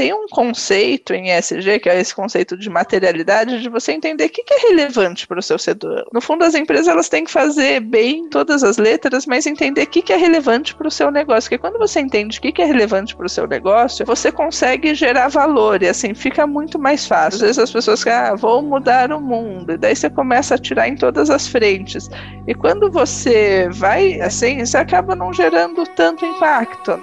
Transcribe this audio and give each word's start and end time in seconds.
tem 0.00 0.14
um 0.14 0.26
conceito 0.28 1.12
em 1.12 1.30
ESG, 1.30 1.78
que 1.78 1.90
é 1.90 2.00
esse 2.00 2.14
conceito 2.14 2.56
de 2.56 2.70
materialidade, 2.70 3.60
de 3.60 3.68
você 3.68 3.92
entender 3.92 4.24
o 4.24 4.28
que, 4.30 4.42
é 4.50 4.68
relevante 4.68 5.26
para 5.26 5.38
o 5.38 5.42
seu 5.42 5.58
setor. 5.58 6.06
No 6.10 6.22
fundo, 6.22 6.42
as 6.42 6.54
empresas 6.54 6.88
elas 6.88 7.10
têm 7.10 7.24
que 7.24 7.30
fazer 7.30 7.80
bem 7.80 8.26
todas 8.30 8.64
as 8.64 8.78
letras, 8.78 9.26
mas 9.26 9.46
entender 9.46 9.82
o 9.82 9.86
que, 9.86 10.10
é 10.10 10.16
relevante 10.16 10.74
para 10.74 10.88
o 10.88 10.90
seu 10.90 11.10
negócio. 11.10 11.50
Porque 11.50 11.58
quando 11.58 11.78
você 11.78 12.00
entende 12.00 12.38
o 12.38 12.40
que, 12.40 12.62
é 12.62 12.64
relevante 12.64 13.14
para 13.14 13.26
o 13.26 13.28
seu 13.28 13.46
negócio, 13.46 14.06
você 14.06 14.32
consegue 14.32 14.94
gerar 14.94 15.28
valor 15.28 15.82
e 15.82 15.88
assim 15.88 16.14
fica 16.14 16.46
muito 16.46 16.78
mais 16.78 17.06
fácil. 17.06 17.34
Às 17.34 17.40
vezes 17.42 17.58
as 17.58 17.70
pessoas 17.70 18.02
que 18.02 18.08
ah, 18.08 18.34
vou 18.34 18.62
mudar 18.62 19.12
o 19.12 19.20
mundo, 19.20 19.72
e 19.72 19.76
daí 19.76 19.94
você 19.94 20.08
começa 20.08 20.54
a 20.54 20.58
tirar 20.58 20.88
em 20.88 20.94
todas 20.94 21.28
as 21.28 21.46
frentes. 21.46 22.08
E 22.48 22.54
quando 22.54 22.90
você 22.90 23.68
vai 23.70 24.18
assim, 24.22 24.64
você 24.64 24.78
acaba 24.78 25.14
não 25.14 25.30
gerando 25.30 25.84
tanto 25.94 26.24
impacto. 26.24 26.98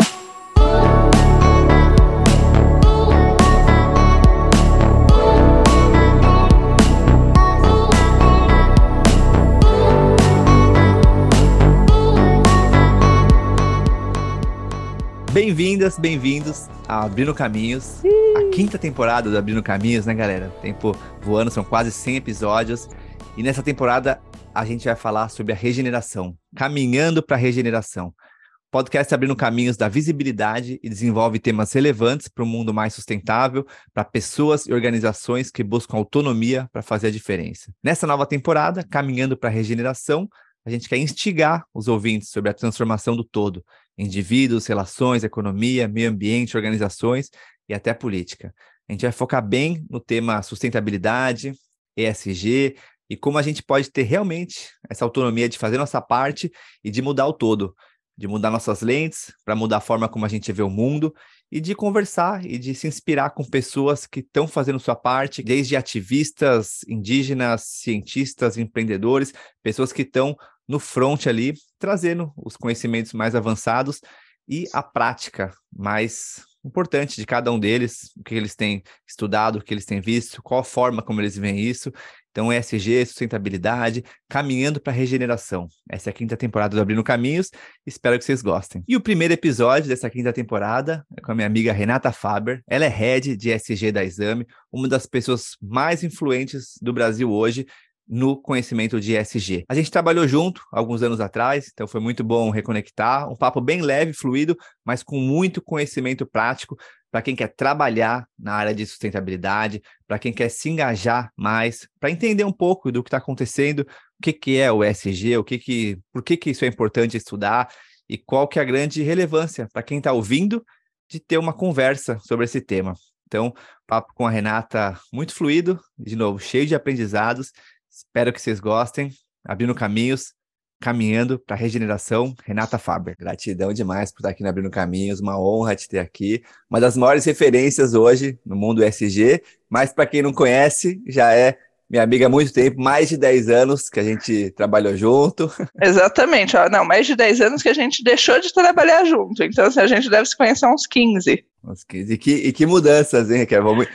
Bem-vindas, 15.37 15.99
bem-vindos 15.99 16.67
a 16.87 17.05
Abrindo 17.05 17.31
Caminhos, 17.31 18.01
a 18.35 18.49
quinta 18.55 18.75
temporada 18.75 19.29
do 19.29 19.37
Abrindo 19.37 19.61
Caminhos, 19.61 20.03
né, 20.03 20.15
galera? 20.15 20.49
Tempo 20.63 20.97
voando, 21.21 21.51
são 21.51 21.63
quase 21.63 21.91
100 21.91 22.15
episódios. 22.15 22.89
E 23.37 23.43
nessa 23.43 23.61
temporada 23.61 24.19
a 24.51 24.65
gente 24.65 24.85
vai 24.85 24.95
falar 24.95 25.29
sobre 25.29 25.53
a 25.53 25.55
regeneração, 25.55 26.35
caminhando 26.55 27.21
para 27.21 27.37
a 27.37 27.39
regeneração. 27.39 28.07
O 28.07 28.71
podcast 28.71 29.13
Abrindo 29.13 29.35
Caminhos 29.35 29.77
da 29.77 29.87
visibilidade 29.87 30.79
e 30.81 30.89
desenvolve 30.89 31.37
temas 31.37 31.71
relevantes 31.71 32.27
para 32.27 32.43
um 32.43 32.47
mundo 32.47 32.73
mais 32.73 32.95
sustentável, 32.95 33.63
para 33.93 34.03
pessoas 34.03 34.65
e 34.65 34.73
organizações 34.73 35.51
que 35.51 35.63
buscam 35.63 35.97
autonomia 35.97 36.67
para 36.73 36.81
fazer 36.81 37.09
a 37.09 37.11
diferença. 37.11 37.71
Nessa 37.83 38.07
nova 38.07 38.25
temporada, 38.25 38.83
Caminhando 38.83 39.37
para 39.37 39.49
a 39.49 39.53
Regeneração, 39.53 40.27
a 40.65 40.69
gente 40.71 40.89
quer 40.89 40.97
instigar 40.97 41.63
os 41.73 41.87
ouvintes 41.87 42.29
sobre 42.29 42.49
a 42.49 42.53
transformação 42.53 43.15
do 43.15 43.23
todo, 43.23 43.63
indivíduos, 43.97 44.67
relações, 44.67 45.23
economia, 45.23 45.87
meio 45.87 46.09
ambiente, 46.09 46.55
organizações 46.55 47.29
e 47.67 47.73
até 47.73 47.93
política. 47.93 48.53
A 48.87 48.91
gente 48.91 49.01
vai 49.01 49.11
focar 49.11 49.45
bem 49.45 49.85
no 49.89 49.99
tema 49.99 50.41
sustentabilidade, 50.41 51.53
ESG 51.95 52.77
e 53.09 53.17
como 53.17 53.37
a 53.37 53.41
gente 53.41 53.63
pode 53.63 53.89
ter 53.89 54.03
realmente 54.03 54.69
essa 54.89 55.03
autonomia 55.03 55.49
de 55.49 55.57
fazer 55.57 55.77
nossa 55.77 56.01
parte 56.01 56.51
e 56.83 56.91
de 56.91 57.01
mudar 57.01 57.25
o 57.27 57.33
todo, 57.33 57.75
de 58.17 58.27
mudar 58.27 58.51
nossas 58.51 58.81
lentes, 58.81 59.33
para 59.45 59.55
mudar 59.55 59.77
a 59.77 59.81
forma 59.81 60.07
como 60.07 60.25
a 60.25 60.29
gente 60.29 60.51
vê 60.51 60.61
o 60.61 60.69
mundo 60.69 61.13
e 61.51 61.61
de 61.61 61.73
conversar 61.73 62.45
e 62.45 62.57
de 62.57 62.75
se 62.75 62.87
inspirar 62.87 63.29
com 63.29 63.43
pessoas 63.43 64.05
que 64.05 64.19
estão 64.19 64.47
fazendo 64.47 64.79
sua 64.79 64.95
parte, 64.95 65.41
desde 65.41 65.75
ativistas, 65.75 66.79
indígenas, 66.87 67.63
cientistas, 67.63 68.57
empreendedores, 68.57 69.33
pessoas 69.63 69.93
que 69.93 70.01
estão 70.01 70.35
no 70.67 70.79
front 70.79 71.27
ali, 71.27 71.53
trazendo 71.79 72.31
os 72.35 72.57
conhecimentos 72.57 73.13
mais 73.13 73.35
avançados 73.35 74.01
e 74.47 74.65
a 74.73 74.81
prática 74.81 75.53
mais 75.75 76.45
importante 76.65 77.15
de 77.15 77.25
cada 77.25 77.51
um 77.51 77.59
deles, 77.59 78.11
o 78.17 78.23
que 78.23 78.35
eles 78.35 78.55
têm 78.55 78.83
estudado, 79.07 79.57
o 79.57 79.63
que 79.63 79.73
eles 79.73 79.85
têm 79.85 80.01
visto, 80.01 80.41
qual 80.43 80.59
a 80.59 80.63
forma 80.63 81.01
como 81.01 81.21
eles 81.21 81.37
veem 81.37 81.59
isso. 81.59 81.91
Então, 82.29 82.53
ESG, 82.53 83.05
sustentabilidade, 83.05 84.03
caminhando 84.29 84.79
para 84.79 84.93
a 84.93 84.95
regeneração. 84.95 85.67
Essa 85.89 86.09
é 86.09 86.11
a 86.11 86.13
quinta 86.13 86.37
temporada 86.37 86.75
do 86.75 86.81
Abrindo 86.81 87.03
Caminhos, 87.03 87.49
espero 87.85 88.17
que 88.19 88.25
vocês 88.25 88.43
gostem. 88.43 88.83
E 88.87 88.95
o 88.95 89.01
primeiro 89.01 89.33
episódio 89.33 89.89
dessa 89.89 90.09
quinta 90.09 90.31
temporada 90.31 91.03
é 91.17 91.21
com 91.21 91.31
a 91.31 91.35
minha 91.35 91.47
amiga 91.47 91.73
Renata 91.73 92.11
Faber. 92.11 92.61
Ela 92.67 92.85
é 92.85 92.89
head 92.89 93.35
de 93.35 93.49
ESG 93.49 93.91
da 93.91 94.03
Exame, 94.03 94.45
uma 94.71 94.87
das 94.87 95.07
pessoas 95.07 95.57
mais 95.61 96.03
influentes 96.03 96.77
do 96.79 96.93
Brasil 96.93 97.31
hoje 97.31 97.65
no 98.07 98.39
conhecimento 98.41 98.99
de 98.99 99.15
ESG. 99.15 99.65
A 99.67 99.75
gente 99.75 99.91
trabalhou 99.91 100.27
junto 100.27 100.61
alguns 100.71 101.03
anos 101.03 101.19
atrás, 101.19 101.69
então 101.73 101.87
foi 101.87 101.99
muito 101.99 102.23
bom 102.23 102.49
reconectar, 102.49 103.29
um 103.29 103.35
papo 103.35 103.59
bem 103.59 103.81
leve, 103.81 104.13
fluido, 104.13 104.57
mas 104.85 105.03
com 105.03 105.19
muito 105.19 105.61
conhecimento 105.61 106.25
prático 106.25 106.77
para 107.11 107.21
quem 107.21 107.35
quer 107.35 107.47
trabalhar 107.47 108.27
na 108.37 108.53
área 108.53 108.73
de 108.73 108.85
sustentabilidade, 108.85 109.81
para 110.07 110.19
quem 110.19 110.31
quer 110.31 110.49
se 110.49 110.69
engajar 110.69 111.31
mais, 111.35 111.87
para 111.99 112.11
entender 112.11 112.43
um 112.43 112.51
pouco 112.51 112.91
do 112.91 113.03
que 113.03 113.07
está 113.07 113.17
acontecendo, 113.17 113.81
o 113.81 114.23
que, 114.23 114.33
que 114.33 114.57
é 114.57 114.71
o 114.71 114.83
ESG, 114.83 115.37
o 115.37 115.43
que 115.43 115.57
que, 115.57 115.99
por 116.11 116.23
que, 116.23 116.37
que 116.37 116.49
isso 116.49 116.65
é 116.65 116.67
importante 116.67 117.17
estudar 117.17 117.69
e 118.09 118.17
qual 118.17 118.47
que 118.47 118.59
é 118.59 118.61
a 118.61 118.65
grande 118.65 119.01
relevância 119.03 119.67
para 119.71 119.83
quem 119.83 119.97
está 119.97 120.11
ouvindo 120.11 120.65
de 121.09 121.19
ter 121.19 121.37
uma 121.37 121.53
conversa 121.53 122.19
sobre 122.19 122.45
esse 122.45 122.61
tema. 122.61 122.93
Então, 123.25 123.53
papo 123.85 124.13
com 124.13 124.25
a 124.25 124.29
Renata 124.29 124.97
muito 125.11 125.33
fluido, 125.33 125.79
de 125.97 126.15
novo, 126.15 126.39
cheio 126.39 126.65
de 126.65 126.75
aprendizados 126.75 127.51
Espero 127.97 128.31
que 128.31 128.39
vocês 128.39 128.59
gostem. 128.59 129.11
Abrindo 129.43 129.73
Caminhos, 129.73 130.33
caminhando 130.79 131.39
para 131.39 131.55
a 131.55 131.59
regeneração, 131.59 132.35
Renata 132.45 132.77
Faber. 132.77 133.15
Gratidão 133.17 133.73
demais 133.73 134.11
por 134.11 134.19
estar 134.19 134.29
aqui 134.29 134.43
no 134.43 134.49
Abrindo 134.49 134.69
Caminhos, 134.69 135.19
uma 135.19 135.39
honra 135.39 135.75
te 135.75 135.89
ter 135.89 135.97
aqui. 135.97 136.43
Uma 136.69 136.79
das 136.79 136.95
maiores 136.95 137.25
referências 137.25 137.95
hoje 137.95 138.37
no 138.45 138.55
mundo 138.55 138.83
SG, 138.83 139.41
mas 139.67 139.91
para 139.91 140.05
quem 140.05 140.21
não 140.21 140.31
conhece, 140.31 141.01
já 141.07 141.33
é 141.33 141.57
minha 141.89 142.03
amiga 142.03 142.27
há 142.27 142.29
muito 142.29 142.53
tempo, 142.53 142.79
mais 142.79 143.09
de 143.09 143.17
10 143.17 143.49
anos 143.49 143.89
que 143.89 143.99
a 143.99 144.03
gente 144.03 144.51
trabalhou 144.51 144.95
junto. 144.95 145.49
Exatamente, 145.81 146.55
ó, 146.55 146.69
não, 146.69 146.85
mais 146.85 147.07
de 147.07 147.15
10 147.15 147.41
anos 147.41 147.63
que 147.63 147.69
a 147.69 147.73
gente 147.73 148.03
deixou 148.03 148.39
de 148.39 148.53
trabalhar 148.53 149.05
junto, 149.05 149.41
então 149.41 149.65
assim, 149.65 149.79
a 149.79 149.87
gente 149.87 150.07
deve 150.07 150.25
se 150.27 150.37
conhecer 150.37 150.65
há 150.65 150.73
uns 150.73 150.85
15. 150.85 151.43
Uns 151.67 151.83
15. 151.83 152.13
E 152.13 152.17
que, 152.17 152.31
e 152.31 152.53
que 152.53 152.65
mudanças, 152.65 153.29
hein, 153.29 153.39
Raquel? 153.39 153.61
Vamos, 153.61 153.87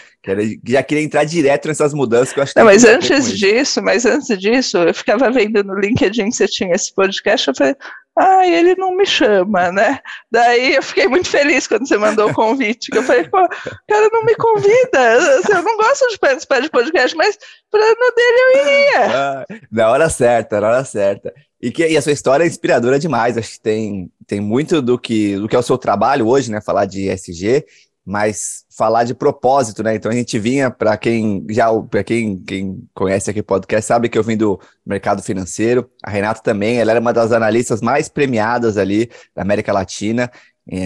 já 0.66 0.82
queria 0.82 1.02
entrar 1.02 1.24
direto 1.24 1.68
nessas 1.68 1.94
mudanças 1.94 2.32
que 2.32 2.38
eu 2.38 2.42
acho 2.42 2.52
que 2.52 2.58
Não, 2.58 2.66
mas 2.66 2.84
antes 2.84 3.38
disso, 3.38 3.80
mas 3.82 4.04
antes 4.04 4.38
disso, 4.38 4.76
eu 4.76 4.92
ficava 4.92 5.30
vendo 5.30 5.64
no 5.64 5.78
LinkedIn 5.78 6.28
que 6.28 6.36
você 6.36 6.46
tinha 6.46 6.74
esse 6.74 6.94
podcast, 6.94 7.48
eu 7.48 7.54
falei, 7.56 7.74
ah, 8.18 8.46
ele 8.46 8.74
não 8.74 8.94
me 8.94 9.06
chama, 9.06 9.72
né? 9.72 9.98
Daí 10.30 10.74
eu 10.74 10.82
fiquei 10.82 11.08
muito 11.08 11.30
feliz 11.30 11.66
quando 11.66 11.88
você 11.88 11.96
mandou 11.96 12.28
o 12.28 12.34
convite. 12.34 12.90
eu 12.92 13.02
falei, 13.02 13.24
pô, 13.24 13.42
o 13.42 13.48
cara 13.88 14.08
não 14.12 14.22
me 14.24 14.34
convida. 14.34 15.14
Eu 15.48 15.62
não 15.62 15.76
gosto 15.78 16.06
de 16.10 16.18
participar 16.18 16.60
de 16.60 16.68
podcast, 16.68 17.16
mas 17.16 17.38
para 17.70 17.80
no 17.80 18.14
dele 18.14 18.38
eu 18.38 18.60
iria. 18.60 19.16
Ah, 19.16 19.46
na 19.70 19.90
hora 19.90 20.10
certa, 20.10 20.60
na 20.60 20.68
hora 20.68 20.84
certa. 20.84 21.32
E, 21.62 21.70
que, 21.70 21.86
e 21.86 21.96
a 21.96 22.02
sua 22.02 22.12
história 22.12 22.44
é 22.44 22.46
inspiradora 22.46 22.98
demais. 22.98 23.38
Acho 23.38 23.52
que 23.52 23.60
tem, 23.60 24.10
tem 24.26 24.40
muito 24.40 24.82
do 24.82 24.98
que, 24.98 25.36
do 25.36 25.48
que 25.48 25.54
é 25.54 25.58
o 25.58 25.62
seu 25.62 25.78
trabalho 25.78 26.26
hoje, 26.26 26.50
né? 26.50 26.60
Falar 26.60 26.86
de 26.86 27.08
SG 27.08 27.64
mas 28.04 28.64
falar 28.76 29.04
de 29.04 29.14
propósito, 29.14 29.82
né? 29.82 29.94
Então 29.94 30.10
a 30.10 30.14
gente 30.14 30.38
vinha, 30.38 30.70
para 30.70 30.96
quem 30.96 31.46
já, 31.48 31.72
para 31.82 32.02
quem, 32.02 32.36
quem 32.38 32.82
conhece 32.92 33.30
aqui 33.30 33.40
o 33.40 33.44
podcast, 33.44 33.86
sabe 33.86 34.08
que 34.08 34.18
eu 34.18 34.24
vim 34.24 34.36
do 34.36 34.60
mercado 34.84 35.22
financeiro. 35.22 35.88
A 36.02 36.10
Renata 36.10 36.42
também, 36.42 36.78
ela 36.78 36.90
era 36.90 37.00
uma 37.00 37.12
das 37.12 37.30
analistas 37.30 37.80
mais 37.80 38.08
premiadas 38.08 38.76
ali 38.76 39.08
da 39.34 39.42
América 39.42 39.72
Latina. 39.72 40.30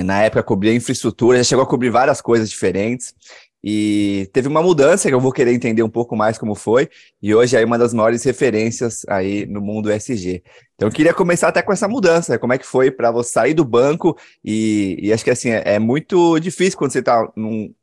Na 0.04 0.22
época 0.22 0.42
cobria 0.42 0.74
infraestrutura, 0.74 1.38
já 1.38 1.44
chegou 1.44 1.62
a 1.62 1.68
cobrir 1.68 1.90
várias 1.90 2.20
coisas 2.20 2.48
diferentes. 2.48 3.14
E 3.68 4.30
teve 4.32 4.46
uma 4.46 4.62
mudança 4.62 5.08
que 5.08 5.14
eu 5.14 5.18
vou 5.18 5.32
querer 5.32 5.52
entender 5.52 5.82
um 5.82 5.90
pouco 5.90 6.14
mais 6.14 6.38
como 6.38 6.54
foi, 6.54 6.88
e 7.20 7.34
hoje 7.34 7.56
é 7.56 7.64
uma 7.64 7.76
das 7.76 7.92
maiores 7.92 8.22
referências 8.22 9.04
aí 9.08 9.44
no 9.44 9.60
mundo 9.60 9.90
SG. 9.90 10.40
Então 10.76 10.86
eu 10.86 10.92
queria 10.92 11.12
começar 11.12 11.48
até 11.48 11.60
com 11.60 11.72
essa 11.72 11.88
mudança, 11.88 12.38
como 12.38 12.52
é 12.52 12.58
que 12.58 12.64
foi 12.64 12.92
para 12.92 13.10
você 13.10 13.32
sair 13.32 13.54
do 13.54 13.64
banco 13.64 14.16
e, 14.44 14.96
e 15.02 15.12
acho 15.12 15.24
que 15.24 15.30
assim, 15.30 15.50
é, 15.50 15.62
é 15.74 15.78
muito 15.80 16.38
difícil 16.38 16.78
quando 16.78 16.92
você 16.92 17.00
está 17.00 17.28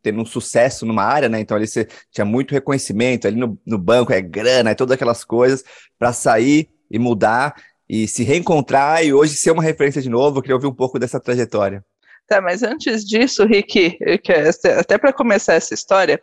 tendo 0.01 0.21
um 0.21 0.25
sucesso 0.25 0.85
numa 0.85 1.03
área, 1.03 1.27
né? 1.27 1.41
Então 1.41 1.57
ali 1.57 1.67
você 1.67 1.85
tinha 2.09 2.23
muito 2.23 2.53
reconhecimento, 2.53 3.27
ali 3.27 3.35
no, 3.35 3.59
no 3.67 3.77
banco 3.77 4.13
é 4.13 4.21
grana, 4.21 4.69
é 4.69 4.75
todas 4.75 4.93
aquelas 4.93 5.25
coisas, 5.25 5.65
para 5.99 6.13
sair 6.13 6.69
e 6.89 6.97
mudar 6.97 7.55
e 7.89 8.07
se 8.07 8.23
reencontrar 8.23 9.03
e 9.03 9.13
hoje 9.13 9.35
ser 9.35 9.51
uma 9.51 9.61
referência 9.61 10.01
de 10.01 10.09
novo, 10.09 10.37
eu 10.37 10.41
queria 10.41 10.55
ouvir 10.55 10.67
um 10.67 10.73
pouco 10.73 10.97
dessa 10.97 11.19
trajetória. 11.19 11.83
Tá, 12.27 12.41
mas 12.41 12.63
antes 12.63 13.05
disso, 13.05 13.45
Rick, 13.45 13.97
até 14.79 14.97
para 14.97 15.11
começar 15.11 15.55
essa 15.55 15.73
história, 15.73 16.21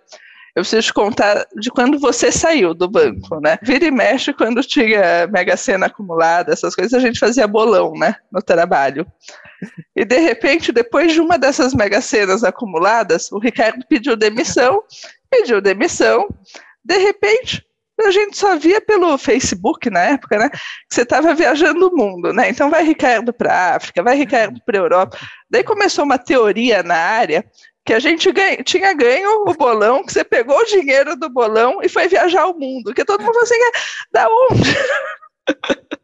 eu 0.56 0.62
preciso 0.62 0.88
te 0.88 0.94
contar 0.94 1.46
de 1.56 1.70
quando 1.70 1.98
você 1.98 2.32
saiu 2.32 2.74
do 2.74 2.88
banco, 2.88 3.38
né? 3.40 3.58
Vira 3.62 3.84
e 3.84 3.90
mexe, 3.90 4.32
quando 4.32 4.62
tinha 4.62 5.26
mega 5.28 5.56
sena 5.56 5.86
acumulada, 5.86 6.52
essas 6.52 6.74
coisas, 6.74 6.92
a 6.92 6.98
gente 6.98 7.20
fazia 7.20 7.46
bolão, 7.46 7.92
né? 7.92 8.16
No 8.32 8.42
trabalho. 8.42 9.06
E 9.94 10.04
de 10.04 10.18
repente, 10.18 10.72
depois 10.72 11.12
de 11.12 11.20
uma 11.20 11.38
dessas 11.38 11.74
mega 11.74 12.00
cenas 12.00 12.42
acumuladas, 12.42 13.30
o 13.30 13.38
Ricardo 13.38 13.84
pediu 13.88 14.16
demissão, 14.16 14.82
pediu 15.30 15.60
demissão. 15.60 16.28
De 16.84 16.96
repente, 16.98 17.64
a 18.02 18.10
gente 18.10 18.36
só 18.36 18.56
via 18.56 18.80
pelo 18.80 19.16
Facebook 19.18 19.90
na 19.90 20.00
época, 20.00 20.38
né? 20.38 20.48
Que 20.50 20.58
você 20.88 21.02
estava 21.02 21.34
viajando 21.34 21.88
o 21.88 21.96
mundo, 21.96 22.32
né? 22.32 22.50
Então 22.50 22.70
vai 22.70 22.84
Ricardo 22.84 23.32
para 23.32 23.52
a 23.52 23.76
África, 23.76 24.02
vai 24.02 24.16
Ricardo 24.16 24.60
para 24.64 24.78
a 24.78 24.82
Europa. 24.82 25.18
Daí 25.48 25.64
começou 25.64 26.04
uma 26.04 26.18
teoria 26.18 26.82
na 26.82 26.96
área 26.96 27.44
que 27.84 27.94
a 27.94 27.98
gente 27.98 28.30
ganha, 28.30 28.62
tinha 28.62 28.92
ganho 28.92 29.44
o 29.46 29.54
bolão, 29.54 30.04
que 30.04 30.12
você 30.12 30.22
pegou 30.22 30.58
o 30.58 30.64
dinheiro 30.64 31.16
do 31.16 31.28
bolão 31.28 31.80
e 31.82 31.88
foi 31.88 32.08
viajar 32.08 32.46
o 32.46 32.58
mundo. 32.58 32.94
Que 32.94 33.04
todo 33.04 33.20
mundo 33.20 33.32
falou 33.32 33.42
assim, 33.42 33.54
é, 33.54 33.70
da 34.12 34.28
onde? 34.28 34.76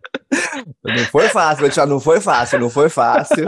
Não 0.85 1.05
foi 1.07 1.29
fácil, 1.29 1.69
vou 1.69 1.87
não 1.87 2.01
foi 2.01 2.21
fácil, 2.21 2.61
não 2.61 2.71
foi 2.71 2.89
fácil. 2.89 3.45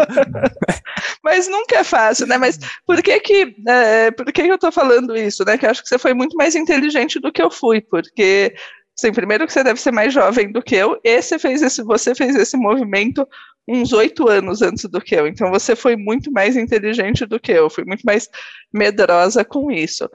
Mas 1.22 1.48
nunca 1.48 1.78
é 1.78 1.84
fácil, 1.84 2.26
né? 2.26 2.38
Mas 2.38 2.58
por 2.86 3.02
que 3.02 3.20
que, 3.20 3.56
é, 3.66 4.10
por 4.10 4.26
que, 4.26 4.42
que 4.42 4.52
eu 4.52 4.58
tô 4.58 4.72
falando 4.72 5.16
isso, 5.16 5.44
né? 5.44 5.56
Que 5.56 5.66
eu 5.66 5.70
acho 5.70 5.82
que 5.82 5.88
você 5.88 5.98
foi 5.98 6.14
muito 6.14 6.36
mais 6.36 6.54
inteligente 6.54 7.20
do 7.20 7.32
que 7.32 7.42
eu 7.42 7.50
fui, 7.50 7.80
porque 7.80 8.54
Sim, 8.98 9.12
primeiro 9.12 9.46
que 9.46 9.52
você 9.52 9.62
deve 9.62 9.80
ser 9.80 9.92
mais 9.92 10.12
jovem 10.12 10.50
do 10.50 10.60
que 10.60 10.74
eu, 10.74 10.98
e 11.04 11.22
você 11.22 11.38
fez 11.38 11.62
esse, 11.62 11.84
você 11.84 12.16
fez 12.16 12.34
esse 12.34 12.56
movimento 12.56 13.24
uns 13.68 13.92
oito 13.92 14.28
anos 14.28 14.60
antes 14.60 14.86
do 14.86 15.00
que 15.00 15.14
eu, 15.14 15.28
então 15.28 15.52
você 15.52 15.76
foi 15.76 15.94
muito 15.94 16.32
mais 16.32 16.56
inteligente 16.56 17.24
do 17.24 17.38
que 17.38 17.52
eu, 17.52 17.70
fui 17.70 17.84
muito 17.84 18.02
mais 18.02 18.28
medrosa 18.74 19.44
com 19.44 19.70
isso. 19.70 20.10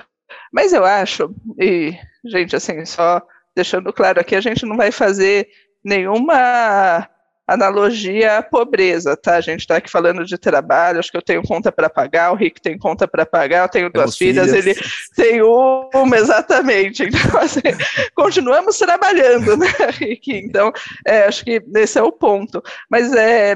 Mas 0.51 0.73
eu 0.73 0.83
acho, 0.83 1.33
e, 1.57 1.95
gente, 2.25 2.57
assim, 2.57 2.83
só 2.85 3.21
deixando 3.55 3.93
claro 3.93 4.19
aqui, 4.19 4.35
a 4.35 4.41
gente 4.41 4.65
não 4.65 4.75
vai 4.75 4.91
fazer 4.91 5.47
nenhuma 5.83 7.09
analogia 7.45 8.37
à 8.37 8.43
pobreza, 8.43 9.17
tá? 9.17 9.35
A 9.35 9.41
gente 9.41 9.61
está 9.61 9.77
aqui 9.77 9.89
falando 9.89 10.25
de 10.25 10.37
trabalho, 10.37 10.99
acho 10.99 11.11
que 11.11 11.17
eu 11.17 11.21
tenho 11.21 11.43
conta 11.43 11.71
para 11.71 11.89
pagar, 11.89 12.31
o 12.31 12.35
Rick 12.35 12.61
tem 12.61 12.77
conta 12.77 13.07
para 13.07 13.25
pagar, 13.25 13.63
eu 13.63 13.69
tenho 13.69 13.91
duas 13.91 14.17
filhas, 14.17 14.49
filhas, 14.49 14.65
ele 14.65 14.79
tem 15.15 15.41
uma, 15.41 16.17
exatamente. 16.17 17.03
Então, 17.13 17.39
assim, 17.41 17.61
continuamos 18.15 18.77
trabalhando, 18.77 19.57
né, 19.57 19.67
Rick? 19.91 20.33
Então, 20.33 20.71
é, 21.05 21.23
acho 21.23 21.43
que 21.43 21.61
esse 21.75 21.99
é 21.99 22.01
o 22.01 22.11
ponto. 22.11 22.63
Mas 22.89 23.13
é, 23.13 23.55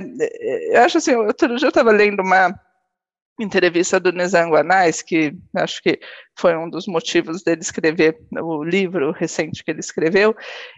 eu 0.71 0.81
acho 0.81 0.97
assim, 0.97 1.15
outro 1.15 1.55
dia 1.55 1.65
eu 1.65 1.69
estava 1.69 1.91
lendo 1.91 2.21
uma 2.21 2.53
entrevista 3.39 3.99
do 3.99 4.11
Nizam 4.11 4.53
Anais, 4.55 5.01
que 5.01 5.33
acho 5.55 5.81
que 5.81 5.99
foi 6.37 6.55
um 6.55 6.69
dos 6.69 6.87
motivos 6.87 7.43
dele 7.43 7.61
escrever 7.61 8.17
o 8.31 8.63
livro 8.63 9.11
recente 9.11 9.63
que 9.63 9.71
ele 9.71 9.79
escreveu, 9.79 10.35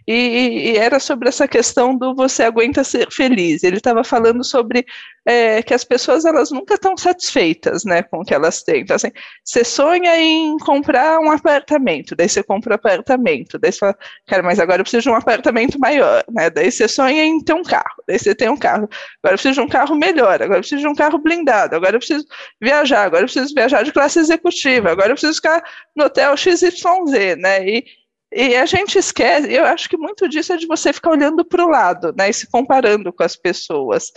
e, 0.07 0.71
e 0.71 0.77
era 0.77 0.99
sobre 0.99 1.29
essa 1.29 1.47
questão 1.47 1.95
do 1.95 2.15
você 2.15 2.43
aguenta 2.43 2.83
ser 2.83 3.11
feliz. 3.11 3.63
Ele 3.63 3.77
estava 3.77 4.03
falando 4.03 4.43
sobre 4.43 4.85
é, 5.25 5.61
que 5.61 5.73
as 5.73 5.83
pessoas 5.83 6.25
elas 6.25 6.49
nunca 6.49 6.75
estão 6.75 6.95
satisfeitas, 6.97 7.83
né, 7.83 8.01
com 8.03 8.19
o 8.19 8.25
que 8.25 8.33
elas 8.33 8.63
têm. 8.63 8.81
Então, 8.81 8.95
assim, 8.95 9.11
você 9.43 9.63
sonha 9.63 10.17
em 10.17 10.57
comprar 10.57 11.19
um 11.19 11.31
apartamento, 11.31 12.15
daí 12.15 12.29
você 12.29 12.41
compra 12.41 12.73
um 12.73 12.75
apartamento, 12.75 13.59
daí 13.59 13.71
você 13.71 13.79
fala, 13.79 13.97
cara, 14.27 14.41
mas 14.41 14.59
agora 14.59 14.79
eu 14.79 14.83
preciso 14.83 15.03
de 15.03 15.09
um 15.09 15.15
apartamento 15.15 15.79
maior, 15.79 16.23
né, 16.29 16.49
daí 16.49 16.71
você 16.71 16.87
sonha 16.87 17.23
em 17.23 17.43
ter 17.43 17.53
um 17.53 17.63
carro, 17.63 18.03
daí 18.07 18.17
você 18.17 18.33
tem 18.33 18.49
um 18.49 18.57
carro, 18.57 18.89
agora 19.21 19.33
eu 19.35 19.37
preciso 19.37 19.55
de 19.55 19.61
um 19.61 19.67
carro 19.67 19.95
melhor, 19.95 20.41
agora 20.41 20.57
eu 20.57 20.61
preciso 20.61 20.81
de 20.81 20.87
um 20.87 20.95
carro 20.95 21.17
blindado, 21.19 21.75
agora 21.75 21.95
eu 21.95 21.99
preciso 21.99 22.25
viajar, 22.61 23.03
agora 23.03 23.23
eu 23.23 23.27
preciso 23.27 23.53
viajar 23.53 23.83
de 23.83 23.91
classe 23.91 24.19
executiva, 24.19 24.91
agora 24.91 25.09
eu 25.09 25.15
preciso 25.15 25.39
ficar 25.49 25.63
no 25.95 26.05
hotel 26.05 26.37
XYZ, 26.37 27.37
né, 27.37 27.67
e 27.67 27.85
e 28.31 28.55
a 28.55 28.65
gente 28.67 28.95
esquece, 28.99 29.51
eu 29.51 29.65
acho 29.65 29.89
que 29.89 29.97
muito 29.97 30.29
disso 30.29 30.53
é 30.53 30.57
de 30.57 30.67
você 30.67 30.93
ficar 30.93 31.09
olhando 31.09 31.43
para 31.43 31.65
o 31.65 31.67
lado, 31.67 32.13
né, 32.15 32.29
e 32.29 32.33
se 32.33 32.47
comparando 32.47 33.11
com 33.11 33.23
as 33.23 33.35
pessoas. 33.35 34.11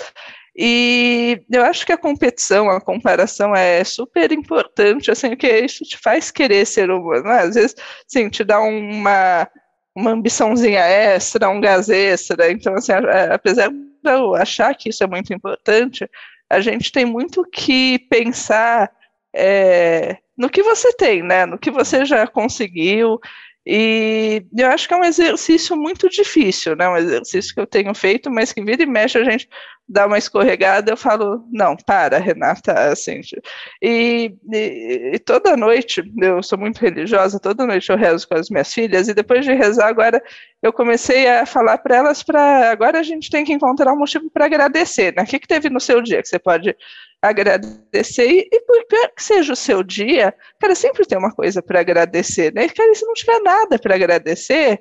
E 0.55 1.43
eu 1.50 1.64
acho 1.64 1.87
que 1.87 1.93
a 1.93 1.96
competição, 1.96 2.69
a 2.69 2.79
comparação 2.79 3.56
é 3.56 3.82
super 3.84 4.31
importante, 4.31 5.11
assim, 5.11 5.34
que 5.34 5.46
isso 5.46 5.82
te 5.84 5.96
faz 5.96 6.31
querer 6.31 6.67
ser 6.67 6.90
humano. 6.90 7.25
Né? 7.25 7.38
Às 7.38 7.55
vezes, 7.55 7.75
sim, 8.06 8.29
te 8.29 8.44
dá 8.44 8.61
uma, 8.61 9.49
uma 9.96 10.11
ambiçãozinha 10.11 10.81
extra, 10.81 11.49
um 11.49 11.58
gás 11.58 11.88
extra. 11.88 12.52
Então, 12.52 12.75
assim, 12.75 12.93
apesar 13.32 13.70
de 13.70 13.76
eu 14.05 14.34
achar 14.34 14.75
que 14.75 14.90
isso 14.90 15.02
é 15.02 15.06
muito 15.06 15.32
importante, 15.32 16.06
a 16.50 16.61
gente 16.61 16.93
tem 16.93 17.06
muito 17.06 17.43
que 17.50 17.99
pensar 18.11 18.93
é, 19.34 20.19
no 20.37 20.49
que 20.50 20.62
você 20.62 20.93
tem, 20.94 21.23
né? 21.23 21.46
No 21.46 21.58
que 21.58 21.70
você 21.70 22.05
já 22.05 22.26
conseguiu 22.26 23.19
e 23.64 24.44
eu 24.56 24.69
acho 24.69 24.88
que 24.88 24.94
é 24.94 24.96
um 24.96 25.05
exercício 25.05 25.76
muito 25.76 26.08
difícil, 26.08 26.75
né? 26.75 26.88
Um 26.88 26.96
exercício 26.96 27.55
que 27.55 27.61
eu 27.61 27.67
tenho 27.67 27.94
feito, 27.94 28.31
mas 28.31 28.52
que 28.52 28.62
vira 28.62 28.82
e 28.82 28.87
mexe 28.87 29.19
a 29.19 29.25
gente 29.25 29.49
dá 29.93 30.06
uma 30.06 30.17
escorregada, 30.17 30.91
eu 30.91 30.97
falo, 30.97 31.47
não, 31.53 31.77
para, 31.77 32.19
Renata, 32.19 32.73
assim. 32.91 33.21
E, 33.81 34.35
e, 34.50 35.11
e, 35.15 35.19
toda 35.19 35.56
noite, 35.56 36.03
eu 36.21 36.43
sou 36.43 36.59
muito 36.59 36.79
religiosa, 36.79 37.39
toda 37.39 37.67
noite 37.67 37.91
eu 37.91 37.97
rezo 37.97 38.27
com 38.27 38.35
as 38.35 38.49
minhas 38.49 38.73
filhas, 38.73 39.09
e 39.09 39.15
depois 39.15 39.44
de 39.44 39.53
rezar, 39.53 39.89
agora 39.89 40.23
eu 40.62 40.73
comecei 40.73 41.29
a 41.29 41.44
falar 41.44 41.79
para 41.79 41.97
elas 41.97 42.23
para 42.23 42.71
agora 42.71 43.00
a 43.00 43.03
gente 43.03 43.31
tem 43.31 43.44
que 43.44 43.53
encontrar 43.53 43.93
um 43.93 43.99
motivo 43.99 44.31
para 44.31 44.47
agradecer, 44.47 45.15
né? 45.15 45.23
O 45.23 45.27
que, 45.27 45.39
que 45.39 45.49
teve 45.49 45.69
no 45.69 45.81
seu 45.81 46.00
dia 46.00 46.23
que 46.23 46.29
você 46.29 46.39
pode 46.39 46.75
agradecer, 47.21 48.29
e, 48.29 48.49
e 48.50 48.61
por 48.61 48.85
pior 48.87 49.11
que 49.15 49.23
seja 49.23 49.53
o 49.53 49.56
seu 49.56 49.83
dia, 49.83 50.35
cara, 50.59 50.75
sempre 50.75 51.05
tem 51.05 51.19
uma 51.19 51.33
coisa 51.33 51.62
para 51.62 51.81
agradecer, 51.81 52.53
né? 52.55 52.67
Cara, 52.69 52.94
se 52.94 53.05
não 53.05 53.15
tiver 53.15 53.41
nada 53.41 53.79
para 53.79 53.94
agradecer, 53.94 54.81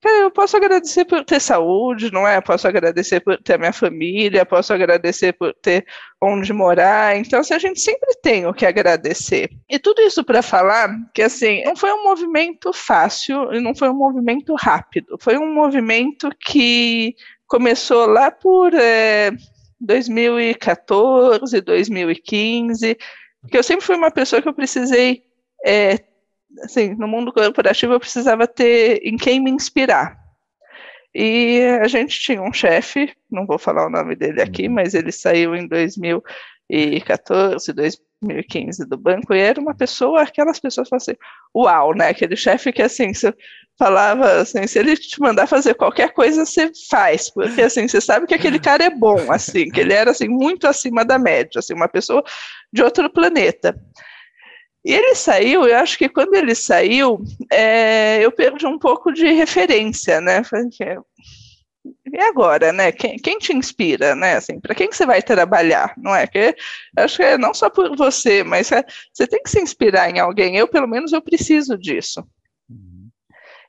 cara, 0.00 0.24
eu 0.24 0.30
posso 0.30 0.56
agradecer 0.56 1.04
por 1.04 1.24
ter 1.24 1.40
saúde, 1.40 2.12
não 2.12 2.26
é? 2.26 2.40
Posso 2.40 2.66
agradecer 2.66 3.20
por 3.20 3.36
ter 3.38 3.58
minha 3.58 3.72
família, 3.72 4.46
posso 4.46 4.72
agradecer 4.72 5.32
por 5.34 5.54
ter 5.54 5.84
onde 6.20 6.52
morar. 6.52 7.16
Então, 7.16 7.40
assim, 7.40 7.54
a 7.54 7.58
gente 7.58 7.80
sempre 7.80 8.14
tem 8.22 8.46
o 8.46 8.54
que 8.54 8.64
agradecer. 8.64 9.50
E 9.68 9.78
tudo 9.78 10.00
isso 10.02 10.24
para 10.24 10.42
falar 10.42 10.90
que, 11.14 11.22
assim, 11.22 11.62
não 11.64 11.76
foi 11.76 11.92
um 11.92 12.02
movimento 12.04 12.72
fácil 12.72 13.52
e 13.52 13.60
não 13.60 13.74
foi 13.74 13.90
um 13.90 13.96
movimento 13.96 14.54
rápido. 14.54 15.16
Foi 15.20 15.36
um 15.36 15.52
movimento 15.52 16.30
que 16.40 17.14
começou 17.46 18.06
lá 18.06 18.30
por 18.30 18.72
é, 18.74 19.32
2014, 19.80 21.60
2015, 21.60 22.96
porque 23.40 23.56
eu 23.56 23.62
sempre 23.62 23.84
fui 23.84 23.96
uma 23.96 24.10
pessoa 24.10 24.40
que 24.40 24.48
eu 24.48 24.54
precisei, 24.54 25.24
é, 25.64 25.96
assim, 26.62 26.94
no 26.94 27.08
mundo 27.08 27.32
corporativo 27.32 27.92
eu 27.92 28.00
precisava 28.00 28.46
ter 28.46 29.00
em 29.04 29.16
quem 29.16 29.40
me 29.40 29.50
inspirar. 29.50 30.16
E 31.14 31.60
a 31.82 31.88
gente 31.88 32.20
tinha 32.20 32.40
um 32.40 32.52
chefe, 32.52 33.12
não 33.30 33.46
vou 33.46 33.58
falar 33.58 33.86
o 33.86 33.90
nome 33.90 34.14
dele 34.14 34.40
aqui, 34.40 34.68
uhum. 34.68 34.74
mas 34.74 34.94
ele 34.94 35.10
saiu 35.10 35.56
em 35.56 35.66
2014, 35.66 37.72
2015 37.72 38.86
do 38.86 38.96
banco, 38.96 39.34
e 39.34 39.40
era 39.40 39.60
uma 39.60 39.74
pessoa, 39.74 40.22
aquelas 40.22 40.60
pessoas 40.60 40.88
falam 40.88 41.02
assim, 41.02 41.16
uau, 41.54 41.94
né? 41.94 42.10
Aquele 42.10 42.36
chefe 42.36 42.72
que 42.72 42.80
assim, 42.80 43.12
você 43.12 43.34
falava 43.76 44.40
assim, 44.40 44.64
se 44.68 44.78
ele 44.78 44.96
te 44.96 45.20
mandar 45.20 45.48
fazer 45.48 45.74
qualquer 45.74 46.12
coisa, 46.12 46.44
você 46.44 46.70
faz, 46.88 47.28
porque 47.28 47.62
assim, 47.62 47.88
você 47.88 48.00
sabe 48.00 48.26
que 48.26 48.34
aquele 48.34 48.60
cara 48.60 48.84
é 48.84 48.90
bom, 48.90 49.32
assim, 49.32 49.68
que 49.68 49.80
ele 49.80 49.92
era 49.92 50.12
assim 50.12 50.28
muito 50.28 50.68
acima 50.68 51.04
da 51.04 51.18
média, 51.18 51.58
assim, 51.58 51.74
uma 51.74 51.88
pessoa 51.88 52.22
de 52.72 52.84
outro 52.84 53.10
planeta. 53.10 53.76
E 54.84 54.92
ele 54.92 55.14
saiu, 55.14 55.66
eu 55.66 55.76
acho 55.76 55.98
que 55.98 56.08
quando 56.08 56.34
ele 56.34 56.54
saiu, 56.54 57.22
é, 57.52 58.24
eu 58.24 58.32
perdi 58.32 58.66
um 58.66 58.78
pouco 58.78 59.12
de 59.12 59.30
referência, 59.30 60.20
né? 60.20 60.42
E 62.12 62.20
agora, 62.20 62.72
né? 62.72 62.90
Quem, 62.90 63.16
quem 63.16 63.38
te 63.38 63.54
inspira, 63.54 64.14
né? 64.14 64.36
Assim, 64.36 64.58
para 64.58 64.74
quem 64.74 64.88
que 64.88 64.96
você 64.96 65.04
vai 65.04 65.22
trabalhar, 65.22 65.94
não 65.98 66.14
é? 66.14 66.26
Que 66.26 66.54
acho 66.96 67.16
que 67.16 67.22
é 67.22 67.38
não 67.38 67.52
só 67.52 67.68
por 67.68 67.94
você, 67.96 68.42
mas 68.42 68.72
é, 68.72 68.84
você 69.12 69.26
tem 69.26 69.42
que 69.42 69.50
se 69.50 69.60
inspirar 69.60 70.10
em 70.10 70.18
alguém. 70.18 70.56
Eu, 70.56 70.66
pelo 70.66 70.88
menos, 70.88 71.12
eu 71.12 71.22
preciso 71.22 71.76
disso. 71.76 72.24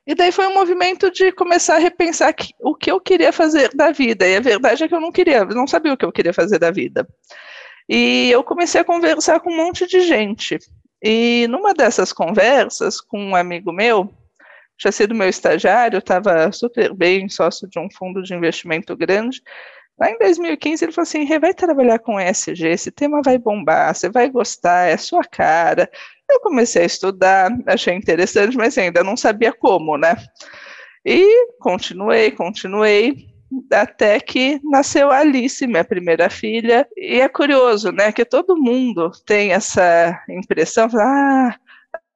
E 0.06 0.14
daí 0.14 0.32
foi 0.32 0.46
um 0.48 0.54
movimento 0.54 1.10
de 1.10 1.30
começar 1.30 1.76
a 1.76 1.78
repensar 1.78 2.32
que, 2.32 2.52
o 2.60 2.74
que 2.74 2.90
eu 2.90 3.00
queria 3.00 3.32
fazer 3.32 3.70
da 3.74 3.92
vida. 3.92 4.26
E 4.26 4.36
a 4.36 4.40
verdade 4.40 4.82
é 4.82 4.88
que 4.88 4.94
eu 4.94 5.00
não 5.00 5.12
queria, 5.12 5.44
não 5.44 5.66
sabia 5.66 5.92
o 5.92 5.96
que 5.96 6.04
eu 6.04 6.10
queria 6.12 6.32
fazer 6.32 6.58
da 6.58 6.70
vida. 6.70 7.06
E 7.88 8.30
eu 8.30 8.42
comecei 8.42 8.80
a 8.80 8.84
conversar 8.84 9.40
com 9.40 9.52
um 9.52 9.56
monte 9.56 9.86
de 9.86 10.00
gente. 10.00 10.58
E 11.02 11.46
numa 11.48 11.74
dessas 11.74 12.12
conversas 12.12 13.00
com 13.00 13.18
um 13.18 13.34
amigo 13.34 13.72
meu, 13.72 14.12
tinha 14.78 14.92
sido 14.92 15.14
meu 15.14 15.28
estagiário, 15.28 15.98
estava 15.98 16.50
super 16.52 16.94
bem, 16.94 17.28
sócio 17.28 17.68
de 17.68 17.78
um 17.78 17.88
fundo 17.90 18.22
de 18.22 18.34
investimento 18.34 18.96
grande. 18.96 19.42
Lá 19.98 20.10
em 20.10 20.18
2015 20.18 20.84
ele 20.84 20.92
falou 20.92 21.02
assim: 21.02 21.38
vai 21.38 21.52
trabalhar 21.52 21.98
com 21.98 22.20
ESG, 22.20 22.68
esse 22.68 22.90
tema 22.90 23.20
vai 23.24 23.38
bombar, 23.38 23.94
você 23.94 24.08
vai 24.08 24.30
gostar, 24.30 24.88
é 24.88 24.96
sua 24.96 25.22
cara. 25.24 25.90
Eu 26.30 26.40
comecei 26.40 26.82
a 26.82 26.86
estudar, 26.86 27.50
achei 27.66 27.94
interessante, 27.94 28.56
mas 28.56 28.78
ainda 28.78 29.04
não 29.04 29.16
sabia 29.16 29.52
como, 29.52 29.98
né? 29.98 30.16
E 31.04 31.48
continuei, 31.58 32.30
continuei, 32.30 33.31
até 33.70 34.20
que 34.20 34.60
nasceu 34.64 35.10
a 35.10 35.18
Alice, 35.18 35.66
minha 35.66 35.84
primeira 35.84 36.30
filha. 36.30 36.86
E 36.96 37.20
é 37.20 37.28
curioso, 37.28 37.90
né, 37.92 38.12
que 38.12 38.24
todo 38.24 38.56
mundo 38.56 39.10
tem 39.26 39.52
essa 39.52 40.22
impressão, 40.28 40.88
ah, 40.98 41.56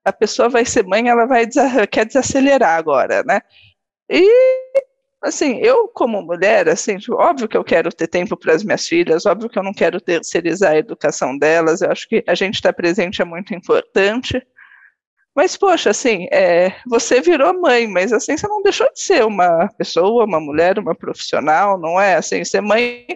a 0.04 0.12
pessoa 0.12 0.48
vai 0.48 0.64
ser 0.64 0.84
mãe, 0.84 1.08
ela 1.08 1.26
vai 1.26 1.46
quer 1.90 2.06
desacelerar 2.06 2.78
agora, 2.78 3.22
né? 3.24 3.40
E 4.08 4.24
assim, 5.22 5.58
eu 5.58 5.88
como 5.88 6.22
mulher, 6.22 6.68
assim, 6.68 6.98
tipo, 6.98 7.14
óbvio 7.14 7.48
que 7.48 7.56
eu 7.56 7.64
quero 7.64 7.90
ter 7.90 8.06
tempo 8.06 8.36
para 8.36 8.54
as 8.54 8.62
minhas 8.62 8.86
filhas, 8.86 9.26
óbvio 9.26 9.48
que 9.48 9.58
eu 9.58 9.62
não 9.62 9.74
quero 9.74 10.00
terceirizar 10.00 10.72
a 10.72 10.78
educação 10.78 11.36
delas, 11.36 11.82
eu 11.82 11.90
acho 11.90 12.08
que 12.08 12.22
a 12.26 12.34
gente 12.34 12.54
estar 12.54 12.72
tá 12.72 12.76
presente 12.76 13.20
é 13.20 13.24
muito 13.24 13.54
importante, 13.54 14.40
mas, 15.36 15.54
poxa, 15.54 15.90
assim, 15.90 16.26
é, 16.32 16.72
você 16.86 17.20
virou 17.20 17.60
mãe, 17.60 17.86
mas 17.86 18.10
assim, 18.10 18.36
você 18.36 18.48
não 18.48 18.62
deixou 18.62 18.90
de 18.90 19.00
ser 19.00 19.22
uma 19.22 19.68
pessoa, 19.76 20.24
uma 20.24 20.40
mulher, 20.40 20.78
uma 20.78 20.94
profissional, 20.94 21.78
não 21.78 22.00
é? 22.00 22.14
Assim, 22.14 22.42
ser 22.42 22.62
mãe 22.62 23.06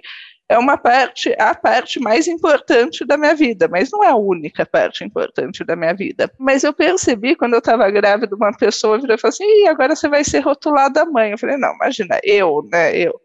é 0.46 0.58
uma 0.58 0.76
parte, 0.76 1.34
a 1.38 1.54
parte 1.54 1.98
mais 1.98 2.28
importante 2.28 3.06
da 3.06 3.16
minha 3.16 3.34
vida, 3.34 3.68
mas 3.68 3.90
não 3.90 4.04
é 4.04 4.08
a 4.08 4.16
única 4.16 4.66
parte 4.66 5.02
importante 5.02 5.64
da 5.64 5.74
minha 5.74 5.94
vida. 5.94 6.30
Mas 6.38 6.62
eu 6.62 6.74
percebi 6.74 7.34
quando 7.36 7.54
eu 7.54 7.60
estava 7.60 7.90
grávida, 7.90 8.36
uma 8.36 8.52
pessoa 8.52 8.98
virou 8.98 9.14
e 9.14 9.18
falou 9.18 9.32
assim: 9.32 9.44
e 9.44 9.68
agora 9.68 9.96
você 9.96 10.06
vai 10.06 10.22
ser 10.22 10.40
rotulada 10.40 11.06
mãe. 11.06 11.30
Eu 11.30 11.38
falei: 11.38 11.56
não, 11.56 11.72
imagina, 11.74 12.20
eu, 12.22 12.68
né? 12.70 12.94
Eu. 12.94 13.18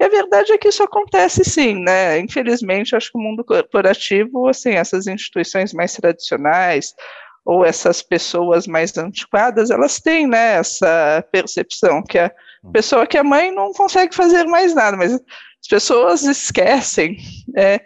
E 0.00 0.04
a 0.04 0.08
verdade 0.08 0.52
é 0.52 0.58
que 0.58 0.68
isso 0.68 0.82
acontece 0.82 1.44
sim, 1.44 1.84
né? 1.84 2.18
Infelizmente, 2.18 2.96
acho 2.96 3.12
que 3.12 3.18
o 3.18 3.20
mundo 3.20 3.44
corporativo, 3.44 4.48
assim, 4.48 4.70
essas 4.70 5.06
instituições 5.06 5.74
mais 5.74 5.92
tradicionais, 5.92 6.94
ou 7.44 7.64
essas 7.64 8.02
pessoas 8.02 8.66
mais 8.66 8.96
antiquadas, 8.96 9.70
elas 9.70 9.98
têm 9.98 10.26
né, 10.26 10.54
essa 10.54 11.24
percepção 11.32 12.02
que 12.02 12.18
a 12.18 12.30
hum. 12.64 12.72
pessoa 12.72 13.06
que 13.06 13.18
é 13.18 13.22
mãe 13.22 13.50
não 13.52 13.72
consegue 13.72 14.14
fazer 14.14 14.44
mais 14.44 14.74
nada, 14.74 14.96
mas 14.96 15.12
as 15.12 15.68
pessoas 15.68 16.22
esquecem 16.22 17.16
é, 17.56 17.80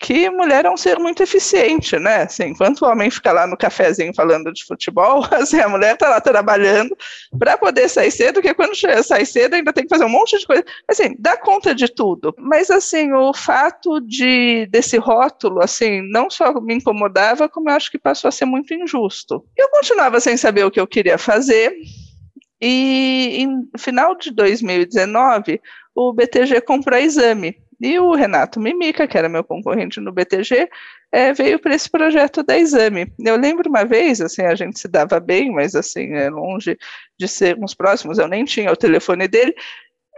que 0.00 0.30
mulher 0.30 0.64
é 0.64 0.70
um 0.70 0.78
ser 0.78 0.98
muito 0.98 1.22
eficiente, 1.22 1.98
né? 1.98 2.22
Assim, 2.22 2.44
enquanto 2.44 2.80
o 2.80 2.88
homem 2.88 3.10
fica 3.10 3.30
lá 3.32 3.46
no 3.46 3.54
cafezinho 3.54 4.14
falando 4.14 4.50
de 4.50 4.64
futebol, 4.64 5.22
assim, 5.30 5.60
a 5.60 5.68
mulher 5.68 5.92
está 5.92 6.08
lá 6.08 6.18
trabalhando 6.22 6.96
para 7.38 7.58
poder 7.58 7.86
sair 7.86 8.10
cedo, 8.10 8.36
porque 8.36 8.54
quando 8.54 8.74
sai 9.04 9.26
cedo 9.26 9.54
ainda 9.54 9.74
tem 9.74 9.84
que 9.84 9.90
fazer 9.90 10.06
um 10.06 10.08
monte 10.08 10.38
de 10.38 10.46
coisa. 10.46 10.64
Assim, 10.88 11.14
dá 11.18 11.36
conta 11.36 11.74
de 11.74 11.86
tudo. 11.86 12.34
Mas 12.38 12.70
assim, 12.70 13.12
o 13.12 13.34
fato 13.34 14.00
de 14.00 14.66
desse 14.70 14.96
rótulo, 14.96 15.62
assim, 15.62 16.00
não 16.10 16.30
só 16.30 16.58
me 16.62 16.74
incomodava, 16.74 17.46
como 17.46 17.68
eu 17.68 17.74
acho 17.74 17.90
que 17.90 17.98
passou 17.98 18.28
a 18.28 18.32
ser 18.32 18.46
muito 18.46 18.72
injusto. 18.72 19.44
Eu 19.54 19.68
continuava 19.68 20.18
sem 20.18 20.34
saber 20.38 20.64
o 20.64 20.70
que 20.70 20.80
eu 20.80 20.86
queria 20.86 21.18
fazer. 21.18 21.76
E 22.58 23.42
em 23.42 23.68
final 23.76 24.16
de 24.16 24.30
2019, 24.30 25.60
o 25.94 26.12
BTG 26.14 26.62
comprou 26.62 26.98
exame 26.98 27.54
e 27.80 27.98
o 27.98 28.12
Renato 28.14 28.60
Mimica, 28.60 29.06
que 29.08 29.16
era 29.16 29.28
meu 29.28 29.42
concorrente 29.42 30.00
no 30.00 30.12
BTG, 30.12 30.68
é, 31.10 31.32
veio 31.32 31.58
para 31.58 31.74
esse 31.74 31.88
projeto 31.88 32.42
da 32.42 32.58
Exame. 32.58 33.10
Eu 33.18 33.36
lembro 33.36 33.68
uma 33.68 33.84
vez, 33.84 34.20
assim, 34.20 34.42
a 34.42 34.54
gente 34.54 34.78
se 34.78 34.86
dava 34.86 35.18
bem, 35.18 35.50
mas 35.50 35.74
assim, 35.74 36.12
é 36.12 36.28
longe 36.28 36.78
de 37.18 37.26
sermos 37.26 37.74
próximos, 37.74 38.18
eu 38.18 38.28
nem 38.28 38.44
tinha 38.44 38.70
o 38.70 38.76
telefone 38.76 39.26
dele. 39.26 39.54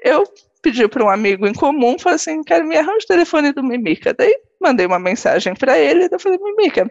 Eu 0.03 0.25
pedi 0.61 0.87
para 0.89 1.05
um 1.05 1.09
amigo 1.09 1.47
em 1.47 1.55
comum, 1.55 1.99
falei 1.99 2.17
assim, 2.17 2.43
quero 2.43 2.67
me 2.67 2.77
arranja 2.77 3.05
o 3.05 3.09
telefone 3.09 3.53
do 3.53 3.63
Mimica. 3.63 4.13
Daí 4.13 4.35
mandei 4.61 4.85
uma 4.85 4.99
mensagem 4.99 5.55
para 5.55 5.79
ele, 5.79 6.09
eu 6.11 6.19
falei, 6.19 6.39
Mimica, 6.39 6.91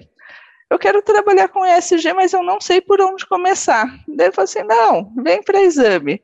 eu 0.70 0.80
quero 0.80 1.02
trabalhar 1.02 1.50
com 1.50 1.66
ESG, 1.66 2.14
mas 2.14 2.32
eu 2.32 2.42
não 2.42 2.62
sei 2.62 2.80
por 2.80 3.02
onde 3.02 3.26
começar. 3.28 3.88
Daí 4.08 4.28
ele 4.28 4.32
falou 4.32 4.46
assim, 4.46 4.64
não, 4.64 5.12
vem 5.22 5.44
para 5.44 5.62
exame. 5.62 6.24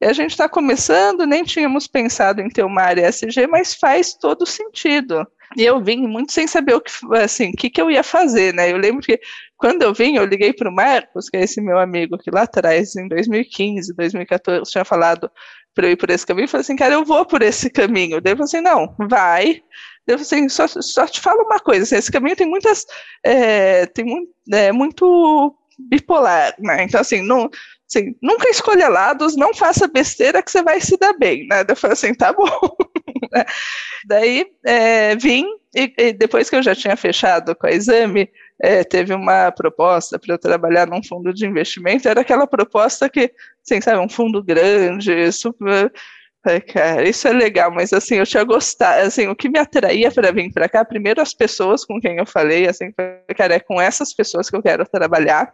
E 0.00 0.06
a 0.06 0.12
gente 0.12 0.30
está 0.30 0.48
começando, 0.48 1.26
nem 1.26 1.44
tínhamos 1.44 1.86
pensado 1.86 2.40
em 2.40 2.48
ter 2.48 2.64
uma 2.64 2.82
área 2.82 3.06
SG, 3.08 3.46
mas 3.46 3.74
faz 3.74 4.14
todo 4.14 4.46
sentido. 4.46 5.26
E 5.56 5.64
eu 5.64 5.82
vim 5.82 6.06
muito 6.06 6.32
sem 6.32 6.46
saber 6.46 6.74
o 6.74 6.80
que, 6.80 6.92
assim, 7.16 7.50
o 7.50 7.52
que, 7.52 7.68
que 7.68 7.82
eu 7.82 7.90
ia 7.90 8.02
fazer, 8.02 8.54
né? 8.54 8.70
Eu 8.70 8.78
lembro 8.78 9.02
que 9.02 9.20
quando 9.56 9.82
eu 9.82 9.92
vim, 9.92 10.16
eu 10.16 10.24
liguei 10.24 10.52
para 10.52 10.70
o 10.70 10.74
Marcos, 10.74 11.28
que 11.28 11.36
é 11.36 11.42
esse 11.42 11.60
meu 11.60 11.78
amigo 11.78 12.16
que 12.16 12.30
lá 12.30 12.42
atrás, 12.42 12.96
em 12.96 13.08
2015, 13.08 13.94
2014, 13.94 14.70
tinha 14.70 14.84
falado 14.84 15.30
para 15.74 15.86
eu 15.86 15.92
ir 15.92 15.96
por 15.96 16.10
esse 16.10 16.26
caminho, 16.26 16.44
e 16.44 16.48
falei 16.48 16.62
assim, 16.62 16.76
cara, 16.76 16.94
eu 16.94 17.04
vou 17.04 17.26
por 17.26 17.42
esse 17.42 17.68
caminho. 17.68 18.20
Daí 18.20 18.32
eu 18.32 18.36
falei 18.36 18.44
assim, 18.44 18.60
não, 18.60 18.94
vai. 19.08 19.62
Eu 20.06 20.14
assim, 20.16 20.48
só, 20.48 20.66
só 20.66 21.06
te 21.06 21.20
falo 21.20 21.42
uma 21.44 21.60
coisa, 21.60 21.82
assim, 21.82 21.96
esse 21.96 22.10
caminho 22.10 22.36
tem 22.36 22.48
muitas, 22.48 22.86
é, 23.24 23.86
tem 23.86 24.04
muito, 24.04 24.32
é, 24.52 24.72
muito 24.72 25.54
bipolar, 25.78 26.54
né? 26.58 26.84
Então, 26.84 27.00
assim, 27.00 27.22
não, 27.22 27.48
assim, 27.90 28.14
nunca 28.22 28.48
escolha 28.48 28.88
lados, 28.88 29.36
não 29.36 29.52
faça 29.52 29.88
besteira 29.88 30.42
que 30.42 30.50
você 30.50 30.62
vai 30.62 30.80
se 30.80 30.96
dar 30.96 31.12
bem, 31.14 31.46
né? 31.48 31.64
Eu 31.68 31.76
falei 31.76 31.94
assim, 31.94 32.14
tá 32.14 32.32
bom. 32.32 32.46
Daí 34.06 34.46
é, 34.64 35.16
vim, 35.16 35.44
e, 35.74 35.92
e, 35.98 36.12
depois 36.12 36.48
que 36.48 36.56
eu 36.56 36.62
já 36.62 36.74
tinha 36.74 36.96
fechado 36.96 37.54
com 37.54 37.66
a 37.66 37.72
exame, 37.72 38.30
é, 38.62 38.84
teve 38.84 39.12
uma 39.12 39.50
proposta 39.50 40.18
para 40.18 40.34
eu 40.34 40.38
trabalhar 40.38 40.86
num 40.86 41.02
fundo 41.02 41.34
de 41.34 41.46
investimento, 41.46 42.08
era 42.08 42.20
aquela 42.20 42.46
proposta 42.46 43.08
que, 43.08 43.32
assim, 43.64 43.80
sabe, 43.80 43.98
um 43.98 44.08
fundo 44.08 44.42
grande, 44.42 45.30
super. 45.32 45.92
cara, 46.72 47.08
isso 47.08 47.26
é 47.28 47.32
legal, 47.32 47.70
mas 47.70 47.92
assim, 47.92 48.16
eu 48.16 48.26
tinha 48.26 48.44
gostado, 48.44 49.06
assim, 49.06 49.26
o 49.26 49.36
que 49.36 49.48
me 49.48 49.58
atraía 49.58 50.10
para 50.10 50.32
vir 50.32 50.52
para 50.52 50.68
cá, 50.68 50.84
primeiro 50.84 51.20
as 51.20 51.34
pessoas 51.34 51.84
com 51.84 52.00
quem 52.00 52.16
eu 52.18 52.26
falei, 52.26 52.68
assim, 52.68 52.92
cara, 53.36 53.54
é 53.54 53.60
com 53.60 53.80
essas 53.80 54.14
pessoas 54.14 54.48
que 54.48 54.56
eu 54.56 54.62
quero 54.62 54.86
trabalhar. 54.86 55.52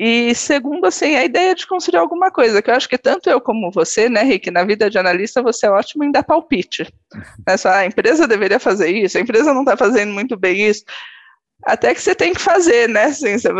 E 0.00 0.32
segundo, 0.32 0.86
assim, 0.86 1.16
a 1.16 1.24
ideia 1.24 1.56
de 1.56 1.66
construir 1.66 1.98
alguma 1.98 2.30
coisa, 2.30 2.62
que 2.62 2.70
eu 2.70 2.74
acho 2.74 2.88
que 2.88 2.96
tanto 2.96 3.28
eu 3.28 3.40
como 3.40 3.68
você, 3.72 4.08
né, 4.08 4.22
Rick, 4.22 4.48
na 4.48 4.62
vida 4.62 4.88
de 4.88 4.96
analista, 4.96 5.42
você 5.42 5.66
é 5.66 5.70
ótimo 5.70 6.04
em 6.04 6.12
dar 6.12 6.22
palpite. 6.22 6.86
Né, 7.44 7.56
só, 7.56 7.70
ah, 7.70 7.78
a 7.78 7.86
empresa 7.86 8.28
deveria 8.28 8.60
fazer 8.60 8.90
isso, 8.90 9.18
a 9.18 9.20
empresa 9.20 9.52
não 9.52 9.62
está 9.62 9.76
fazendo 9.76 10.12
muito 10.12 10.36
bem 10.36 10.68
isso. 10.68 10.84
Até 11.64 11.92
que 11.92 12.00
você 12.00 12.14
tem 12.14 12.32
que 12.32 12.40
fazer, 12.40 12.88
né? 12.88 13.06
Assim, 13.06 13.36
você, 13.36 13.50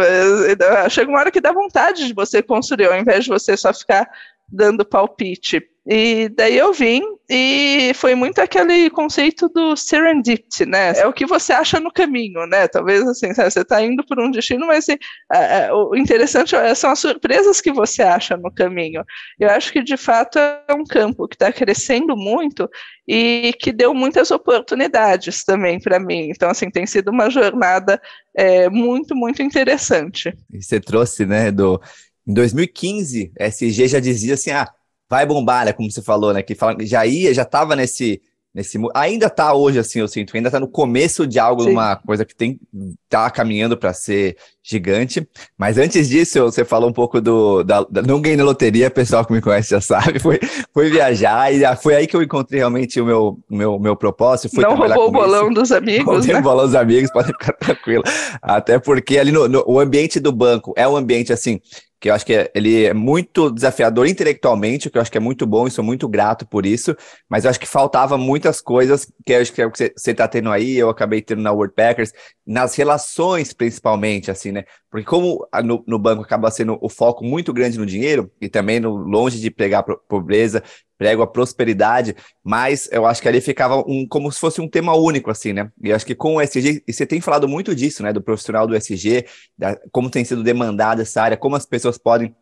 chega 0.88 1.10
uma 1.10 1.18
hora 1.18 1.32
que 1.32 1.40
dá 1.40 1.50
vontade 1.50 2.06
de 2.06 2.14
você 2.14 2.40
construir, 2.40 2.86
ao 2.86 2.96
invés 2.96 3.24
de 3.24 3.30
você 3.30 3.56
só 3.56 3.74
ficar 3.74 4.08
dando 4.48 4.84
palpite. 4.84 5.60
E 5.90 6.28
daí 6.28 6.58
eu 6.58 6.70
vim 6.70 7.02
e 7.30 7.92
foi 7.94 8.14
muito 8.14 8.40
aquele 8.40 8.90
conceito 8.90 9.48
do 9.48 9.74
serendipity, 9.74 10.66
né? 10.66 10.92
É 10.98 11.06
o 11.06 11.14
que 11.14 11.24
você 11.24 11.50
acha 11.54 11.80
no 11.80 11.90
caminho, 11.90 12.46
né? 12.46 12.68
Talvez 12.68 13.08
assim, 13.08 13.32
sabe, 13.32 13.50
você 13.50 13.62
está 13.62 13.82
indo 13.82 14.04
por 14.04 14.20
um 14.20 14.30
destino, 14.30 14.66
mas 14.66 14.84
assim, 14.84 14.98
é, 15.32 15.72
o 15.72 15.96
interessante 15.96 16.54
são 16.76 16.90
as 16.90 16.98
surpresas 16.98 17.62
que 17.62 17.72
você 17.72 18.02
acha 18.02 18.36
no 18.36 18.52
caminho. 18.52 19.02
Eu 19.40 19.48
acho 19.48 19.72
que 19.72 19.82
de 19.82 19.96
fato 19.96 20.38
é 20.38 20.74
um 20.74 20.84
campo 20.84 21.26
que 21.26 21.36
está 21.36 21.50
crescendo 21.50 22.14
muito 22.14 22.68
e 23.06 23.54
que 23.58 23.72
deu 23.72 23.94
muitas 23.94 24.30
oportunidades 24.30 25.42
também 25.42 25.80
para 25.80 25.98
mim. 25.98 26.28
Então, 26.28 26.50
assim, 26.50 26.70
tem 26.70 26.86
sido 26.86 27.10
uma 27.10 27.30
jornada 27.30 27.98
é, 28.36 28.68
muito, 28.68 29.16
muito 29.16 29.42
interessante. 29.42 30.36
E 30.52 30.62
você 30.62 30.78
trouxe, 30.78 31.24
né, 31.24 31.50
do 31.50 31.80
em 32.28 32.34
2015, 32.34 33.32
a 33.40 33.46
SG 33.46 33.88
já 33.88 33.98
dizia 33.98 34.34
assim: 34.34 34.50
ah, 34.50 34.68
vai 35.08 35.24
bombar, 35.24 35.64
né? 35.64 35.72
Como 35.72 35.90
você 35.90 36.02
falou, 36.02 36.32
né? 36.32 36.42
Que 36.42 36.54
fala, 36.54 36.76
já 36.80 37.06
ia, 37.06 37.32
já 37.32 37.42
estava 37.42 37.74
nesse, 37.74 38.20
nesse. 38.54 38.78
Ainda 38.94 39.26
está 39.26 39.54
hoje, 39.54 39.78
assim, 39.78 40.00
eu 40.00 40.08
sinto, 40.08 40.36
ainda 40.36 40.48
está 40.48 40.60
no 40.60 40.68
começo 40.68 41.26
de 41.26 41.38
algo, 41.38 41.62
Sim. 41.62 41.70
uma 41.70 41.96
coisa 41.96 42.24
que 42.24 42.34
tem 42.34 42.60
tá 43.08 43.30
caminhando 43.30 43.76
para 43.76 43.92
ser 43.94 44.36
gigante. 44.62 45.26
Mas 45.56 45.78
antes 45.78 46.08
disso, 46.08 46.42
você 46.42 46.64
falou 46.64 46.90
um 46.90 46.92
pouco 46.92 47.20
do. 47.20 47.62
Da, 47.62 47.86
da, 47.88 48.02
não 48.02 48.20
ganhei 48.20 48.36
na 48.36 48.44
loteria, 48.44 48.90
pessoal 48.90 49.24
que 49.24 49.32
me 49.32 49.40
conhece 49.40 49.70
já 49.70 49.80
sabe. 49.80 50.18
Foi, 50.28 50.38
foi 50.74 50.90
viajar 50.90 51.52
e 51.52 51.76
foi 51.76 51.94
aí 51.94 52.06
que 52.06 52.14
eu 52.14 52.22
encontrei 52.22 52.58
realmente 52.58 53.00
o 53.00 53.04
meu, 53.04 53.38
meu, 53.48 53.78
meu 53.78 53.96
propósito. 53.96 54.60
Não 54.60 54.76
roubou 54.76 55.08
o 55.08 55.10
bolão 55.10 55.44
isso. 55.46 55.54
dos 55.54 55.72
amigos. 55.72 56.04
Roubei 56.04 56.34
né? 56.34 56.40
o 56.40 56.42
bolão 56.42 56.66
dos 56.66 56.74
amigos, 56.74 57.10
podem 57.12 57.32
ficar 57.32 57.52
tranquilo. 57.54 58.02
Até 58.42 58.78
porque 58.78 59.16
ali 59.16 59.32
no, 59.32 59.48
no, 59.48 59.64
o 59.66 59.80
ambiente 59.80 60.20
do 60.20 60.32
banco 60.32 60.74
é 60.76 60.86
um 60.86 60.96
ambiente 60.96 61.32
assim 61.32 61.60
que 62.00 62.08
eu 62.08 62.14
acho 62.14 62.24
que 62.24 62.32
é, 62.32 62.50
ele 62.54 62.84
é 62.84 62.94
muito 62.94 63.50
desafiador 63.50 64.06
intelectualmente, 64.06 64.88
que 64.88 64.96
eu 64.96 65.02
acho 65.02 65.10
que 65.10 65.18
é 65.18 65.20
muito 65.20 65.46
bom 65.46 65.66
e 65.66 65.70
sou 65.70 65.82
muito 65.84 66.08
grato 66.08 66.46
por 66.46 66.64
isso, 66.64 66.96
mas 67.28 67.44
eu 67.44 67.50
acho 67.50 67.58
que 67.58 67.66
faltava 67.66 68.16
muitas 68.16 68.60
coisas 68.60 69.10
que 69.26 69.34
acho 69.34 69.52
que 69.52 69.62
é 69.62 69.66
o 69.66 69.70
que 69.70 69.92
você 69.96 70.10
está 70.10 70.28
tendo 70.28 70.50
aí, 70.50 70.76
eu 70.76 70.88
acabei 70.88 71.20
tendo 71.20 71.42
na 71.42 71.50
World 71.50 71.74
Packers, 71.74 72.12
nas 72.46 72.74
relações 72.76 73.52
principalmente, 73.52 74.30
assim, 74.30 74.52
né? 74.52 74.64
Porque 74.90 75.04
como 75.04 75.46
no, 75.64 75.84
no 75.86 75.98
banco 75.98 76.22
acaba 76.22 76.50
sendo 76.50 76.78
o 76.80 76.88
foco 76.88 77.24
muito 77.24 77.52
grande 77.52 77.78
no 77.78 77.84
dinheiro, 77.84 78.30
e 78.40 78.48
também 78.48 78.80
no, 78.80 78.96
longe 78.96 79.40
de 79.40 79.50
pregar 79.50 79.84
pobreza, 80.08 80.62
prego 80.98 81.22
a 81.22 81.26
prosperidade, 81.26 82.14
mas 82.42 82.88
eu 82.90 83.06
acho 83.06 83.22
que 83.22 83.28
ali 83.28 83.40
ficava 83.40 83.78
um, 83.86 84.06
como 84.06 84.30
se 84.32 84.40
fosse 84.40 84.60
um 84.60 84.68
tema 84.68 84.94
único, 84.94 85.30
assim, 85.30 85.52
né? 85.52 85.70
E 85.80 85.92
acho 85.92 86.04
que 86.04 86.14
com 86.14 86.34
o 86.34 86.40
SG, 86.40 86.82
e 86.86 86.92
você 86.92 87.06
tem 87.06 87.20
falado 87.20 87.48
muito 87.48 87.74
disso, 87.74 88.02
né? 88.02 88.12
Do 88.12 88.20
profissional 88.20 88.66
do 88.66 88.74
SG, 88.74 89.24
da, 89.56 89.78
como 89.92 90.10
tem 90.10 90.24
sido 90.24 90.42
demandada 90.42 91.02
essa 91.02 91.22
área, 91.22 91.36
como 91.36 91.54
as 91.54 91.64
pessoas 91.64 91.96
podem 91.96 92.34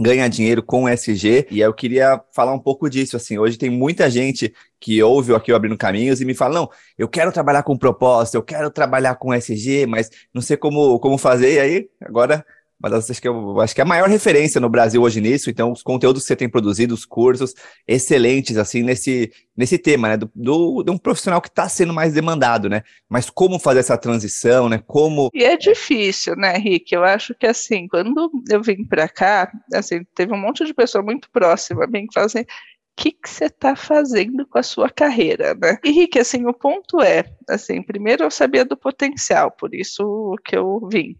ganhar 0.00 0.28
dinheiro 0.28 0.62
com 0.62 0.84
o 0.84 0.88
SG, 0.88 1.48
e 1.50 1.58
eu 1.58 1.74
queria 1.74 2.22
falar 2.32 2.54
um 2.54 2.58
pouco 2.58 2.88
disso, 2.88 3.16
assim, 3.16 3.36
hoje 3.36 3.58
tem 3.58 3.68
muita 3.68 4.08
gente 4.08 4.54
que 4.78 5.02
ouve 5.02 5.34
aqui 5.34 5.50
o 5.50 5.56
Abrindo 5.56 5.76
Caminhos 5.76 6.20
e 6.20 6.24
me 6.24 6.34
fala, 6.34 6.54
não, 6.54 6.70
eu 6.96 7.08
quero 7.08 7.32
trabalhar 7.32 7.64
com 7.64 7.76
propósito, 7.76 8.36
eu 8.36 8.42
quero 8.44 8.70
trabalhar 8.70 9.16
com 9.16 9.34
SG, 9.34 9.86
mas 9.86 10.08
não 10.32 10.40
sei 10.40 10.56
como, 10.56 11.00
como 11.00 11.18
fazer, 11.18 11.54
e 11.54 11.58
aí, 11.58 11.88
agora 12.00 12.46
mas 12.80 13.10
acho 13.10 13.20
que, 13.20 13.26
eu, 13.26 13.60
acho 13.60 13.74
que 13.74 13.80
é 13.80 13.84
a 13.84 13.86
maior 13.86 14.08
referência 14.08 14.60
no 14.60 14.68
Brasil 14.68 15.02
hoje 15.02 15.20
nisso. 15.20 15.50
Então, 15.50 15.72
os 15.72 15.82
conteúdos 15.82 16.22
que 16.22 16.28
você 16.28 16.36
tem 16.36 16.48
produzido, 16.48 16.94
os 16.94 17.04
cursos 17.04 17.52
excelentes, 17.86 18.56
assim, 18.56 18.82
nesse, 18.82 19.32
nesse 19.56 19.76
tema, 19.78 20.08
né? 20.08 20.16
Do, 20.16 20.30
do 20.32 20.84
de 20.84 20.90
um 20.92 20.96
profissional 20.96 21.40
que 21.40 21.48
está 21.48 21.68
sendo 21.68 21.92
mais 21.92 22.12
demandado, 22.12 22.68
né? 22.68 22.82
Mas 23.08 23.28
como 23.28 23.58
fazer 23.58 23.80
essa 23.80 23.98
transição, 23.98 24.68
né? 24.68 24.80
Como. 24.86 25.28
E 25.34 25.42
é 25.42 25.56
difícil, 25.56 26.36
né, 26.36 26.56
Rick? 26.56 26.94
Eu 26.94 27.02
acho 27.02 27.34
que, 27.34 27.46
assim, 27.46 27.88
quando 27.88 28.30
eu 28.48 28.62
vim 28.62 28.84
para 28.84 29.08
cá, 29.08 29.50
assim, 29.74 30.04
teve 30.14 30.32
um 30.32 30.38
monte 30.38 30.64
de 30.64 30.72
pessoa 30.72 31.02
muito 31.02 31.28
próxima 31.30 31.84
a 31.84 31.88
mim 31.88 32.06
que 32.06 32.14
fala 32.14 32.26
assim. 32.26 32.42
O 32.42 33.00
que, 33.00 33.16
você 33.24 33.44
está 33.44 33.76
fazendo 33.76 34.44
com 34.44 34.58
a 34.58 34.62
sua 34.62 34.90
carreira, 34.90 35.54
né? 35.54 35.78
E 35.84 35.90
Rick, 35.92 36.18
assim, 36.18 36.46
o 36.46 36.52
ponto 36.52 37.00
é, 37.00 37.24
assim, 37.48 37.80
primeiro 37.80 38.24
eu 38.24 38.30
sabia 38.30 38.64
do 38.64 38.76
potencial, 38.76 39.52
por 39.52 39.72
isso 39.72 40.34
que 40.44 40.56
eu 40.56 40.80
vim. 40.90 41.16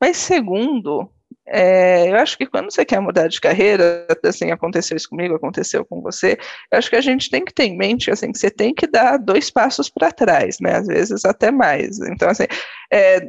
Mas 0.00 0.16
segundo, 0.16 1.10
é, 1.46 2.10
eu 2.10 2.16
acho 2.16 2.36
que 2.36 2.46
quando 2.46 2.70
você 2.70 2.84
quer 2.84 3.00
mudar 3.00 3.28
de 3.28 3.40
carreira, 3.40 4.06
assim, 4.24 4.50
aconteceu 4.50 4.96
isso 4.96 5.08
comigo, 5.08 5.34
aconteceu 5.34 5.84
com 5.84 6.00
você, 6.02 6.38
eu 6.70 6.78
acho 6.78 6.90
que 6.90 6.96
a 6.96 7.00
gente 7.00 7.30
tem 7.30 7.44
que 7.44 7.54
ter 7.54 7.64
em 7.64 7.76
mente, 7.76 8.10
assim, 8.10 8.30
que 8.30 8.38
você 8.38 8.50
tem 8.50 8.74
que 8.74 8.86
dar 8.86 9.16
dois 9.18 9.50
passos 9.50 9.88
para 9.88 10.12
trás, 10.12 10.58
né, 10.60 10.76
às 10.76 10.86
vezes 10.86 11.24
até 11.24 11.50
mais. 11.50 11.98
Então, 12.00 12.28
assim, 12.28 12.44
é, 12.92 13.28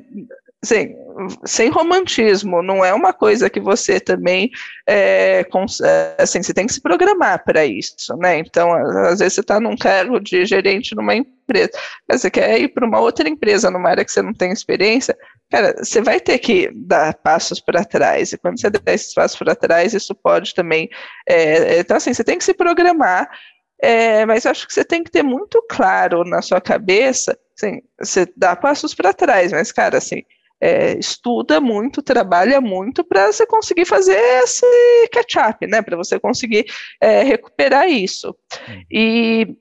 Assim, 0.61 0.93
sem 1.45 1.69
romantismo, 1.69 2.61
não 2.61 2.83
é 2.83 2.93
uma 2.93 3.13
coisa 3.13 3.49
que 3.49 3.61
você 3.61 3.97
também 3.97 4.49
é, 4.87 5.45
assim, 6.17 6.43
você 6.43 6.53
tem 6.53 6.67
que 6.67 6.73
se 6.73 6.81
programar 6.81 7.45
para 7.45 7.65
isso, 7.65 8.15
né? 8.17 8.39
Então, 8.39 8.73
às 9.05 9.19
vezes 9.19 9.35
você 9.35 9.39
está 9.41 9.57
num 9.57 9.77
cargo 9.77 10.19
de 10.19 10.45
gerente 10.45 10.93
numa 10.93 11.15
empresa, 11.15 11.71
mas 12.07 12.21
você 12.21 12.29
quer 12.29 12.59
ir 12.59 12.67
para 12.73 12.85
uma 12.85 12.99
outra 12.99 13.29
empresa 13.29 13.71
numa 13.71 13.89
área 13.89 14.03
que 14.03 14.11
você 14.11 14.21
não 14.21 14.33
tem 14.33 14.51
experiência, 14.51 15.17
cara, 15.49 15.73
você 15.77 16.01
vai 16.01 16.19
ter 16.19 16.37
que 16.39 16.69
dar 16.73 17.13
passos 17.15 17.61
para 17.61 17.85
trás, 17.85 18.33
e 18.33 18.37
quando 18.37 18.59
você 18.59 18.69
der 18.69 18.81
esses 18.93 19.13
passos 19.13 19.39
para 19.39 19.55
trás, 19.55 19.93
isso 19.93 20.13
pode 20.13 20.53
também. 20.53 20.89
É, 21.25 21.79
então, 21.79 21.95
assim, 21.95 22.13
você 22.13 22.23
tem 22.23 22.37
que 22.37 22.43
se 22.43 22.53
programar, 22.53 23.29
é, 23.81 24.25
mas 24.25 24.45
acho 24.45 24.67
que 24.67 24.73
você 24.73 24.83
tem 24.83 25.05
que 25.05 25.11
ter 25.11 25.23
muito 25.23 25.65
claro 25.69 26.25
na 26.25 26.41
sua 26.41 26.59
cabeça, 26.59 27.37
assim, 27.57 27.81
você 27.97 28.27
dá 28.35 28.57
passos 28.57 28.93
para 28.93 29.13
trás, 29.13 29.53
mas, 29.53 29.71
cara, 29.71 29.97
assim, 29.97 30.21
é, 30.61 30.97
estuda 30.97 31.59
muito, 31.59 32.01
trabalha 32.01 32.59
muito 32.59 33.03
para 33.03 33.31
você 33.31 33.45
conseguir 33.45 33.85
fazer 33.85 34.17
esse 34.43 34.65
catch-up, 35.11 35.65
né? 35.67 35.81
Para 35.81 35.97
você 35.97 36.19
conseguir 36.19 36.65
é, 37.01 37.23
recuperar 37.23 37.87
isso. 37.89 38.35
E, 38.91 39.55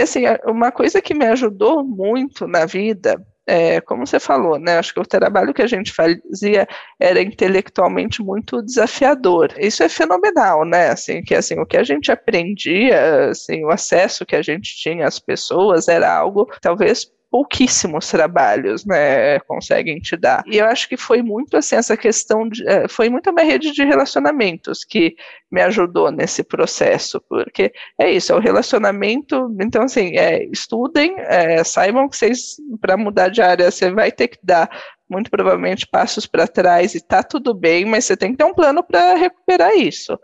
assim, 0.00 0.22
uma 0.46 0.70
coisa 0.70 1.02
que 1.02 1.14
me 1.14 1.26
ajudou 1.26 1.84
muito 1.84 2.46
na 2.46 2.66
vida 2.66 3.20
é, 3.46 3.80
como 3.80 4.06
você 4.06 4.18
falou, 4.18 4.58
né? 4.58 4.78
Acho 4.78 4.94
que 4.94 5.00
o 5.00 5.06
trabalho 5.06 5.52
que 5.52 5.62
a 5.62 5.66
gente 5.66 5.92
fazia 5.92 6.66
era 6.98 7.20
intelectualmente 7.20 8.22
muito 8.22 8.62
desafiador. 8.62 9.52
Isso 9.58 9.82
é 9.82 9.88
fenomenal, 9.88 10.64
né? 10.64 10.88
Assim, 10.88 11.22
que 11.22 11.34
assim, 11.34 11.58
o 11.58 11.66
que 11.66 11.76
a 11.76 11.84
gente 11.84 12.10
aprendia, 12.10 13.30
assim, 13.30 13.64
o 13.64 13.70
acesso 13.70 14.24
que 14.24 14.36
a 14.36 14.42
gente 14.42 14.74
tinha 14.76 15.06
às 15.06 15.18
pessoas 15.18 15.88
era 15.88 16.10
algo 16.14 16.50
talvez 16.60 17.06
pouquíssimos 17.34 18.08
trabalhos, 18.08 18.84
né, 18.84 19.40
conseguem 19.40 19.98
te 19.98 20.16
dar. 20.16 20.44
E 20.46 20.58
eu 20.58 20.66
acho 20.66 20.88
que 20.88 20.96
foi 20.96 21.20
muito 21.20 21.56
assim 21.56 21.74
essa 21.74 21.96
questão 21.96 22.48
de, 22.48 22.64
eh, 22.64 22.86
foi 22.86 23.08
muito 23.08 23.28
a 23.28 23.32
minha 23.32 23.44
rede 23.44 23.72
de 23.72 23.82
relacionamentos 23.82 24.84
que 24.84 25.16
me 25.50 25.60
ajudou 25.60 26.12
nesse 26.12 26.44
processo, 26.44 27.20
porque 27.28 27.72
é 27.98 28.08
isso, 28.08 28.32
é 28.32 28.36
o 28.36 28.40
relacionamento. 28.40 29.52
Então 29.60 29.82
assim, 29.82 30.16
é, 30.16 30.44
estudem, 30.44 31.16
é, 31.18 31.64
saibam 31.64 32.08
que 32.08 32.16
vocês 32.16 32.54
para 32.80 32.96
mudar 32.96 33.30
de 33.30 33.42
área 33.42 33.68
você 33.68 33.90
vai 33.90 34.12
ter 34.12 34.28
que 34.28 34.38
dar 34.40 34.70
muito 35.08 35.30
provavelmente 35.30 35.86
passos 35.86 36.26
para 36.26 36.48
trás 36.48 36.94
e 36.94 37.00
tá 37.00 37.22
tudo 37.22 37.52
bem, 37.54 37.84
mas 37.84 38.04
você 38.04 38.16
tem 38.16 38.32
que 38.32 38.38
ter 38.38 38.44
um 38.44 38.54
plano 38.54 38.82
para 38.82 39.14
recuperar 39.14 39.76
isso. 39.76 40.12
Uhum. 40.12 40.18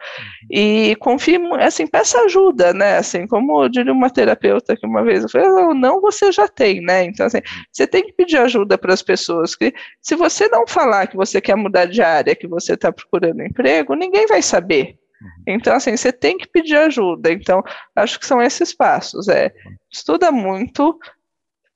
E 0.50 0.96
confie, 0.96 1.38
assim, 1.60 1.86
peça 1.86 2.18
ajuda, 2.22 2.72
né? 2.72 2.96
Assim, 2.96 3.26
como 3.26 3.68
diria 3.68 3.92
uma 3.92 4.10
terapeuta 4.10 4.76
que 4.76 4.86
uma 4.86 5.04
vez 5.04 5.22
eu 5.22 5.28
falei, 5.28 5.48
não, 5.48 5.74
não 5.74 6.00
você 6.00 6.32
já 6.32 6.48
tem, 6.48 6.80
né? 6.80 7.04
Então, 7.04 7.26
assim, 7.26 7.40
você 7.70 7.86
tem 7.86 8.02
que 8.02 8.12
pedir 8.12 8.38
ajuda 8.38 8.78
para 8.78 8.94
as 8.94 9.02
pessoas, 9.02 9.54
que 9.54 9.72
se 10.00 10.16
você 10.16 10.48
não 10.48 10.66
falar 10.66 11.06
que 11.06 11.16
você 11.16 11.40
quer 11.40 11.56
mudar 11.56 11.86
de 11.86 12.02
área, 12.02 12.34
que 12.34 12.48
você 12.48 12.74
está 12.74 12.90
procurando 12.90 13.42
emprego, 13.42 13.94
ninguém 13.94 14.26
vai 14.26 14.42
saber. 14.42 14.96
Uhum. 15.20 15.54
Então, 15.54 15.74
assim, 15.74 15.96
você 15.96 16.12
tem 16.12 16.38
que 16.38 16.48
pedir 16.48 16.76
ajuda. 16.76 17.30
Então, 17.30 17.62
acho 17.94 18.18
que 18.18 18.26
são 18.26 18.40
esses 18.40 18.74
passos. 18.74 19.28
É, 19.28 19.52
estuda 19.92 20.32
muito, 20.32 20.98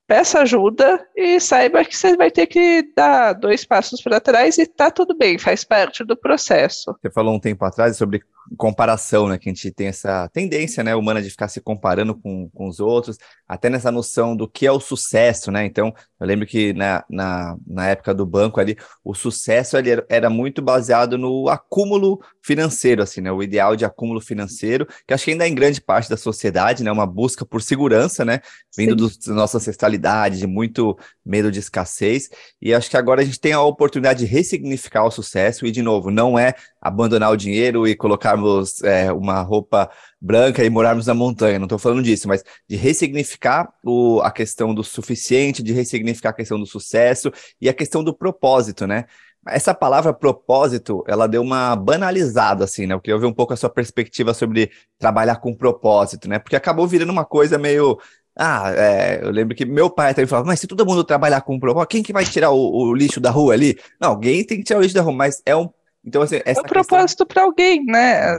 peça 0.06 0.40
ajuda 0.40 1.06
e 1.16 1.40
saiba 1.40 1.84
que 1.84 1.96
você 1.96 2.16
vai 2.16 2.30
ter 2.30 2.46
que 2.46 2.92
dar 2.94 3.32
dois 3.32 3.64
passos 3.64 4.02
para 4.02 4.20
trás 4.20 4.58
e 4.58 4.66
tá 4.66 4.90
tudo 4.90 5.16
bem, 5.16 5.38
faz 5.38 5.64
parte 5.64 6.04
do 6.04 6.16
processo. 6.16 6.94
Você 7.00 7.11
falou 7.11 7.34
um 7.34 7.40
tempo 7.40 7.64
atrás 7.64 7.96
sobre 7.96 8.23
comparação, 8.56 9.28
né? 9.28 9.38
Que 9.38 9.48
a 9.48 9.52
gente 9.52 9.70
tem 9.70 9.88
essa 9.88 10.28
tendência, 10.28 10.82
né, 10.82 10.94
humana 10.94 11.22
de 11.22 11.30
ficar 11.30 11.48
se 11.48 11.60
comparando 11.60 12.14
com, 12.14 12.48
com 12.50 12.68
os 12.68 12.80
outros, 12.80 13.18
até 13.48 13.68
nessa 13.68 13.90
noção 13.90 14.36
do 14.36 14.48
que 14.48 14.66
é 14.66 14.72
o 14.72 14.80
sucesso, 14.80 15.50
né? 15.50 15.64
Então, 15.64 15.92
eu 16.20 16.26
lembro 16.26 16.46
que 16.46 16.72
na, 16.72 17.04
na, 17.08 17.56
na 17.66 17.88
época 17.88 18.14
do 18.14 18.24
banco 18.24 18.60
ali, 18.60 18.76
o 19.04 19.14
sucesso 19.14 19.76
ali 19.76 19.90
era, 19.90 20.06
era, 20.08 20.30
muito 20.30 20.62
baseado 20.62 21.18
no 21.18 21.48
acúmulo 21.48 22.20
financeiro, 22.42 23.02
assim, 23.02 23.20
né? 23.20 23.30
O 23.30 23.42
ideal 23.42 23.76
de 23.76 23.84
acúmulo 23.84 24.20
financeiro, 24.20 24.86
que 25.06 25.12
acho 25.12 25.24
que 25.24 25.32
ainda 25.32 25.44
é 25.44 25.48
em 25.48 25.54
grande 25.54 25.80
parte 25.80 26.08
da 26.08 26.16
sociedade, 26.16 26.82
né? 26.82 26.90
Uma 26.90 27.06
busca 27.06 27.44
por 27.44 27.60
segurança, 27.60 28.24
né? 28.24 28.40
Vindo 28.76 28.96
do, 28.96 29.08
da 29.08 29.34
nossa 29.34 29.58
ancestralidade, 29.58 30.38
de 30.38 30.46
muito 30.46 30.96
medo 31.24 31.50
de 31.50 31.58
escassez. 31.58 32.30
E 32.60 32.72
acho 32.72 32.88
que 32.88 32.96
agora 32.96 33.20
a 33.20 33.24
gente 33.24 33.40
tem 33.40 33.52
a 33.52 33.62
oportunidade 33.62 34.20
de 34.20 34.26
ressignificar 34.26 35.04
o 35.04 35.10
sucesso 35.10 35.66
e, 35.66 35.70
de 35.70 35.82
novo, 35.82 36.10
não 36.10 36.38
é 36.38 36.54
abandonar 36.80 37.30
o 37.30 37.36
dinheiro 37.36 37.86
e 37.88 37.94
colocarmos 38.34 38.82
é, 38.82 39.12
uma 39.12 39.40
roupa 39.42 39.90
branca 40.20 40.64
e 40.64 40.70
morarmos 40.70 41.06
na 41.06 41.14
montanha, 41.14 41.59
não 41.59 41.66
estou 41.66 41.78
falando 41.78 42.02
disso, 42.02 42.28
mas 42.28 42.42
de 42.68 42.76
ressignificar 42.76 43.72
o, 43.85 44.20
a 44.22 44.30
questão 44.30 44.74
do 44.74 44.82
suficiente, 44.82 45.62
de 45.62 45.72
ressignificar 45.72 46.30
a 46.30 46.35
questão 46.35 46.59
do 46.59 46.66
sucesso 46.66 47.30
e 47.61 47.68
a 47.68 47.74
questão 47.74 48.02
do 48.02 48.14
propósito, 48.14 48.87
né? 48.87 49.04
Essa 49.46 49.74
palavra 49.74 50.14
propósito, 50.14 51.04
ela 51.06 51.26
deu 51.26 51.42
uma 51.42 51.76
banalizada, 51.76 52.64
assim, 52.64 52.87
né? 52.87 52.94
Eu 52.94 53.00
queria 53.00 53.16
ouvir 53.16 53.26
um 53.26 53.32
pouco 53.32 53.52
a 53.52 53.56
sua 53.56 53.68
perspectiva 53.68 54.32
sobre 54.32 54.70
trabalhar 54.98 55.37
com 55.37 55.54
propósito, 55.54 56.28
né? 56.28 56.38
Porque 56.38 56.56
acabou 56.56 56.87
virando 56.87 57.12
uma 57.12 57.24
coisa 57.24 57.59
meio 57.59 57.98
ah, 58.37 58.72
é, 58.74 59.20
eu 59.22 59.30
lembro 59.30 59.54
que 59.54 59.64
meu 59.64 59.88
pai 59.88 60.12
também 60.12 60.26
falava, 60.26 60.48
mas 60.48 60.59
se 60.59 60.66
todo 60.66 60.85
mundo 60.85 61.04
trabalhar 61.04 61.40
com 61.42 61.59
propósito, 61.61 61.90
quem 61.90 62.02
que 62.02 62.12
vai 62.12 62.24
tirar 62.24 62.50
o, 62.50 62.59
o, 62.59 62.92
lixo 62.94 63.20
da 63.20 63.30
rua 63.30 63.54
ali? 63.54 63.78
Não, 64.00 64.11
alguém 64.11 64.44
tem 64.44 64.59
que 64.59 64.64
tirar 64.64 64.80
o 64.80 64.82
lixo 64.82 64.94
da 64.94 65.02
rua, 65.02 65.12
mas 65.12 65.40
é 65.46 65.54
um 65.54 65.68
então, 66.06 66.22
assim, 66.22 66.40
essa 66.44 66.60
é 66.60 66.62
um 66.62 66.66
propósito 66.66 67.24
questão... 67.24 67.26
para 67.26 67.42
alguém, 67.44 67.84
né? 67.86 68.38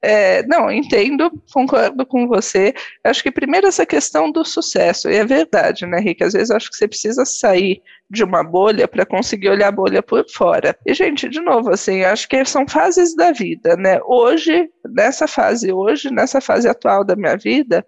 É, 0.00 0.42
não, 0.46 0.70
entendo, 0.70 1.30
concordo 1.52 2.06
com 2.06 2.26
você. 2.26 2.72
Acho 3.04 3.22
que 3.22 3.30
primeiro 3.30 3.66
essa 3.66 3.84
questão 3.84 4.32
do 4.32 4.44
sucesso, 4.44 5.10
e 5.10 5.16
é 5.16 5.24
verdade, 5.24 5.84
né, 5.84 5.98
Rick? 6.00 6.24
Às 6.24 6.32
vezes 6.32 6.50
acho 6.50 6.70
que 6.70 6.76
você 6.76 6.88
precisa 6.88 7.24
sair 7.26 7.82
de 8.08 8.24
uma 8.24 8.42
bolha 8.42 8.88
para 8.88 9.04
conseguir 9.04 9.50
olhar 9.50 9.68
a 9.68 9.72
bolha 9.72 10.02
por 10.02 10.24
fora. 10.30 10.76
E, 10.86 10.94
gente, 10.94 11.28
de 11.28 11.40
novo, 11.40 11.70
assim, 11.70 12.02
acho 12.02 12.26
que 12.28 12.42
são 12.44 12.66
fases 12.66 13.14
da 13.14 13.30
vida, 13.30 13.76
né? 13.76 14.00
Hoje, 14.06 14.70
nessa 14.94 15.28
fase, 15.28 15.70
hoje, 15.70 16.10
nessa 16.10 16.40
fase 16.40 16.66
atual 16.66 17.04
da 17.04 17.14
minha 17.14 17.36
vida, 17.36 17.84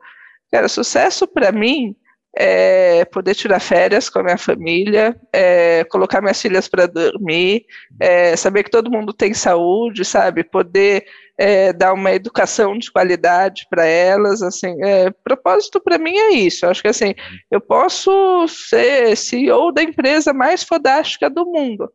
cara, 0.52 0.68
sucesso 0.68 1.26
para 1.26 1.50
mim 1.50 1.96
é, 2.36 3.04
poder 3.04 3.34
tirar 3.34 3.60
férias 3.60 4.08
com 4.08 4.18
a 4.18 4.22
minha 4.22 4.38
família, 4.38 5.16
é, 5.32 5.84
colocar 5.84 6.20
minhas 6.20 6.40
filhas 6.40 6.68
para 6.68 6.86
dormir, 6.86 7.64
é, 8.00 8.36
saber 8.36 8.64
que 8.64 8.70
todo 8.70 8.90
mundo 8.90 9.12
tem 9.12 9.32
saúde, 9.32 10.04
sabe? 10.04 10.42
Poder 10.42 11.04
é, 11.38 11.72
dar 11.72 11.92
uma 11.92 12.12
educação 12.12 12.78
de 12.78 12.90
qualidade 12.90 13.66
para 13.70 13.84
elas, 13.84 14.42
assim, 14.42 14.74
é, 14.82 15.10
propósito 15.22 15.80
para 15.80 15.98
mim 15.98 16.16
é 16.16 16.32
isso. 16.32 16.64
Eu 16.64 16.70
acho 16.70 16.82
que 16.82 16.88
assim, 16.88 17.14
eu 17.50 17.60
posso 17.60 18.46
ser 18.48 19.16
CEO 19.16 19.72
da 19.72 19.82
empresa 19.82 20.32
mais 20.32 20.62
fodástica 20.62 21.30
do 21.30 21.46
mundo, 21.46 21.90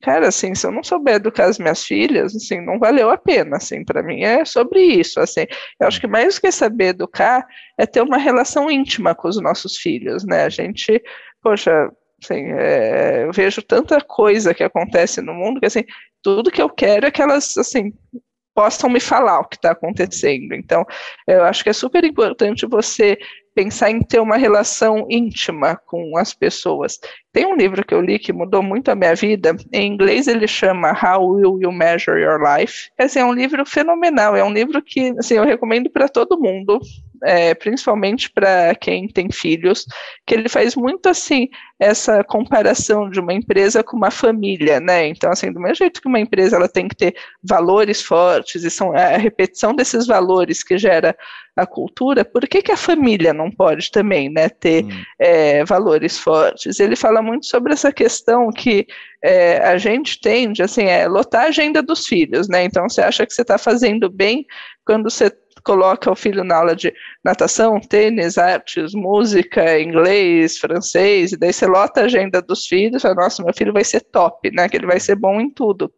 cara, 0.00 0.28
assim, 0.28 0.54
se 0.54 0.66
eu 0.66 0.70
não 0.72 0.82
souber 0.82 1.16
educar 1.16 1.46
as 1.46 1.58
minhas 1.58 1.84
filhas, 1.84 2.34
assim, 2.34 2.60
não 2.60 2.78
valeu 2.78 3.10
a 3.10 3.16
pena, 3.16 3.56
assim, 3.56 3.84
para 3.84 4.02
mim 4.02 4.22
é 4.22 4.44
sobre 4.44 4.80
isso, 4.80 5.20
assim, 5.20 5.46
eu 5.80 5.86
acho 5.86 6.00
que 6.00 6.06
mais 6.06 6.36
do 6.36 6.40
que 6.42 6.52
saber 6.52 6.88
educar 6.88 7.46
é 7.78 7.86
ter 7.86 8.02
uma 8.02 8.18
relação 8.18 8.70
íntima 8.70 9.14
com 9.14 9.28
os 9.28 9.40
nossos 9.40 9.76
filhos, 9.76 10.24
né, 10.24 10.44
a 10.44 10.48
gente, 10.48 11.02
poxa, 11.42 11.90
assim, 12.22 12.52
é, 12.52 13.24
eu 13.24 13.32
vejo 13.32 13.62
tanta 13.62 14.00
coisa 14.00 14.54
que 14.54 14.62
acontece 14.62 15.20
no 15.20 15.34
mundo 15.34 15.60
que, 15.60 15.66
assim, 15.66 15.84
tudo 16.22 16.50
que 16.50 16.62
eu 16.62 16.68
quero 16.68 17.06
é 17.06 17.10
que 17.10 17.22
elas, 17.22 17.56
assim, 17.56 17.92
possam 18.56 18.88
me 18.88 18.98
falar 18.98 19.40
o 19.40 19.44
que 19.44 19.56
está 19.56 19.72
acontecendo. 19.72 20.54
Então, 20.54 20.82
eu 21.28 21.44
acho 21.44 21.62
que 21.62 21.68
é 21.68 21.74
super 21.74 22.02
importante 22.04 22.66
você 22.66 23.18
pensar 23.54 23.90
em 23.90 24.00
ter 24.00 24.18
uma 24.18 24.38
relação 24.38 25.06
íntima 25.10 25.76
com 25.86 26.16
as 26.16 26.32
pessoas. 26.32 26.98
Tem 27.36 27.44
um 27.44 27.54
livro 27.54 27.84
que 27.84 27.92
eu 27.92 28.00
li 28.00 28.18
que 28.18 28.32
mudou 28.32 28.62
muito 28.62 28.90
a 28.90 28.94
minha 28.94 29.14
vida. 29.14 29.54
Em 29.70 29.92
inglês 29.92 30.26
ele 30.26 30.48
chama 30.48 30.92
How 30.92 31.34
Will 31.34 31.58
You 31.60 31.70
Measure 31.70 32.18
Your 32.18 32.40
Life? 32.40 32.90
Assim, 32.96 33.18
é 33.18 33.24
um 33.26 33.34
livro 33.34 33.66
fenomenal. 33.66 34.34
É 34.34 34.42
um 34.42 34.50
livro 34.50 34.80
que 34.80 35.12
assim, 35.18 35.34
eu 35.34 35.44
recomendo 35.44 35.90
para 35.90 36.08
todo 36.08 36.40
mundo 36.40 36.80
é, 37.24 37.54
principalmente 37.54 38.30
para 38.30 38.74
quem 38.74 39.08
tem 39.08 39.30
filhos, 39.30 39.86
que 40.26 40.34
ele 40.34 40.48
faz 40.48 40.74
muito 40.74 41.08
assim 41.08 41.48
essa 41.78 42.24
comparação 42.24 43.10
de 43.10 43.20
uma 43.20 43.34
empresa 43.34 43.82
com 43.82 43.96
uma 43.96 44.10
família, 44.10 44.80
né? 44.80 45.06
Então, 45.08 45.30
assim, 45.30 45.52
do 45.52 45.60
mesmo 45.60 45.76
jeito 45.76 46.00
que 46.00 46.08
uma 46.08 46.20
empresa 46.20 46.56
ela 46.56 46.68
tem 46.68 46.88
que 46.88 46.96
ter 46.96 47.14
valores 47.42 48.00
fortes 48.00 48.64
e 48.64 48.70
são 48.70 48.92
a 48.92 49.16
repetição 49.18 49.74
desses 49.74 50.06
valores 50.06 50.62
que 50.62 50.78
gera 50.78 51.16
a 51.54 51.66
cultura, 51.66 52.24
por 52.24 52.46
que, 52.46 52.60
que 52.60 52.72
a 52.72 52.76
família 52.76 53.32
não 53.32 53.50
pode 53.50 53.90
também, 53.90 54.30
né, 54.30 54.48
ter 54.48 54.84
hum. 54.84 54.90
é, 55.18 55.64
valores 55.64 56.18
fortes? 56.18 56.78
Ele 56.80 56.96
fala 56.96 57.22
muito 57.26 57.46
sobre 57.46 57.72
essa 57.72 57.92
questão 57.92 58.50
que 58.50 58.86
é, 59.22 59.58
a 59.58 59.76
gente 59.76 60.20
tende, 60.20 60.62
assim, 60.62 60.84
é 60.84 61.06
lotar 61.08 61.44
a 61.44 61.48
agenda 61.48 61.82
dos 61.82 62.06
filhos, 62.06 62.48
né? 62.48 62.64
Então, 62.64 62.88
você 62.88 63.02
acha 63.02 63.26
que 63.26 63.34
você 63.34 63.42
está 63.42 63.58
fazendo 63.58 64.08
bem 64.08 64.46
quando 64.84 65.10
você 65.10 65.30
coloca 65.64 66.10
o 66.10 66.14
filho 66.14 66.44
na 66.44 66.56
aula 66.58 66.76
de 66.76 66.94
natação, 67.24 67.80
tênis, 67.80 68.38
artes, 68.38 68.94
música, 68.94 69.80
inglês, 69.80 70.58
francês, 70.58 71.32
e 71.32 71.36
daí 71.36 71.52
você 71.52 71.66
lota 71.66 72.02
a 72.02 72.04
agenda 72.04 72.40
dos 72.40 72.66
filhos, 72.66 73.02
fala, 73.02 73.16
nossa, 73.16 73.42
meu 73.42 73.52
filho 73.52 73.72
vai 73.72 73.82
ser 73.82 74.00
top, 74.00 74.48
né, 74.52 74.68
que 74.68 74.76
ele 74.76 74.86
vai 74.86 75.00
ser 75.00 75.16
bom 75.16 75.40
em 75.40 75.50
tudo. 75.50 75.92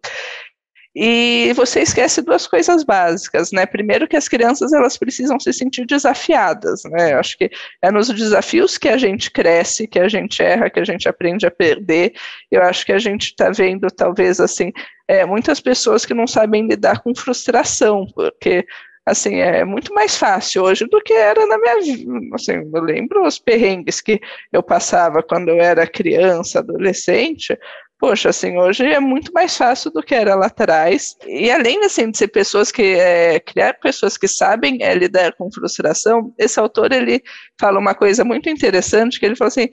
E 1.00 1.52
você 1.52 1.82
esquece 1.82 2.20
duas 2.22 2.48
coisas 2.48 2.82
básicas, 2.82 3.52
né? 3.52 3.64
Primeiro 3.64 4.08
que 4.08 4.16
as 4.16 4.26
crianças 4.26 4.72
elas 4.72 4.96
precisam 4.96 5.38
se 5.38 5.52
sentir 5.52 5.86
desafiadas, 5.86 6.82
né? 6.86 7.12
Eu 7.12 7.20
acho 7.20 7.38
que 7.38 7.48
é 7.80 7.88
nos 7.92 8.08
desafios 8.08 8.76
que 8.76 8.88
a 8.88 8.98
gente 8.98 9.30
cresce, 9.30 9.86
que 9.86 10.00
a 10.00 10.08
gente 10.08 10.42
erra, 10.42 10.68
que 10.68 10.80
a 10.80 10.84
gente 10.84 11.08
aprende 11.08 11.46
a 11.46 11.52
perder. 11.52 12.14
Eu 12.50 12.62
acho 12.62 12.84
que 12.84 12.90
a 12.90 12.98
gente 12.98 13.26
está 13.26 13.48
vendo 13.50 13.86
talvez 13.92 14.40
assim 14.40 14.72
é, 15.06 15.24
muitas 15.24 15.60
pessoas 15.60 16.04
que 16.04 16.12
não 16.12 16.26
sabem 16.26 16.66
lidar 16.66 17.00
com 17.00 17.14
frustração, 17.14 18.04
porque 18.12 18.66
assim, 19.06 19.36
é 19.36 19.64
muito 19.64 19.94
mais 19.94 20.16
fácil 20.16 20.64
hoje 20.64 20.84
do 20.86 21.00
que 21.00 21.12
era 21.12 21.46
na 21.46 21.58
minha 21.58 21.80
vida. 21.80 22.12
Assim, 22.34 22.54
eu 22.54 22.82
lembro 22.82 23.24
os 23.24 23.38
perrengues 23.38 24.00
que 24.00 24.20
eu 24.52 24.62
passava 24.64 25.22
quando 25.22 25.48
eu 25.48 25.60
era 25.60 25.86
criança, 25.86 26.58
adolescente, 26.58 27.56
poxa, 27.98 28.28
assim, 28.28 28.56
hoje 28.56 28.84
é 28.84 29.00
muito 29.00 29.32
mais 29.32 29.56
fácil 29.56 29.90
do 29.90 30.02
que 30.02 30.14
era 30.14 30.34
lá 30.34 30.46
atrás. 30.46 31.16
E 31.26 31.50
além, 31.50 31.84
assim, 31.84 32.10
de 32.10 32.16
ser 32.16 32.28
pessoas 32.28 32.70
que, 32.70 32.82
é, 32.82 33.40
criar 33.40 33.74
pessoas 33.74 34.16
que 34.16 34.28
sabem 34.28 34.82
é, 34.82 34.94
lidar 34.94 35.32
com 35.34 35.50
frustração, 35.50 36.32
esse 36.38 36.60
autor, 36.60 36.92
ele 36.92 37.22
fala 37.60 37.78
uma 37.78 37.94
coisa 37.94 38.24
muito 38.24 38.48
interessante, 38.48 39.18
que 39.18 39.26
ele 39.26 39.36
fala 39.36 39.48
assim, 39.48 39.68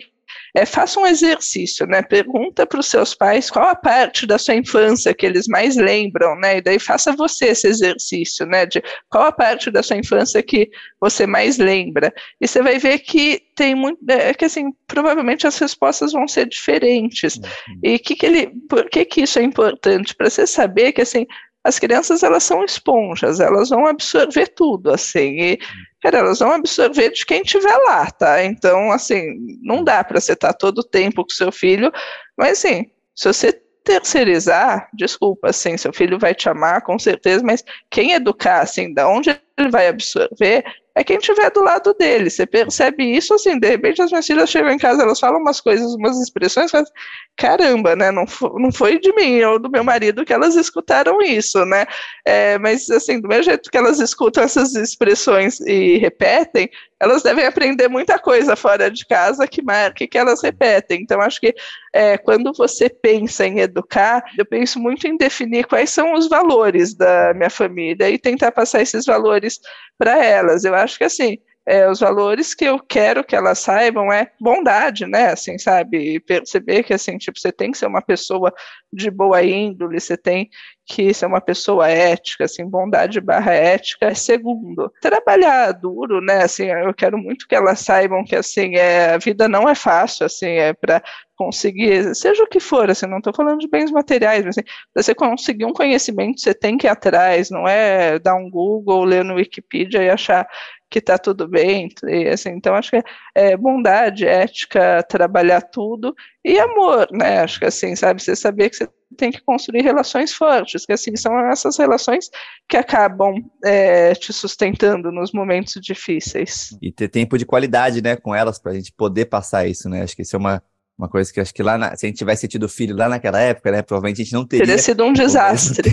é, 0.55 0.65
faça 0.65 0.99
um 0.99 1.05
exercício, 1.05 1.85
né? 1.85 2.01
Pergunta 2.01 2.65
para 2.65 2.79
os 2.79 2.87
seus 2.87 3.13
pais 3.13 3.51
qual 3.51 3.67
a 3.67 3.75
parte 3.75 4.25
da 4.25 4.37
sua 4.37 4.55
infância 4.55 5.13
que 5.13 5.25
eles 5.25 5.47
mais 5.47 5.75
lembram, 5.75 6.33
né? 6.37 6.57
E 6.57 6.61
daí 6.61 6.79
faça 6.79 7.11
você 7.11 7.47
esse 7.47 7.67
exercício, 7.67 8.45
né? 8.45 8.65
De 8.65 8.81
qual 9.09 9.25
a 9.25 9.31
parte 9.33 9.69
da 9.69 9.83
sua 9.83 9.97
infância 9.97 10.41
que 10.41 10.69
você 10.99 11.27
mais 11.27 11.57
lembra. 11.57 12.13
E 12.39 12.47
você 12.47 12.61
vai 12.61 12.79
ver 12.79 12.99
que 12.99 13.41
tem 13.53 13.75
muito, 13.75 13.99
é 14.09 14.33
que 14.33 14.45
assim, 14.45 14.71
provavelmente 14.87 15.45
as 15.45 15.59
respostas 15.59 16.13
vão 16.13 16.25
ser 16.25 16.47
diferentes. 16.47 17.35
Uhum. 17.35 17.79
E 17.83 17.99
que 17.99 18.15
que 18.15 18.25
ele, 18.25 18.51
por 18.69 18.89
que 18.89 19.03
que 19.03 19.21
isso 19.23 19.37
é 19.37 19.43
importante? 19.43 20.15
Para 20.15 20.29
você 20.29 20.47
saber 20.47 20.93
que 20.93 21.01
assim, 21.01 21.27
as 21.65 21.79
crianças 21.79 22.21
elas 22.21 22.43
são 22.43 22.63
esponjas, 22.63 23.39
elas 23.39 23.69
vão 23.69 23.87
absorver 23.87 24.45
tudo, 24.49 24.91
assim, 24.91 25.41
e, 25.41 25.59
cara, 25.99 26.19
elas 26.19 26.37
vão 26.37 26.51
absorver 26.51 27.09
de 27.09 27.25
quem 27.25 27.41
estiver 27.41 27.75
lá, 27.87 28.09
tá? 28.11 28.43
Então, 28.43 28.91
assim, 28.91 29.57
não 29.63 29.83
dá 29.83 30.03
para 30.03 30.21
você 30.21 30.33
estar 30.33 30.53
todo 30.53 30.79
o 30.79 30.83
tempo 30.83 31.23
com 31.23 31.29
seu 31.31 31.51
filho, 31.51 31.91
mas 32.37 32.59
assim, 32.59 32.85
se 33.15 33.27
você 33.27 33.51
terceirizar, 33.83 34.87
desculpa, 34.93 35.49
assim, 35.49 35.75
seu 35.75 35.91
filho 35.91 36.19
vai 36.19 36.35
te 36.35 36.47
amar, 36.47 36.83
com 36.83 36.99
certeza, 36.99 37.43
mas 37.43 37.63
quem 37.89 38.13
educar, 38.13 38.61
assim, 38.61 38.93
da 38.93 39.09
onde 39.09 39.35
ele 39.57 39.69
vai 39.71 39.87
absorver, 39.87 40.63
é 40.95 41.03
quem 41.03 41.17
estiver 41.17 41.51
do 41.51 41.61
lado 41.61 41.93
dele. 41.93 42.29
Você 42.29 42.45
percebe 42.45 43.03
isso, 43.03 43.33
assim, 43.33 43.59
de 43.59 43.67
repente 43.67 44.01
as 44.01 44.09
minhas 44.09 44.25
filhas 44.25 44.49
chegam 44.49 44.71
em 44.71 44.77
casa, 44.77 45.03
elas 45.03 45.19
falam 45.19 45.41
umas 45.41 45.59
coisas, 45.59 45.93
umas 45.95 46.17
expressões, 46.19 46.71
mas, 46.71 46.89
caramba, 47.35 47.95
né, 47.95 48.11
não, 48.11 48.23
não 48.57 48.71
foi 48.71 48.97
de 48.97 49.13
mim 49.13 49.41
ou 49.43 49.59
do 49.59 49.69
meu 49.69 49.83
marido 49.83 50.23
que 50.23 50.31
elas 50.31 50.55
escutaram 50.55 51.21
isso, 51.21 51.65
né, 51.65 51.85
é, 52.25 52.57
mas, 52.57 52.89
assim, 52.89 53.19
do 53.19 53.27
mesmo 53.27 53.43
jeito 53.43 53.69
que 53.69 53.77
elas 53.77 53.99
escutam 53.99 54.43
essas 54.43 54.73
expressões 54.75 55.59
e 55.59 55.97
repetem, 55.97 56.69
elas 56.99 57.21
devem 57.23 57.45
aprender 57.45 57.89
muita 57.89 58.17
coisa 58.17 58.55
fora 58.55 58.89
de 58.89 59.05
casa 59.05 59.47
que 59.47 59.61
marque 59.61 60.07
que 60.07 60.17
elas 60.17 60.41
repetem. 60.41 61.01
Então, 61.01 61.19
acho 61.21 61.41
que 61.41 61.53
é, 61.93 62.17
quando 62.17 62.53
você 62.53 62.89
pensa 62.89 63.45
em 63.45 63.59
educar, 63.59 64.23
eu 64.37 64.45
penso 64.45 64.79
muito 64.79 65.05
em 65.05 65.17
definir 65.17 65.65
quais 65.65 65.89
são 65.89 66.13
os 66.13 66.29
valores 66.29 66.93
da 66.95 67.33
minha 67.33 67.49
família 67.49 68.09
e 68.09 68.17
tentar 68.17 68.51
passar 68.51 68.81
esses 68.81 69.05
valores 69.05 69.59
para 69.97 70.23
elas. 70.23 70.63
Eu 70.63 70.73
acho 70.73 70.84
que 70.97 71.03
assim, 71.03 71.39
é, 71.65 71.89
os 71.89 71.99
valores 71.99 72.53
que 72.53 72.63
eu 72.63 72.79
quero 72.79 73.23
que 73.23 73.35
elas 73.35 73.57
saibam 73.57 74.13
é 74.13 74.31
bondade, 74.39 75.07
né? 75.07 75.31
Assim, 75.31 75.57
sabe? 75.57 76.19
Perceber 76.19 76.83
que 76.83 76.93
assim, 76.93 77.17
tipo, 77.17 77.39
você 77.39 77.51
tem 77.51 77.71
que 77.71 77.77
ser 77.77 77.87
uma 77.87 78.03
pessoa 78.03 78.53
de 78.93 79.09
boa 79.09 79.41
índole, 79.43 79.99
você 79.99 80.15
tem 80.15 80.49
que 80.85 81.11
ser 81.13 81.25
uma 81.25 81.41
pessoa 81.41 81.89
ética, 81.89 82.45
assim, 82.45 82.69
bondade 82.69 83.19
barra 83.19 83.53
ética 83.53 84.05
é 84.05 84.13
segundo. 84.13 84.91
Trabalhar 85.01 85.71
duro, 85.71 86.21
né? 86.21 86.43
Assim, 86.43 86.65
eu 86.67 86.93
quero 86.93 87.17
muito 87.17 87.47
que 87.47 87.55
elas 87.55 87.79
saibam 87.79 88.23
que 88.23 88.35
assim, 88.35 88.75
é, 88.75 89.13
a 89.15 89.17
vida 89.17 89.47
não 89.47 89.67
é 89.67 89.73
fácil, 89.73 90.27
assim, 90.27 90.51
é 90.51 90.73
para 90.73 91.01
conseguir, 91.35 92.15
seja 92.15 92.43
o 92.43 92.47
que 92.47 92.59
for, 92.59 92.89
assim, 92.89 93.07
não 93.07 93.17
estou 93.17 93.33
falando 93.33 93.59
de 93.59 93.67
bens 93.67 93.91
materiais, 93.91 94.45
mas 94.45 94.57
assim, 94.57 94.67
você 94.95 95.13
conseguir 95.13 95.65
um 95.65 95.73
conhecimento, 95.73 96.39
você 96.39 96.53
tem 96.53 96.77
que 96.77 96.87
ir 96.87 96.89
atrás, 96.89 97.49
não 97.49 97.67
é 97.67 98.19
dar 98.19 98.35
um 98.35 98.49
Google, 98.49 99.03
ler 99.03 99.23
no 99.23 99.35
Wikipedia 99.35 100.01
e 100.03 100.09
achar 100.09 100.47
que 100.89 100.99
está 100.99 101.17
tudo 101.17 101.47
bem, 101.47 101.89
e, 102.03 102.27
assim, 102.27 102.49
então 102.49 102.75
acho 102.75 102.91
que 102.91 102.97
é, 102.97 103.03
é, 103.33 103.57
bondade, 103.57 104.25
ética, 104.25 105.03
trabalhar 105.03 105.61
tudo, 105.61 106.15
e 106.43 106.59
amor, 106.59 107.07
né, 107.11 107.39
acho 107.39 107.59
que 107.59 107.65
assim, 107.65 107.95
sabe, 107.95 108.21
você 108.21 108.35
saber 108.35 108.69
que 108.69 108.77
você 108.77 108.87
tem 109.17 109.31
que 109.31 109.41
construir 109.41 109.81
relações 109.81 110.33
fortes, 110.33 110.85
que 110.85 110.93
assim, 110.93 111.15
são 111.15 111.37
essas 111.49 111.77
relações 111.77 112.29
que 112.67 112.77
acabam 112.77 113.35
é, 113.63 114.13
te 114.13 114.31
sustentando 114.31 115.11
nos 115.11 115.31
momentos 115.31 115.81
difíceis. 115.81 116.77
E 116.81 116.91
ter 116.91 117.07
tempo 117.07 117.37
de 117.37 117.45
qualidade, 117.45 118.01
né, 118.01 118.15
com 118.15 118.33
elas, 118.33 118.59
para 118.59 118.71
a 118.71 118.75
gente 118.75 118.91
poder 118.91 119.25
passar 119.25 119.67
isso, 119.67 119.89
né, 119.89 120.03
acho 120.03 120.15
que 120.15 120.21
isso 120.21 120.35
é 120.35 120.39
uma 120.39 120.63
uma 120.97 121.09
coisa 121.09 121.31
que 121.31 121.41
acho 121.41 121.53
que 121.53 121.61
lá, 121.61 121.77
na, 121.77 121.95
se 121.95 122.05
a 122.05 122.07
gente 122.07 122.17
tivesse 122.17 122.47
tido 122.47 122.69
filho 122.69 122.95
lá 122.95 123.09
naquela 123.09 123.39
época, 123.39 123.69
né, 123.69 123.81
provavelmente 123.81 124.21
a 124.21 124.23
gente 124.23 124.33
não 124.33 124.47
teria. 124.47 124.65
Teria 124.65 124.81
sido 124.81 125.03
um 125.03 125.11
desastre. 125.11 125.91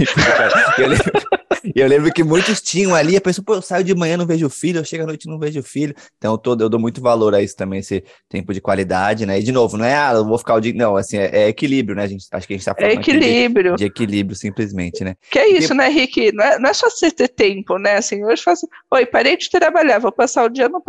eu, 0.78 0.88
lembro, 0.88 1.12
eu 1.74 1.86
lembro 1.86 2.12
que 2.12 2.24
muitos 2.24 2.60
tinham 2.60 2.94
ali, 2.94 3.16
a 3.16 3.20
pessoa, 3.20 3.44
pô, 3.44 3.54
eu 3.54 3.62
saio 3.62 3.84
de 3.84 3.94
manhã, 3.94 4.16
não 4.16 4.26
vejo 4.26 4.46
o 4.46 4.50
filho, 4.50 4.80
eu 4.80 4.84
chego 4.84 5.04
à 5.04 5.06
noite 5.06 5.28
não 5.28 5.38
vejo 5.38 5.60
o 5.60 5.62
filho. 5.62 5.94
Então 6.18 6.32
eu, 6.32 6.38
tô, 6.38 6.52
eu 6.52 6.68
dou 6.68 6.80
muito 6.80 7.00
valor 7.00 7.34
a 7.34 7.42
isso 7.42 7.56
também, 7.56 7.80
esse 7.80 8.04
tempo 8.28 8.52
de 8.52 8.60
qualidade, 8.60 9.26
né? 9.26 9.38
E 9.38 9.42
de 9.42 9.52
novo, 9.52 9.76
não 9.76 9.84
é, 9.84 9.94
ah, 9.94 10.12
eu 10.14 10.24
vou 10.24 10.38
ficar 10.38 10.54
o 10.54 10.60
dia. 10.60 10.72
Não, 10.74 10.96
assim, 10.96 11.16
é, 11.16 11.44
é, 11.44 11.48
equilíbrio, 11.48 11.96
né? 11.96 12.02
A 12.04 12.06
gente, 12.06 12.26
acho 12.30 12.46
que 12.46 12.54
a 12.54 12.56
gente 12.56 12.64
tá 12.64 12.74
falando. 12.74 12.90
É 12.90 12.94
equilíbrio. 12.94 13.72
De, 13.72 13.78
de, 13.78 13.84
equilíbrio, 13.84 14.36
simplesmente, 14.36 15.04
né? 15.04 15.14
Que 15.30 15.38
é 15.38 15.48
isso, 15.50 15.74
né, 15.74 15.88
Rick? 15.88 16.32
Não 16.32 16.44
é, 16.44 16.58
não 16.58 16.70
é 16.70 16.74
só 16.74 16.88
você 16.88 17.10
ter 17.10 17.28
tempo, 17.28 17.78
né? 17.78 17.96
Assim, 17.96 18.24
hoje 18.24 18.40
eu 18.40 18.44
faço. 18.44 18.68
Oi, 18.90 19.06
parei 19.06 19.36
de 19.36 19.50
trabalhar, 19.50 19.98
vou 19.98 20.12
passar 20.12 20.44
o 20.44 20.48
dia 20.48 20.68
no 20.68 20.82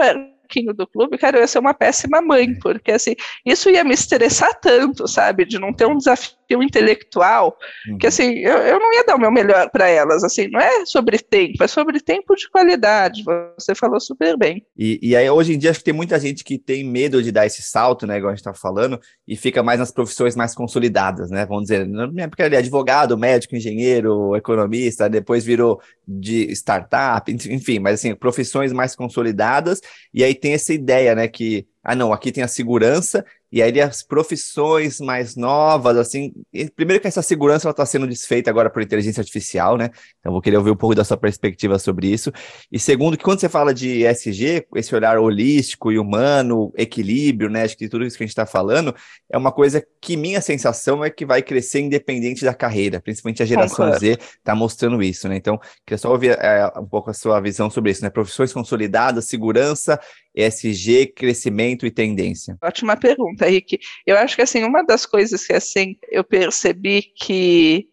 pouquinho 0.53 0.73
do 0.73 0.85
clube, 0.85 1.17
cara, 1.17 1.37
eu 1.37 1.41
ia 1.41 1.47
ser 1.47 1.59
uma 1.59 1.73
péssima 1.73 2.21
mãe, 2.21 2.51
é. 2.51 2.59
porque 2.61 2.91
assim, 2.91 3.15
isso 3.45 3.69
ia 3.69 3.83
me 3.83 3.93
estressar 3.93 4.53
tanto, 4.59 5.07
sabe, 5.07 5.45
de 5.45 5.57
não 5.57 5.73
ter 5.73 5.87
um 5.87 5.97
desafio 5.97 6.35
intelectual, 6.61 7.57
uhum. 7.87 7.97
que 7.97 8.05
assim, 8.05 8.39
eu, 8.39 8.57
eu 8.57 8.79
não 8.79 8.93
ia 8.93 9.03
dar 9.03 9.15
o 9.15 9.19
meu 9.19 9.31
melhor 9.31 9.69
para 9.69 9.87
elas, 9.87 10.23
assim, 10.23 10.47
não 10.49 10.59
é 10.59 10.85
sobre 10.85 11.17
tempo, 11.17 11.63
é 11.63 11.67
sobre 11.67 11.99
tempo 11.99 12.35
de 12.35 12.49
qualidade, 12.49 13.23
você 13.57 13.73
falou 13.73 13.99
super 13.99 14.37
bem. 14.37 14.65
E, 14.77 14.99
e 15.01 15.15
aí, 15.15 15.29
hoje 15.29 15.53
em 15.53 15.57
dia, 15.57 15.71
acho 15.71 15.79
que 15.79 15.85
tem 15.85 15.93
muita 15.93 16.19
gente 16.19 16.43
que 16.43 16.59
tem 16.59 16.83
medo 16.83 17.23
de 17.23 17.31
dar 17.31 17.45
esse 17.45 17.61
salto, 17.61 18.05
né, 18.05 18.17
igual 18.17 18.31
a 18.31 18.35
gente 18.35 18.43
tá 18.43 18.53
falando, 18.53 18.99
e 19.27 19.35
fica 19.35 19.63
mais 19.63 19.79
nas 19.79 19.91
profissões 19.91 20.35
mais 20.35 20.53
consolidadas, 20.53 21.31
né, 21.31 21.45
vamos 21.45 21.63
dizer, 21.63 21.87
na 21.87 22.07
minha 22.07 22.25
época 22.25 22.43
ali, 22.43 22.55
advogado, 22.55 23.17
médico, 23.17 23.55
engenheiro, 23.55 24.35
economista, 24.35 25.09
depois 25.09 25.45
virou 25.45 25.81
de 26.07 26.51
startup, 26.51 27.31
enfim, 27.31 27.79
mas 27.79 27.95
assim, 27.95 28.13
profissões 28.13 28.73
mais 28.73 28.95
consolidadas, 28.95 29.79
e 30.13 30.23
aí 30.23 30.35
tem 30.35 30.53
essa 30.53 30.73
ideia, 30.73 31.15
né, 31.15 31.27
que, 31.27 31.65
ah, 31.83 31.95
não, 31.95 32.11
aqui 32.11 32.31
tem 32.31 32.43
a 32.43 32.47
segurança 32.47 33.25
e 33.53 33.61
aí 33.61 33.79
as 33.79 34.01
profissões 34.01 34.99
mais 34.99 35.35
novas, 35.35 35.95
assim, 35.95 36.33
primeiro 36.75 36.99
que 36.99 37.07
essa 37.07 37.21
segurança 37.21 37.69
está 37.69 37.85
sendo 37.85 38.07
desfeita 38.07 38.49
agora 38.49 38.67
por 38.67 38.81
inteligência 38.81 39.21
artificial, 39.21 39.77
né? 39.77 39.91
Então 40.19 40.31
vou 40.31 40.41
querer 40.41 40.57
ouvir 40.57 40.71
um 40.71 40.75
pouco 40.75 40.95
da 40.95 41.03
sua 41.03 41.17
perspectiva 41.17 41.77
sobre 41.77 42.07
isso. 42.07 42.31
E 42.71 42.79
segundo, 42.79 43.15
que 43.15 43.23
quando 43.23 43.39
você 43.39 43.47
fala 43.47 43.71
de 43.71 44.03
SG, 44.05 44.65
esse 44.75 44.95
olhar 44.95 45.19
holístico 45.19 45.91
e 45.91 45.99
humano, 45.99 46.73
equilíbrio, 46.75 47.47
né? 47.47 47.61
Acho 47.61 47.77
que 47.77 47.87
tudo 47.87 48.03
isso 48.03 48.17
que 48.17 48.23
a 48.23 48.25
gente 48.25 48.31
está 48.31 48.47
falando 48.47 48.95
é 49.31 49.37
uma 49.37 49.51
coisa 49.51 49.85
que 50.01 50.17
minha 50.17 50.41
sensação 50.41 51.05
é 51.05 51.11
que 51.11 51.23
vai 51.23 51.43
crescer 51.43 51.81
independente 51.81 52.43
da 52.43 52.55
carreira, 52.55 52.99
principalmente 52.99 53.43
a 53.43 53.45
geração. 53.45 53.93
Z 53.99 54.17
está 54.19 54.55
mostrando 54.55 55.03
isso, 55.03 55.29
né? 55.29 55.35
Então, 55.35 55.59
queria 55.85 55.99
só 55.99 56.09
ouvir 56.09 56.31
é, 56.39 56.71
um 56.75 56.87
pouco 56.87 57.11
a 57.11 57.13
sua 57.13 57.39
visão 57.39 57.69
sobre 57.69 57.91
isso, 57.91 58.03
né? 58.03 58.09
Profissões 58.09 58.51
consolidadas, 58.51 59.25
segurança, 59.25 59.99
ESG, 60.35 61.07
crescimento 61.07 61.85
e 61.85 61.91
tendência. 61.91 62.57
Ótima 62.61 62.97
pergunta. 62.97 63.45
Rick. 63.45 63.79
Eu 64.05 64.17
acho 64.17 64.35
que 64.35 64.41
assim, 64.41 64.63
uma 64.63 64.83
das 64.83 65.05
coisas 65.05 65.45
que 65.45 65.53
assim 65.53 65.95
eu 66.11 66.23
percebi 66.23 67.01
que 67.01 67.87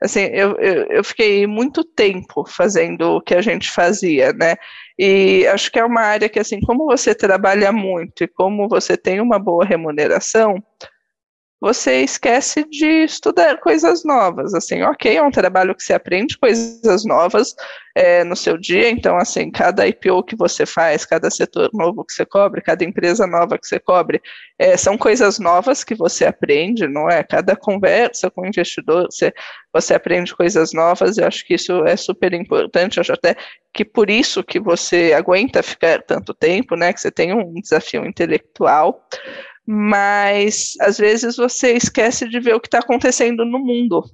assim, 0.00 0.20
eu, 0.20 0.56
eu, 0.58 0.84
eu, 0.84 1.04
fiquei 1.04 1.46
muito 1.46 1.82
tempo 1.82 2.44
fazendo 2.46 3.16
o 3.16 3.20
que 3.22 3.34
a 3.34 3.40
gente 3.40 3.70
fazia, 3.70 4.32
né? 4.32 4.56
E 4.98 5.46
acho 5.46 5.72
que 5.72 5.78
é 5.78 5.84
uma 5.84 6.02
área 6.02 6.28
que, 6.28 6.38
assim, 6.38 6.60
como 6.60 6.84
você 6.84 7.14
trabalha 7.14 7.72
muito 7.72 8.22
e 8.22 8.28
como 8.28 8.68
você 8.68 8.96
tem 8.96 9.20
uma 9.20 9.38
boa 9.38 9.64
remuneração, 9.64 10.62
você 11.64 12.02
esquece 12.02 12.62
de 12.68 13.04
estudar 13.04 13.56
coisas 13.56 14.04
novas. 14.04 14.52
Assim, 14.52 14.82
ok, 14.82 15.16
é 15.16 15.22
um 15.22 15.30
trabalho 15.30 15.74
que 15.74 15.82
você 15.82 15.94
aprende 15.94 16.36
coisas 16.36 17.06
novas 17.06 17.56
é, 17.94 18.22
no 18.22 18.36
seu 18.36 18.58
dia, 18.58 18.90
então, 18.90 19.16
assim, 19.16 19.50
cada 19.50 19.88
IPO 19.88 20.24
que 20.24 20.36
você 20.36 20.66
faz, 20.66 21.06
cada 21.06 21.30
setor 21.30 21.70
novo 21.72 22.04
que 22.04 22.12
você 22.12 22.26
cobre, 22.26 22.60
cada 22.60 22.84
empresa 22.84 23.26
nova 23.26 23.56
que 23.56 23.66
você 23.66 23.78
cobre, 23.78 24.20
é, 24.58 24.76
são 24.76 24.98
coisas 24.98 25.38
novas 25.38 25.82
que 25.82 25.94
você 25.94 26.26
aprende, 26.26 26.86
não 26.86 27.08
é? 27.08 27.22
Cada 27.22 27.56
conversa 27.56 28.30
com 28.30 28.42
o 28.42 28.46
investidor, 28.46 29.06
você, 29.10 29.32
você 29.72 29.94
aprende 29.94 30.36
coisas 30.36 30.74
novas, 30.74 31.16
eu 31.16 31.26
acho 31.26 31.46
que 31.46 31.54
isso 31.54 31.82
é 31.86 31.96
super 31.96 32.34
importante, 32.34 32.98
eu 32.98 33.00
acho 33.00 33.12
até 33.14 33.36
que 33.72 33.86
por 33.86 34.10
isso 34.10 34.44
que 34.44 34.60
você 34.60 35.14
aguenta 35.16 35.62
ficar 35.62 36.02
tanto 36.02 36.34
tempo, 36.34 36.76
né, 36.76 36.92
que 36.92 37.00
você 37.00 37.10
tem 37.10 37.32
um 37.32 37.54
desafio 37.54 38.04
intelectual, 38.04 39.08
mas 39.66 40.74
às 40.80 40.98
vezes 40.98 41.36
você 41.36 41.72
esquece 41.72 42.28
de 42.28 42.38
ver 42.40 42.54
o 42.54 42.60
que 42.60 42.68
está 42.68 42.78
acontecendo 42.78 43.44
no 43.44 43.58
mundo. 43.58 44.04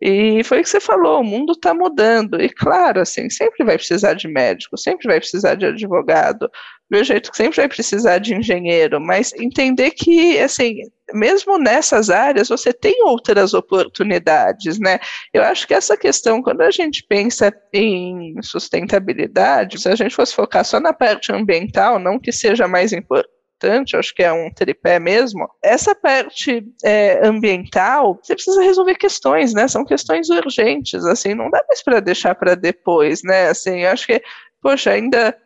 E 0.00 0.42
foi 0.44 0.60
o 0.60 0.62
que 0.62 0.68
você 0.70 0.80
falou, 0.80 1.20
o 1.20 1.24
mundo 1.24 1.52
está 1.52 1.74
mudando. 1.74 2.40
E 2.40 2.48
claro, 2.48 3.00
assim, 3.00 3.28
sempre 3.28 3.64
vai 3.64 3.76
precisar 3.76 4.14
de 4.14 4.26
médico, 4.28 4.78
sempre 4.78 5.06
vai 5.06 5.18
precisar 5.18 5.56
de 5.56 5.66
advogado, 5.66 6.48
do 6.48 6.50
meu 6.90 7.04
jeito 7.04 7.30
que 7.30 7.36
sempre 7.36 7.56
vai 7.56 7.68
precisar 7.68 8.16
de 8.18 8.34
engenheiro, 8.34 8.98
mas 8.98 9.34
entender 9.34 9.90
que, 9.90 10.38
assim, 10.38 10.78
mesmo 11.12 11.58
nessas 11.58 12.08
áreas, 12.08 12.48
você 12.48 12.72
tem 12.72 13.04
outras 13.04 13.52
oportunidades, 13.52 14.78
né? 14.78 14.98
Eu 15.34 15.42
acho 15.42 15.66
que 15.66 15.74
essa 15.74 15.98
questão, 15.98 16.42
quando 16.42 16.62
a 16.62 16.70
gente 16.70 17.04
pensa 17.06 17.52
em 17.70 18.40
sustentabilidade, 18.42 19.78
se 19.78 19.88
a 19.88 19.94
gente 19.94 20.14
fosse 20.14 20.34
focar 20.34 20.64
só 20.64 20.80
na 20.80 20.94
parte 20.94 21.30
ambiental, 21.30 21.98
não 21.98 22.18
que 22.18 22.32
seja 22.32 22.66
mais 22.66 22.92
importante, 22.94 23.39
importante, 23.60 23.96
acho 23.96 24.14
que 24.14 24.22
é 24.22 24.32
um 24.32 24.50
tripé 24.50 24.98
mesmo. 24.98 25.48
Essa 25.62 25.94
parte 25.94 26.64
é, 26.82 27.26
ambiental, 27.26 28.18
você 28.22 28.34
precisa 28.34 28.62
resolver 28.62 28.94
questões, 28.94 29.52
né? 29.52 29.68
São 29.68 29.84
questões 29.84 30.30
urgentes, 30.30 31.04
assim, 31.04 31.34
não 31.34 31.50
dá 31.50 31.62
mais 31.68 31.82
para 31.82 32.00
deixar 32.00 32.34
para 32.34 32.54
depois, 32.54 33.22
né? 33.22 33.48
Assim, 33.48 33.84
acho 33.84 34.06
que, 34.06 34.22
poxa, 34.62 34.90
ainda 34.90 35.36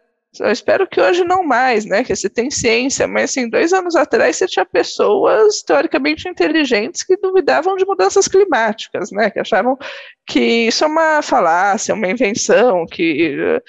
eu 0.41 0.51
espero 0.51 0.87
que 0.89 1.01
hoje 1.01 1.23
não 1.23 1.45
mais, 1.45 1.85
né? 1.85 2.03
Que 2.03 2.15
você 2.15 2.29
tem 2.29 2.51
ciência, 2.51 3.07
mas 3.07 3.31
assim, 3.31 3.49
dois 3.49 3.73
anos 3.73 3.95
atrás 3.95 4.37
você 4.37 4.47
tinha 4.47 4.65
pessoas 4.65 5.63
teoricamente 5.63 6.29
inteligentes 6.29 7.05
que 7.05 7.17
duvidavam 7.17 7.77
de 7.77 7.85
mudanças 7.85 8.27
climáticas, 8.27 9.11
né? 9.13 9.31
Que 9.31 9.41
achavam 9.41 9.77
que 10.27 10.41
isso 10.41 10.85
é 10.85 10.87
uma 10.89 11.23
falácia, 11.23 11.95
uma 11.95 12.09
invenção, 12.09 12.85
que 12.87 13.61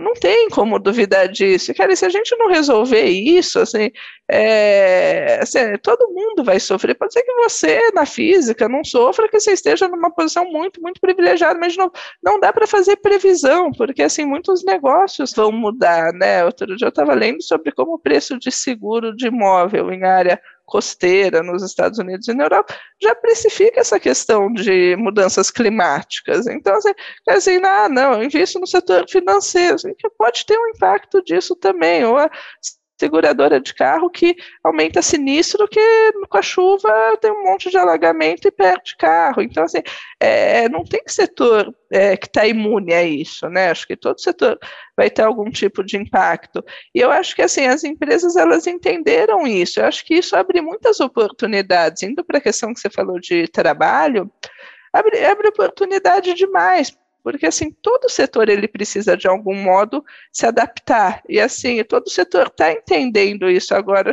não 0.00 0.12
tem 0.14 0.48
como 0.48 0.78
duvidar 0.78 1.28
disso. 1.28 1.72
Cara, 1.74 1.94
se 1.94 2.04
a 2.04 2.08
gente 2.08 2.36
não 2.36 2.48
resolver 2.48 3.04
isso, 3.04 3.60
assim, 3.60 3.90
é, 4.28 5.38
assim, 5.40 5.58
todo 5.82 6.12
mundo 6.12 6.42
vai 6.42 6.58
sofrer. 6.58 6.94
Pode 6.94 7.12
ser 7.12 7.22
que 7.22 7.32
você, 7.34 7.90
na 7.92 8.04
física, 8.04 8.68
não 8.68 8.82
sofra, 8.82 9.28
que 9.28 9.38
você 9.38 9.52
esteja 9.52 9.86
numa 9.88 10.10
posição 10.10 10.44
muito, 10.50 10.80
muito 10.82 11.00
privilegiada, 11.00 11.58
mas 11.58 11.76
não, 11.76 11.90
não 12.22 12.40
dá 12.40 12.52
para 12.52 12.66
fazer 12.66 12.96
previsão, 12.96 13.70
porque 13.72 14.02
assim, 14.02 14.24
muitos 14.24 14.64
negócios 14.64 15.32
vão 15.32 15.52
mudar, 15.52 16.12
né? 16.12 16.44
Outro 16.44 16.76
dia 16.76 16.86
eu 16.86 16.90
estava 16.90 17.14
lendo 17.14 17.42
sobre 17.42 17.72
como 17.72 17.94
o 17.94 17.98
preço 17.98 18.38
de 18.38 18.50
seguro 18.50 19.14
de 19.14 19.28
imóvel 19.28 19.92
em 19.92 20.04
área 20.04 20.40
costeira 20.70 21.42
nos 21.42 21.62
Estados 21.62 21.98
Unidos 21.98 22.28
e 22.28 22.32
na 22.32 22.44
Europa 22.44 22.74
já 23.02 23.14
precifica 23.14 23.80
essa 23.80 23.98
questão 23.98 24.52
de 24.52 24.96
mudanças 24.96 25.50
climáticas. 25.50 26.46
Então, 26.46 26.74
assim, 27.28 27.56
ah, 27.64 27.88
não, 27.88 28.14
eu 28.14 28.22
invisto 28.22 28.58
no 28.60 28.66
setor 28.66 29.06
financeiro, 29.08 29.74
assim, 29.74 29.92
que 29.94 30.08
pode 30.10 30.46
ter 30.46 30.56
um 30.56 30.68
impacto 30.68 31.22
disso 31.22 31.56
também, 31.56 32.04
ou 32.04 32.16
a 32.16 32.30
seguradora 33.00 33.58
de 33.58 33.72
carro 33.74 34.10
que 34.10 34.36
aumenta 34.62 35.00
sinistro 35.00 35.66
que 35.66 35.80
com 36.28 36.36
a 36.36 36.42
chuva 36.42 37.16
tem 37.18 37.32
um 37.32 37.44
monte 37.44 37.70
de 37.70 37.78
alagamento 37.78 38.46
e 38.46 38.50
perde 38.50 38.94
carro. 38.96 39.40
Então, 39.40 39.64
assim, 39.64 39.82
é, 40.20 40.68
não 40.68 40.84
tem 40.84 41.00
setor 41.06 41.74
é, 41.90 42.14
que 42.16 42.26
está 42.26 42.46
imune 42.46 42.92
a 42.92 43.02
isso, 43.02 43.48
né? 43.48 43.70
Acho 43.70 43.86
que 43.86 43.96
todo 43.96 44.20
setor 44.20 44.58
vai 44.94 45.08
ter 45.08 45.22
algum 45.22 45.50
tipo 45.50 45.82
de 45.82 45.96
impacto. 45.96 46.62
E 46.94 47.00
eu 47.00 47.10
acho 47.10 47.34
que, 47.34 47.42
assim, 47.42 47.66
as 47.66 47.84
empresas, 47.84 48.36
elas 48.36 48.66
entenderam 48.66 49.46
isso. 49.46 49.80
Eu 49.80 49.86
acho 49.86 50.04
que 50.04 50.14
isso 50.14 50.36
abre 50.36 50.60
muitas 50.60 51.00
oportunidades. 51.00 52.02
Indo 52.02 52.22
para 52.22 52.36
a 52.36 52.42
questão 52.42 52.74
que 52.74 52.80
você 52.80 52.90
falou 52.90 53.18
de 53.18 53.48
trabalho, 53.48 54.30
abre, 54.92 55.24
abre 55.24 55.48
oportunidade 55.48 56.34
demais, 56.34 56.94
porque 57.22 57.46
assim 57.46 57.70
todo 57.82 58.08
setor 58.08 58.48
ele 58.48 58.66
precisa 58.68 59.16
de 59.16 59.28
algum 59.28 59.54
modo 59.54 60.04
se 60.32 60.46
adaptar 60.46 61.22
e 61.28 61.40
assim 61.40 61.82
todo 61.84 62.10
setor 62.10 62.46
está 62.46 62.72
entendendo 62.72 63.50
isso 63.50 63.74
agora 63.74 64.10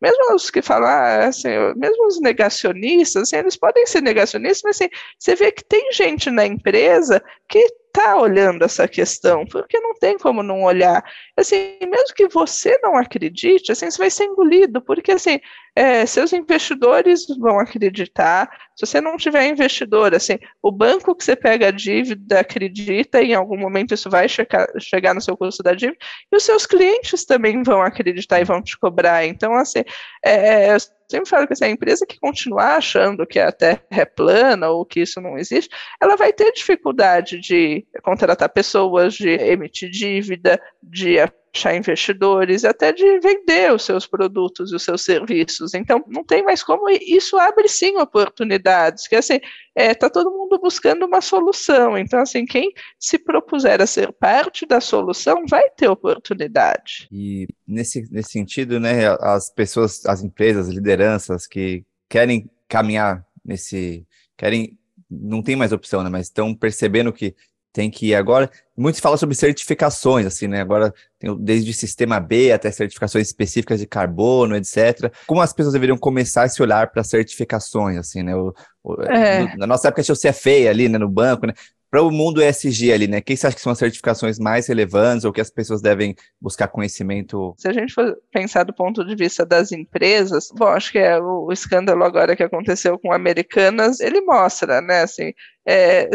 mesmo 0.00 0.34
os 0.34 0.50
que 0.50 0.62
falam 0.62 0.88
ah, 0.88 1.26
assim, 1.26 1.48
mesmo 1.76 2.06
os 2.06 2.20
negacionistas 2.20 3.22
assim, 3.22 3.36
eles 3.36 3.56
podem 3.56 3.86
ser 3.86 4.02
negacionistas 4.02 4.62
mas 4.64 4.76
assim 4.76 4.90
você 5.18 5.34
vê 5.34 5.52
que 5.52 5.64
tem 5.64 5.92
gente 5.92 6.30
na 6.30 6.46
empresa 6.46 7.22
que 7.48 7.58
está 7.94 8.16
olhando 8.16 8.64
essa 8.64 8.88
questão, 8.88 9.46
porque 9.46 9.78
não 9.78 9.94
tem 9.94 10.18
como 10.18 10.42
não 10.42 10.64
olhar. 10.64 11.04
Assim, 11.36 11.78
mesmo 11.80 12.12
que 12.14 12.26
você 12.26 12.76
não 12.82 12.96
acredite, 12.96 13.70
assim, 13.70 13.88
você 13.88 13.98
vai 13.98 14.10
ser 14.10 14.24
engolido, 14.24 14.82
porque 14.82 15.12
assim, 15.12 15.38
é, 15.76 16.06
seus 16.06 16.32
investidores 16.32 17.26
vão 17.38 17.58
acreditar. 17.58 18.48
Se 18.76 18.86
você 18.86 19.00
não 19.00 19.16
tiver 19.16 19.48
investidor, 19.48 20.14
assim, 20.14 20.38
o 20.62 20.70
banco 20.70 21.14
que 21.14 21.24
você 21.24 21.34
pega 21.34 21.68
a 21.68 21.70
dívida 21.70 22.40
acredita, 22.40 23.20
e 23.20 23.32
em 23.32 23.34
algum 23.34 23.56
momento 23.56 23.92
isso 23.92 24.08
vai 24.08 24.28
checar, 24.28 24.68
chegar 24.78 25.14
no 25.14 25.20
seu 25.20 25.36
custo 25.36 25.62
da 25.62 25.74
dívida, 25.74 25.98
e 26.30 26.36
os 26.36 26.44
seus 26.44 26.66
clientes 26.66 27.24
também 27.24 27.62
vão 27.62 27.82
acreditar 27.82 28.40
e 28.40 28.44
vão 28.44 28.62
te 28.62 28.78
cobrar. 28.78 29.26
Então, 29.26 29.54
assim, 29.54 29.82
é, 30.24 30.68
é 30.68 30.78
sempre 31.08 31.28
falo 31.28 31.46
que 31.46 31.52
assim, 31.52 31.64
a 31.66 31.70
empresa 31.70 32.06
que 32.06 32.18
continuar 32.18 32.76
achando 32.76 33.26
que 33.26 33.38
a 33.38 33.52
Terra 33.52 33.82
é 33.90 34.04
plana 34.04 34.70
ou 34.70 34.84
que 34.84 35.00
isso 35.00 35.20
não 35.20 35.36
existe, 35.36 35.74
ela 36.00 36.16
vai 36.16 36.32
ter 36.32 36.52
dificuldade 36.52 37.38
de 37.38 37.86
contratar 38.02 38.48
pessoas, 38.48 39.14
de 39.14 39.28
emitir 39.28 39.90
dívida, 39.90 40.60
de 40.82 41.18
achar 41.54 41.76
investidores, 41.76 42.64
até 42.64 42.92
de 42.92 43.20
vender 43.20 43.72
os 43.72 43.84
seus 43.84 44.06
produtos 44.06 44.72
e 44.72 44.74
os 44.74 44.82
seus 44.82 45.02
serviços. 45.02 45.72
Então, 45.72 46.04
não 46.08 46.24
tem 46.24 46.42
mais 46.42 46.62
como, 46.62 46.90
isso 46.90 47.38
abre 47.38 47.68
sim 47.68 47.96
oportunidades, 47.96 49.06
que 49.06 49.14
assim, 49.14 49.38
está 49.76 50.06
é, 50.06 50.10
todo 50.10 50.30
mundo 50.30 50.58
buscando 50.58 51.06
uma 51.06 51.20
solução. 51.20 51.96
Então, 51.96 52.20
assim, 52.20 52.44
quem 52.44 52.72
se 52.98 53.18
propuser 53.18 53.80
a 53.80 53.86
ser 53.86 54.12
parte 54.12 54.66
da 54.66 54.80
solução 54.80 55.44
vai 55.48 55.70
ter 55.70 55.88
oportunidade. 55.88 57.08
E 57.12 57.46
nesse, 57.66 58.02
nesse 58.10 58.32
sentido, 58.32 58.80
né, 58.80 59.06
as 59.20 59.48
pessoas, 59.48 60.04
as 60.06 60.22
empresas, 60.22 60.68
as 60.68 60.74
lideranças 60.74 61.46
que 61.46 61.84
querem 62.08 62.50
caminhar 62.68 63.24
nesse, 63.44 64.04
querem, 64.36 64.76
não 65.08 65.42
tem 65.42 65.54
mais 65.54 65.72
opção, 65.72 66.02
né, 66.02 66.10
mas 66.10 66.26
estão 66.26 66.52
percebendo 66.54 67.12
que 67.12 67.34
tem 67.74 67.90
que 67.90 68.06
ir 68.06 68.14
agora. 68.14 68.48
Muito 68.76 68.94
se 68.94 69.02
fala 69.02 69.16
sobre 69.16 69.34
certificações, 69.34 70.24
assim, 70.24 70.46
né? 70.46 70.60
Agora 70.60 70.94
tem 71.18 71.36
desde 71.36 71.72
sistema 71.72 72.20
B 72.20 72.52
até 72.52 72.70
certificações 72.70 73.26
específicas 73.26 73.80
de 73.80 73.86
carbono, 73.86 74.54
etc. 74.56 75.12
Como 75.26 75.40
as 75.40 75.52
pessoas 75.52 75.72
deveriam 75.72 75.98
começar 75.98 76.44
a 76.44 76.48
se 76.48 76.62
olhar 76.62 76.92
para 76.92 77.02
certificações, 77.02 77.98
assim, 77.98 78.22
né? 78.22 78.34
O, 78.36 78.54
o, 78.82 79.02
é. 79.02 79.56
Na 79.56 79.66
nossa 79.66 79.88
época 79.88 80.04
tinha 80.04 80.14
o 80.14 80.18
CFA 80.18 80.70
ali, 80.70 80.88
né, 80.88 80.98
no 80.98 81.08
banco, 81.08 81.48
né? 81.48 81.52
Para 81.94 82.02
o 82.02 82.10
mundo 82.10 82.42
ESG 82.42 82.92
ali, 82.92 83.06
né? 83.06 83.20
Quem 83.20 83.36
você 83.36 83.46
acha 83.46 83.54
que 83.54 83.62
são 83.62 83.70
as 83.70 83.78
certificações 83.78 84.36
mais 84.36 84.66
relevantes 84.66 85.24
ou 85.24 85.32
que 85.32 85.40
as 85.40 85.48
pessoas 85.48 85.80
devem 85.80 86.16
buscar 86.40 86.66
conhecimento? 86.66 87.54
Se 87.56 87.68
a 87.68 87.72
gente 87.72 87.94
for 87.94 88.18
pensar 88.32 88.64
do 88.64 88.74
ponto 88.74 89.04
de 89.04 89.14
vista 89.14 89.46
das 89.46 89.70
empresas, 89.70 90.48
bom, 90.56 90.66
acho 90.66 90.90
que 90.90 90.98
é 90.98 91.16
o, 91.20 91.52
escândalo 91.52 92.02
agora 92.02 92.34
que 92.34 92.42
aconteceu 92.42 92.98
com 92.98 93.12
Americanas, 93.12 94.00
ele 94.00 94.20
mostra, 94.22 94.80
né? 94.80 95.02
Assim, 95.02 95.32
é, 95.64 96.10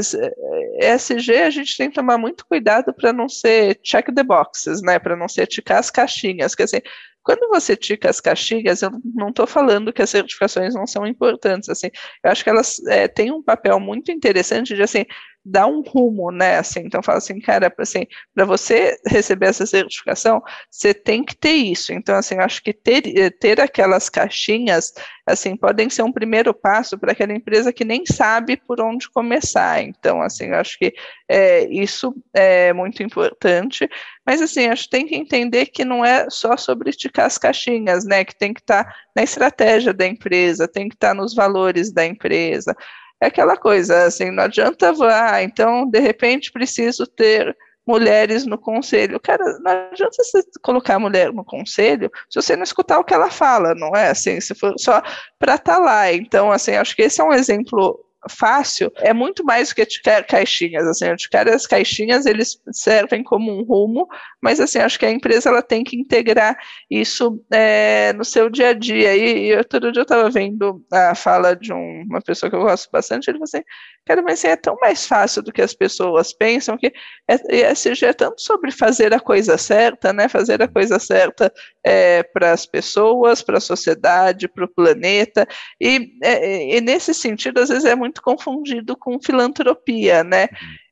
ESG 0.81 1.37
a 1.37 1.49
gente 1.49 1.77
tem 1.77 1.87
que 1.87 1.95
tomar 1.95 2.17
muito 2.17 2.45
cuidado 2.45 2.93
para 2.93 3.13
não 3.13 3.29
ser 3.29 3.79
check 3.81 4.13
the 4.13 4.23
boxes, 4.23 4.81
né? 4.81 4.99
Para 4.99 5.15
não 5.15 5.29
ser 5.29 5.47
ticar 5.47 5.79
as 5.79 5.89
caixinhas, 5.89 6.55
quer 6.55 6.65
dizer, 6.65 6.83
quando 7.23 7.47
você 7.49 7.75
tica 7.75 8.09
as 8.09 8.19
caixinhas, 8.19 8.81
eu 8.81 8.91
não 9.13 9.29
estou 9.29 9.45
falando 9.45 9.93
que 9.93 10.01
as 10.01 10.09
certificações 10.09 10.73
não 10.73 10.87
são 10.87 11.05
importantes, 11.05 11.69
assim, 11.69 11.89
eu 12.23 12.31
acho 12.31 12.43
que 12.43 12.49
elas 12.49 12.83
é, 12.87 13.07
têm 13.07 13.31
um 13.31 13.43
papel 13.43 13.79
muito 13.79 14.11
interessante 14.11 14.75
de, 14.75 14.81
assim, 14.81 15.05
dar 15.45 15.67
um 15.67 15.81
rumo, 15.81 16.31
né, 16.31 16.57
assim, 16.57 16.81
então 16.81 17.01
fala 17.01 17.17
assim, 17.17 17.39
cara, 17.39 17.73
assim, 17.79 18.05
para 18.35 18.45
você 18.45 18.97
receber 19.07 19.47
essa 19.47 19.65
certificação, 19.65 20.41
você 20.69 20.93
tem 20.93 21.23
que 21.23 21.35
ter 21.35 21.53
isso, 21.53 21.93
então, 21.93 22.15
assim, 22.15 22.35
eu 22.35 22.41
acho 22.41 22.61
que 22.61 22.73
ter, 22.73 23.01
ter 23.39 23.59
aquelas 23.59 24.09
caixinhas, 24.09 24.93
assim, 25.25 25.55
podem 25.55 25.89
ser 25.89 26.03
um 26.03 26.11
primeiro 26.11 26.53
passo 26.53 26.97
para 26.97 27.13
aquela 27.13 27.33
empresa 27.33 27.71
que 27.71 27.85
nem 27.85 28.05
sabe 28.05 28.57
por 28.57 28.81
onde 28.81 29.09
começar, 29.09 29.81
então, 29.81 30.21
assim, 30.21 30.47
eu 30.47 30.55
acho 30.55 30.77
que 30.77 30.93
é, 31.27 31.65
isso 31.69 32.13
é 32.33 32.73
muito 32.73 33.01
importante, 33.01 33.89
mas, 34.25 34.41
assim, 34.41 34.67
acho 34.67 34.83
que 34.83 34.89
tem 34.89 35.07
que 35.07 35.15
entender 35.15 35.67
que 35.67 35.85
não 35.85 36.03
é 36.03 36.29
só 36.29 36.57
sobre 36.57 36.89
esticar 36.89 37.25
as 37.25 37.37
caixinhas, 37.37 38.05
né, 38.05 38.23
que 38.25 38.37
tem 38.37 38.53
que 38.53 38.61
estar 38.61 38.83
tá 38.83 38.95
na 39.15 39.23
estratégia 39.23 39.93
da 39.93 40.05
empresa, 40.05 40.67
tem 40.67 40.89
que 40.89 40.95
estar 40.95 41.09
tá 41.09 41.13
nos 41.13 41.33
valores 41.33 41.91
da 41.91 42.05
empresa, 42.05 42.75
é 43.21 43.27
aquela 43.27 43.57
coisa, 43.57 44.05
assim, 44.05 44.31
não 44.31 44.43
adianta, 44.43 44.93
ah, 45.01 45.43
então, 45.43 45.89
de 45.89 45.99
repente, 45.99 46.51
preciso 46.51 47.05
ter 47.05 47.55
mulheres 47.89 48.45
no 48.45 48.57
conselho. 48.57 49.19
Cara, 49.19 49.43
não 49.59 49.71
adianta 49.91 50.23
você 50.23 50.43
colocar 50.61 50.95
a 50.95 50.99
mulher 50.99 51.33
no 51.33 51.43
conselho 51.43 52.11
se 52.29 52.39
você 52.39 52.55
não 52.55 52.63
escutar 52.63 52.99
o 52.99 53.03
que 53.03 53.13
ela 53.13 53.31
fala, 53.31 53.73
não 53.73 53.95
é? 53.95 54.09
Assim, 54.09 54.39
se 54.39 54.53
for 54.53 54.75
só 54.77 55.01
para 55.39 55.55
estar 55.55 55.75
tá 55.75 55.79
lá. 55.79 56.13
Então, 56.13 56.51
assim, 56.51 56.75
acho 56.75 56.95
que 56.95 57.01
esse 57.01 57.19
é 57.19 57.23
um 57.23 57.33
exemplo 57.33 57.99
fácil 58.27 58.91
é 58.97 59.13
muito 59.13 59.43
mais 59.45 59.69
do 59.69 59.75
que 59.75 59.85
caixinhas, 60.27 60.85
assim, 60.87 61.05
as 61.53 61.65
caixinhas 61.65 62.25
eles 62.25 62.61
servem 62.71 63.23
como 63.23 63.51
um 63.51 63.63
rumo, 63.63 64.07
mas 64.41 64.59
assim, 64.59 64.79
acho 64.79 64.99
que 64.99 65.05
a 65.05 65.11
empresa 65.11 65.49
ela 65.49 65.61
tem 65.61 65.83
que 65.83 65.95
integrar 65.95 66.57
isso 66.89 67.41
é, 67.51 68.11
no 68.13 68.25
seu 68.25 68.49
dia 68.49 68.69
a 68.69 68.73
dia, 68.73 69.15
e, 69.15 69.47
e 69.47 69.55
outro 69.55 69.91
dia 69.91 70.01
eu 70.01 70.03
estava 70.03 70.29
vendo 70.29 70.83
a 70.91 71.15
fala 71.15 71.55
de 71.55 71.71
um, 71.71 72.03
uma 72.09 72.21
pessoa 72.21 72.49
que 72.49 72.55
eu 72.55 72.61
gosto 72.61 72.89
bastante, 72.91 73.29
ele 73.29 73.37
falou 73.37 73.45
assim, 73.45 73.63
cara, 74.05 74.21
mas 74.21 74.39
assim, 74.39 74.47
é 74.47 74.55
tão 74.55 74.75
mais 74.81 75.05
fácil 75.05 75.41
do 75.41 75.51
que 75.53 75.61
as 75.61 75.73
pessoas 75.73 76.33
pensam, 76.33 76.77
que 76.77 76.91
ESG 77.29 78.05
é, 78.05 78.09
é 78.09 78.13
tanto 78.13 78.41
sobre 78.41 78.71
fazer 78.71 79.13
a 79.13 79.19
coisa 79.19 79.57
certa, 79.57 80.11
né, 80.11 80.27
fazer 80.27 80.61
a 80.61 80.67
coisa 80.67 80.99
certa 80.99 81.51
é, 81.85 82.23
para 82.23 82.51
as 82.51 82.65
pessoas, 82.65 83.41
para 83.41 83.57
a 83.57 83.61
sociedade, 83.61 84.47
para 84.47 84.65
o 84.65 84.73
planeta, 84.73 85.47
e, 85.79 86.11
é, 86.23 86.77
e 86.77 86.81
nesse 86.81 87.13
sentido, 87.13 87.59
às 87.59 87.69
vezes 87.69 87.85
é 87.85 87.95
muito 87.95 88.08
muito 88.09 88.21
confundido 88.21 88.97
com 88.97 89.21
filantropia, 89.21 90.23
né? 90.23 90.47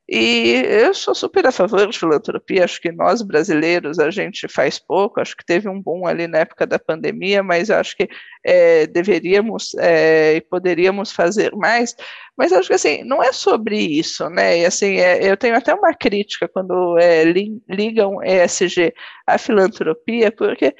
E 0.09 0.63
eu 0.65 0.93
sou 0.93 1.13
super 1.13 1.45
a 1.45 1.51
favor 1.51 1.85
de 1.85 1.99
filantropia, 1.99 2.63
acho 2.63 2.79
que 2.79 2.93
nós 2.93 3.21
brasileiros 3.21 3.99
a 3.99 4.09
gente 4.09 4.47
faz 4.47 4.79
pouco, 4.79 5.19
acho 5.19 5.35
que 5.35 5.45
teve 5.45 5.67
um 5.67 5.81
boom 5.81 6.07
ali 6.07 6.27
na 6.27 6.37
época 6.37 6.65
da 6.65 6.79
pandemia, 6.79 7.43
mas 7.43 7.69
acho 7.69 7.97
que 7.97 8.07
é, 8.41 8.87
deveríamos 8.87 9.75
é, 9.77 10.37
e 10.37 10.41
poderíamos 10.41 11.11
fazer 11.11 11.53
mais, 11.57 11.93
mas 12.37 12.53
acho 12.53 12.69
que 12.69 12.75
assim, 12.75 13.03
não 13.03 13.21
é 13.21 13.33
sobre 13.33 13.77
isso, 13.77 14.29
né, 14.29 14.59
e 14.59 14.65
assim, 14.65 14.95
é, 14.95 15.29
eu 15.29 15.35
tenho 15.35 15.57
até 15.57 15.73
uma 15.73 15.93
crítica 15.93 16.47
quando 16.47 16.97
é, 16.97 17.25
ligam 17.67 18.23
ESG 18.23 18.93
à 19.27 19.37
filantropia, 19.37 20.31
porque 20.31 20.73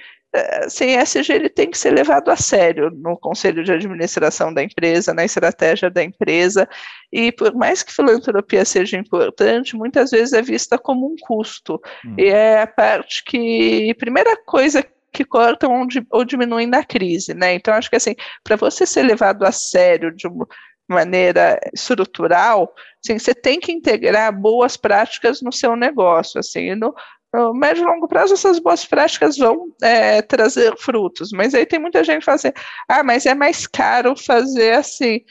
assim, 0.66 0.98
ESG 0.98 1.34
ele 1.34 1.50
tem 1.50 1.70
que 1.70 1.78
ser 1.78 1.92
levado 1.92 2.30
a 2.30 2.36
sério 2.36 2.90
no 2.92 3.18
conselho 3.18 3.64
de 3.64 3.72
administração 3.72 4.54
da 4.54 4.62
empresa, 4.62 5.14
na 5.14 5.26
estratégia 5.26 5.90
da 5.90 6.04
empresa, 6.04 6.68
e 7.12 7.32
por 7.32 7.54
mais 7.56 7.84
que 7.84 7.94
filantropia 7.94 8.66
seja 8.66 8.98
importante, 8.98 9.76
muitas 9.76 10.12
vezes 10.12 10.34
é 10.34 10.42
vista 10.42 10.78
como 10.78 11.08
um 11.08 11.16
custo, 11.20 11.82
hum. 12.06 12.16
e 12.18 12.26
é 12.26 12.62
a 12.62 12.68
parte 12.68 13.24
que, 13.24 13.94
primeira 13.96 14.36
coisa 14.46 14.86
que 15.12 15.24
cortam 15.24 15.82
ou, 15.82 15.88
ou 16.12 16.26
diminuem 16.26 16.68
na 16.68 16.84
crise, 16.84 17.34
né, 17.34 17.54
então 17.54 17.74
acho 17.74 17.90
que 17.90 17.96
assim, 17.96 18.16
para 18.44 18.56
você 18.56 18.86
ser 18.86 19.04
levado 19.04 19.44
a 19.44 19.52
sério 19.52 20.14
de 20.14 20.28
uma 20.28 20.48
maneira 20.88 21.60
estrutural, 21.74 22.74
assim, 23.04 23.20
você 23.20 23.34
tem 23.34 23.60
que 23.60 23.72
integrar 23.72 24.32
boas 24.32 24.78
práticas 24.78 25.42
no 25.42 25.52
seu 25.52 25.76
negócio, 25.76 26.40
assim, 26.40 26.76
no, 26.76 26.94
no 27.38 27.54
médio 27.54 27.84
e 27.84 27.86
longo 27.86 28.08
prazo, 28.08 28.34
essas 28.34 28.58
boas 28.58 28.84
práticas 28.84 29.38
vão 29.38 29.68
é, 29.82 30.24
trazer 30.24 30.76
frutos, 30.78 31.30
mas 31.32 31.54
aí 31.54 31.68
tem 31.68 31.78
muita 31.78 32.04
gente 32.04 32.20
que 32.20 32.26
fala 32.26 32.36
assim, 32.38 32.52
ah, 32.90 33.04
mas 33.04 33.28
é 33.28 33.36
mais 33.36 33.68
caro 33.68 34.16
fazer 34.18 34.74
assim. 34.74 35.22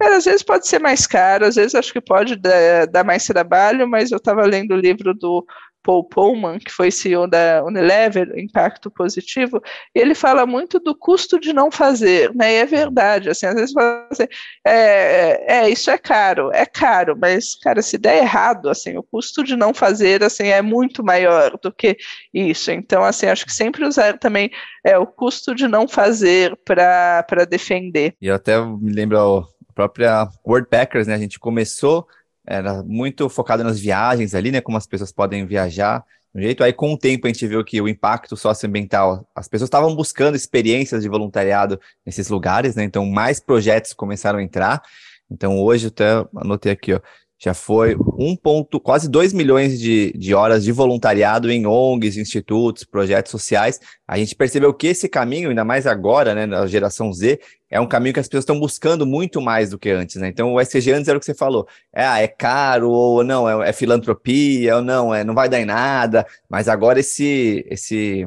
Às 0.00 0.26
vezes 0.26 0.42
pode 0.42 0.68
ser 0.68 0.78
mais 0.78 1.06
caro, 1.06 1.44
às 1.46 1.56
vezes 1.56 1.74
acho 1.74 1.92
que 1.92 2.00
pode 2.00 2.36
dar 2.36 3.04
mais 3.04 3.24
trabalho, 3.24 3.88
mas 3.88 4.12
eu 4.12 4.18
estava 4.18 4.44
lendo 4.44 4.74
o 4.74 4.76
livro 4.76 5.14
do 5.14 5.44
Paul 5.86 6.02
Pullman, 6.02 6.58
que 6.58 6.72
foi 6.72 6.90
CEO 6.90 7.28
da 7.28 7.62
Unilever, 7.64 8.36
Impacto 8.36 8.90
Positivo, 8.90 9.62
e 9.94 10.00
ele 10.00 10.16
fala 10.16 10.44
muito 10.44 10.80
do 10.80 10.96
custo 10.96 11.38
de 11.38 11.52
não 11.52 11.70
fazer, 11.70 12.34
né? 12.34 12.54
E 12.54 12.56
é 12.56 12.66
verdade, 12.66 13.30
assim, 13.30 13.46
às 13.46 13.54
vezes 13.54 13.72
você, 13.72 14.28
é, 14.66 14.72
é, 14.74 15.44
é, 15.58 15.70
isso 15.70 15.88
é 15.88 15.96
caro, 15.96 16.50
é 16.52 16.66
caro, 16.66 17.16
mas, 17.16 17.54
cara, 17.54 17.80
se 17.82 17.96
der 17.96 18.18
errado, 18.18 18.68
assim, 18.68 18.98
o 18.98 19.02
custo 19.04 19.44
de 19.44 19.54
não 19.54 19.72
fazer, 19.72 20.24
assim, 20.24 20.48
é 20.48 20.60
muito 20.60 21.04
maior 21.04 21.56
do 21.62 21.72
que 21.72 21.96
isso. 22.34 22.72
Então, 22.72 23.04
assim, 23.04 23.26
acho 23.26 23.46
que 23.46 23.52
sempre 23.52 23.86
usar 23.86 24.18
também 24.18 24.50
é, 24.84 24.98
o 24.98 25.06
custo 25.06 25.54
de 25.54 25.68
não 25.68 25.86
fazer 25.86 26.58
para 26.64 27.44
defender. 27.48 28.14
E 28.20 28.26
eu 28.26 28.34
até 28.34 28.60
me 28.60 28.92
lembro 28.92 29.18
a 29.18 29.72
própria 29.72 30.28
World 30.44 30.68
Packers, 30.68 31.06
né? 31.06 31.14
A 31.14 31.18
gente 31.18 31.38
começou 31.38 32.08
era 32.46 32.82
muito 32.82 33.28
focado 33.28 33.64
nas 33.64 33.78
viagens 33.78 34.34
ali, 34.34 34.50
né? 34.50 34.60
Como 34.60 34.78
as 34.78 34.86
pessoas 34.86 35.12
podem 35.12 35.46
viajar 35.46 36.04
um 36.34 36.40
jeito. 36.40 36.62
Aí, 36.62 36.72
com 36.72 36.92
o 36.92 36.98
tempo, 36.98 37.26
a 37.26 37.30
gente 37.30 37.46
viu 37.46 37.64
que 37.64 37.80
o 37.80 37.88
impacto 37.88 38.36
socioambiental, 38.36 39.26
as 39.34 39.48
pessoas 39.48 39.68
estavam 39.68 39.94
buscando 39.96 40.36
experiências 40.36 41.02
de 41.02 41.08
voluntariado 41.08 41.80
nesses 42.04 42.28
lugares, 42.28 42.76
né? 42.76 42.84
Então, 42.84 43.06
mais 43.06 43.40
projetos 43.40 43.92
começaram 43.92 44.38
a 44.38 44.42
entrar. 44.42 44.82
Então, 45.30 45.58
hoje, 45.58 45.88
até 45.88 46.24
anotei 46.36 46.72
aqui, 46.72 46.94
ó, 46.94 47.00
já 47.38 47.52
foi 47.52 47.94
1 48.18 48.36
ponto, 48.36 48.80
quase 48.80 49.10
2 49.10 49.32
milhões 49.32 49.78
de, 49.78 50.12
de 50.16 50.34
horas 50.34 50.64
de 50.64 50.72
voluntariado 50.72 51.50
em 51.50 51.66
ONGs, 51.66 52.16
institutos, 52.16 52.84
projetos 52.84 53.30
sociais. 53.30 53.78
A 54.08 54.16
gente 54.16 54.34
percebeu 54.34 54.72
que 54.72 54.86
esse 54.86 55.08
caminho, 55.08 55.50
ainda 55.50 55.64
mais 55.64 55.86
agora, 55.86 56.34
né, 56.34 56.46
na 56.46 56.66
geração 56.66 57.12
Z, 57.12 57.38
é 57.68 57.80
um 57.80 57.86
caminho 57.86 58.14
que 58.14 58.20
as 58.20 58.28
pessoas 58.28 58.42
estão 58.42 58.58
buscando 58.58 59.04
muito 59.04 59.40
mais 59.40 59.70
do 59.70 59.78
que 59.78 59.90
antes, 59.90 60.16
né? 60.16 60.28
Então, 60.28 60.54
o 60.54 60.60
SCG 60.60 60.92
antes 60.92 61.08
era 61.08 61.18
o 61.18 61.20
que 61.20 61.26
você 61.26 61.34
falou. 61.34 61.66
É, 61.92 62.06
ah, 62.06 62.20
é 62.20 62.28
caro, 62.28 62.90
ou 62.90 63.24
não, 63.24 63.62
é, 63.62 63.68
é 63.68 63.72
filantropia, 63.72 64.76
ou 64.76 64.82
não, 64.82 65.14
é, 65.14 65.24
não 65.24 65.34
vai 65.34 65.48
dar 65.48 65.60
em 65.60 65.64
nada. 65.64 66.24
Mas 66.48 66.68
agora 66.68 67.00
esse, 67.00 67.66
esse 67.68 68.26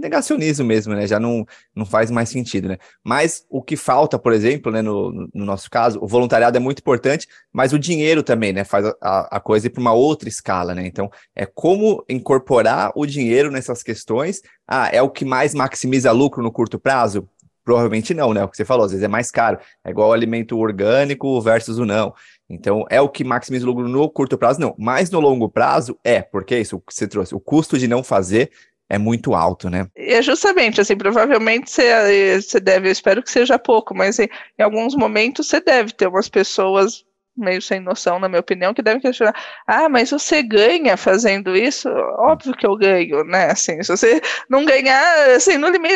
negacionismo 0.00 0.64
mesmo, 0.64 0.94
né? 0.94 1.06
Já 1.06 1.20
não, 1.20 1.44
não 1.74 1.84
faz 1.84 2.10
mais 2.10 2.28
sentido, 2.28 2.68
né? 2.68 2.78
Mas 3.04 3.44
o 3.50 3.62
que 3.62 3.76
falta, 3.76 4.18
por 4.18 4.32
exemplo, 4.32 4.72
né, 4.72 4.80
no, 4.80 5.28
no 5.34 5.44
nosso 5.44 5.70
caso, 5.70 5.98
o 6.02 6.06
voluntariado 6.06 6.56
é 6.56 6.60
muito 6.60 6.78
importante, 6.80 7.28
mas 7.52 7.72
o 7.72 7.78
dinheiro 7.78 8.22
também, 8.22 8.52
né? 8.52 8.64
Faz 8.64 8.86
a, 9.00 9.36
a 9.36 9.40
coisa 9.40 9.66
ir 9.66 9.70
para 9.70 9.80
uma 9.80 9.92
outra 9.92 10.28
escala, 10.28 10.74
né? 10.74 10.86
Então, 10.86 11.10
é 11.34 11.44
como 11.44 12.04
incorporar 12.08 12.92
o 12.94 13.04
dinheiro 13.04 13.50
nessas 13.50 13.82
questões. 13.82 14.40
Ah, 14.66 14.88
é 14.92 15.02
o 15.02 15.10
que 15.10 15.24
mais 15.24 15.54
maximiza 15.54 16.10
lucro 16.12 16.42
no 16.42 16.50
curto 16.50 16.78
prazo? 16.78 17.28
Provavelmente 17.64 18.14
não, 18.14 18.32
né? 18.32 18.44
O 18.44 18.48
que 18.48 18.56
você 18.56 18.64
falou, 18.64 18.84
às 18.84 18.92
vezes 18.92 19.04
é 19.04 19.08
mais 19.08 19.30
caro. 19.30 19.58
É 19.84 19.90
igual 19.90 20.12
alimento 20.12 20.56
orgânico 20.56 21.40
versus 21.40 21.78
o 21.78 21.84
não. 21.84 22.14
Então, 22.48 22.86
é 22.88 23.00
o 23.00 23.08
que 23.08 23.24
maximiza 23.24 23.64
o 23.64 23.68
lucro 23.68 23.88
no 23.88 24.08
curto 24.08 24.38
prazo? 24.38 24.60
Não. 24.60 24.74
Mas 24.78 25.10
no 25.10 25.18
longo 25.18 25.48
prazo, 25.48 25.98
é, 26.04 26.22
porque 26.22 26.54
é 26.54 26.60
isso 26.60 26.78
que 26.78 26.94
você 26.94 27.08
trouxe. 27.08 27.34
O 27.34 27.40
custo 27.40 27.76
de 27.76 27.88
não 27.88 28.04
fazer 28.04 28.50
é 28.88 28.98
muito 28.98 29.34
alto, 29.34 29.68
né? 29.68 29.88
É 29.96 30.22
justamente, 30.22 30.80
assim, 30.80 30.96
provavelmente 30.96 31.70
você, 31.70 32.40
você 32.40 32.60
deve, 32.60 32.88
eu 32.88 32.92
espero 32.92 33.22
que 33.22 33.30
seja 33.30 33.58
pouco, 33.58 33.94
mas 33.94 34.18
em, 34.18 34.28
em 34.58 34.62
alguns 34.62 34.94
momentos 34.94 35.48
você 35.48 35.60
deve 35.60 35.92
ter 35.92 36.06
umas 36.06 36.28
pessoas 36.28 37.04
meio 37.36 37.60
sem 37.60 37.80
noção, 37.80 38.18
na 38.18 38.28
minha 38.28 38.40
opinião, 38.40 38.72
que 38.72 38.82
devem 38.82 39.00
questionar: 39.00 39.34
ah, 39.66 39.88
mas 39.88 40.10
você 40.10 40.42
ganha 40.42 40.96
fazendo 40.96 41.56
isso? 41.56 41.88
Óbvio 42.18 42.56
que 42.56 42.66
eu 42.66 42.76
ganho, 42.76 43.24
né? 43.24 43.50
Assim, 43.50 43.82
se 43.82 43.96
você 43.96 44.20
não 44.48 44.64
ganhar, 44.64 45.30
assim, 45.36 45.56
no 45.56 45.68
limite. 45.68 45.94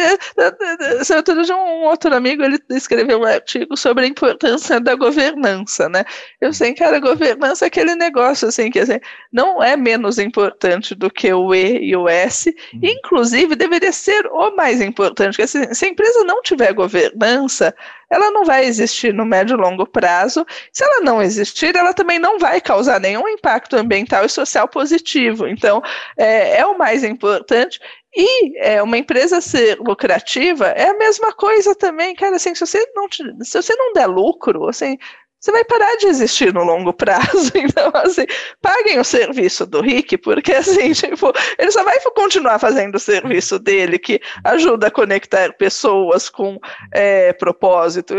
Outro 1.16 1.42
dia, 1.42 1.56
um 1.56 1.84
outro 1.84 2.14
amigo 2.14 2.42
ele 2.42 2.58
escreveu 2.70 3.20
um 3.20 3.24
artigo 3.24 3.76
sobre 3.76 4.04
a 4.04 4.08
importância 4.08 4.80
da 4.80 4.94
governança, 4.94 5.88
né? 5.88 6.04
Eu 6.40 6.52
sei, 6.52 6.74
cara, 6.74 6.96
a 6.96 7.00
governança 7.00 7.66
é 7.66 7.68
aquele 7.68 7.94
negócio, 7.94 8.48
assim, 8.48 8.70
que 8.70 8.78
assim, 8.78 8.98
não 9.32 9.62
é 9.62 9.76
menos 9.76 10.18
importante 10.18 10.94
do 10.94 11.10
que 11.10 11.32
o 11.32 11.54
E 11.54 11.78
e 11.84 11.96
o 11.96 12.08
S, 12.08 12.54
uhum. 12.72 12.80
inclusive 12.82 13.54
deveria 13.56 13.92
ser 13.92 14.26
o 14.26 14.54
mais 14.56 14.80
importante, 14.80 15.32
porque 15.32 15.42
assim, 15.42 15.72
se 15.72 15.84
a 15.84 15.88
empresa 15.88 16.24
não 16.24 16.42
tiver 16.42 16.72
governança, 16.72 17.74
ela 18.10 18.30
não 18.30 18.44
vai 18.44 18.64
existir 18.64 19.14
no 19.14 19.24
médio 19.24 19.56
e 19.56 19.60
longo 19.60 19.86
prazo. 19.86 20.44
Se 20.72 20.82
ela 20.84 21.00
não 21.00 21.22
existir, 21.22 21.76
ela 21.76 21.94
também 21.94 22.18
não 22.18 22.38
vai 22.38 22.60
causar 22.60 23.00
nenhum 23.00 23.28
impacto 23.28 23.76
ambiental 23.76 24.24
e 24.24 24.28
social 24.28 24.68
positivo. 24.68 25.46
Então, 25.46 25.80
é, 26.16 26.58
é 26.58 26.66
o 26.66 26.76
mais 26.76 27.04
importante. 27.04 27.80
E 28.14 28.58
é, 28.58 28.82
uma 28.82 28.98
empresa 28.98 29.40
ser 29.40 29.78
lucrativa 29.78 30.66
é 30.68 30.88
a 30.88 30.98
mesma 30.98 31.32
coisa 31.32 31.74
também, 31.74 32.14
cara. 32.14 32.36
Assim, 32.36 32.54
se 32.54 32.66
você 32.66 32.84
não, 32.94 33.06
se 33.44 33.62
você 33.62 33.74
não 33.76 33.92
der 33.92 34.06
lucro, 34.06 34.68
assim, 34.68 34.98
você 35.40 35.50
vai 35.50 35.64
parar 35.64 35.96
de 35.96 36.06
existir 36.06 36.52
no 36.52 36.62
longo 36.62 36.92
prazo. 36.92 37.50
Então, 37.70 37.90
assim, 37.94 38.26
paguem 38.60 38.98
o 38.98 39.04
serviço 39.04 39.66
do 39.66 39.80
Rick, 39.80 40.18
porque 40.18 40.52
assim, 40.52 40.92
tipo, 40.94 41.32
ele 41.58 41.70
só 41.70 41.84
vai 41.84 41.98
continuar 42.14 42.58
fazendo 42.58 42.96
o 42.96 43.00
serviço 43.00 43.58
dele, 43.58 43.98
que 43.98 44.20
ajuda 44.44 44.88
a 44.88 44.90
conectar 44.90 45.52
pessoas 45.56 46.28
com 46.28 46.58
é, 46.92 47.32
propósito, 47.32 48.14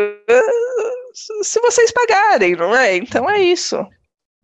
se 1.44 1.60
vocês 1.60 1.92
pagarem, 1.92 2.56
não 2.56 2.76
é? 2.76 2.96
Então 2.96 3.30
é 3.30 3.42
isso. 3.42 3.78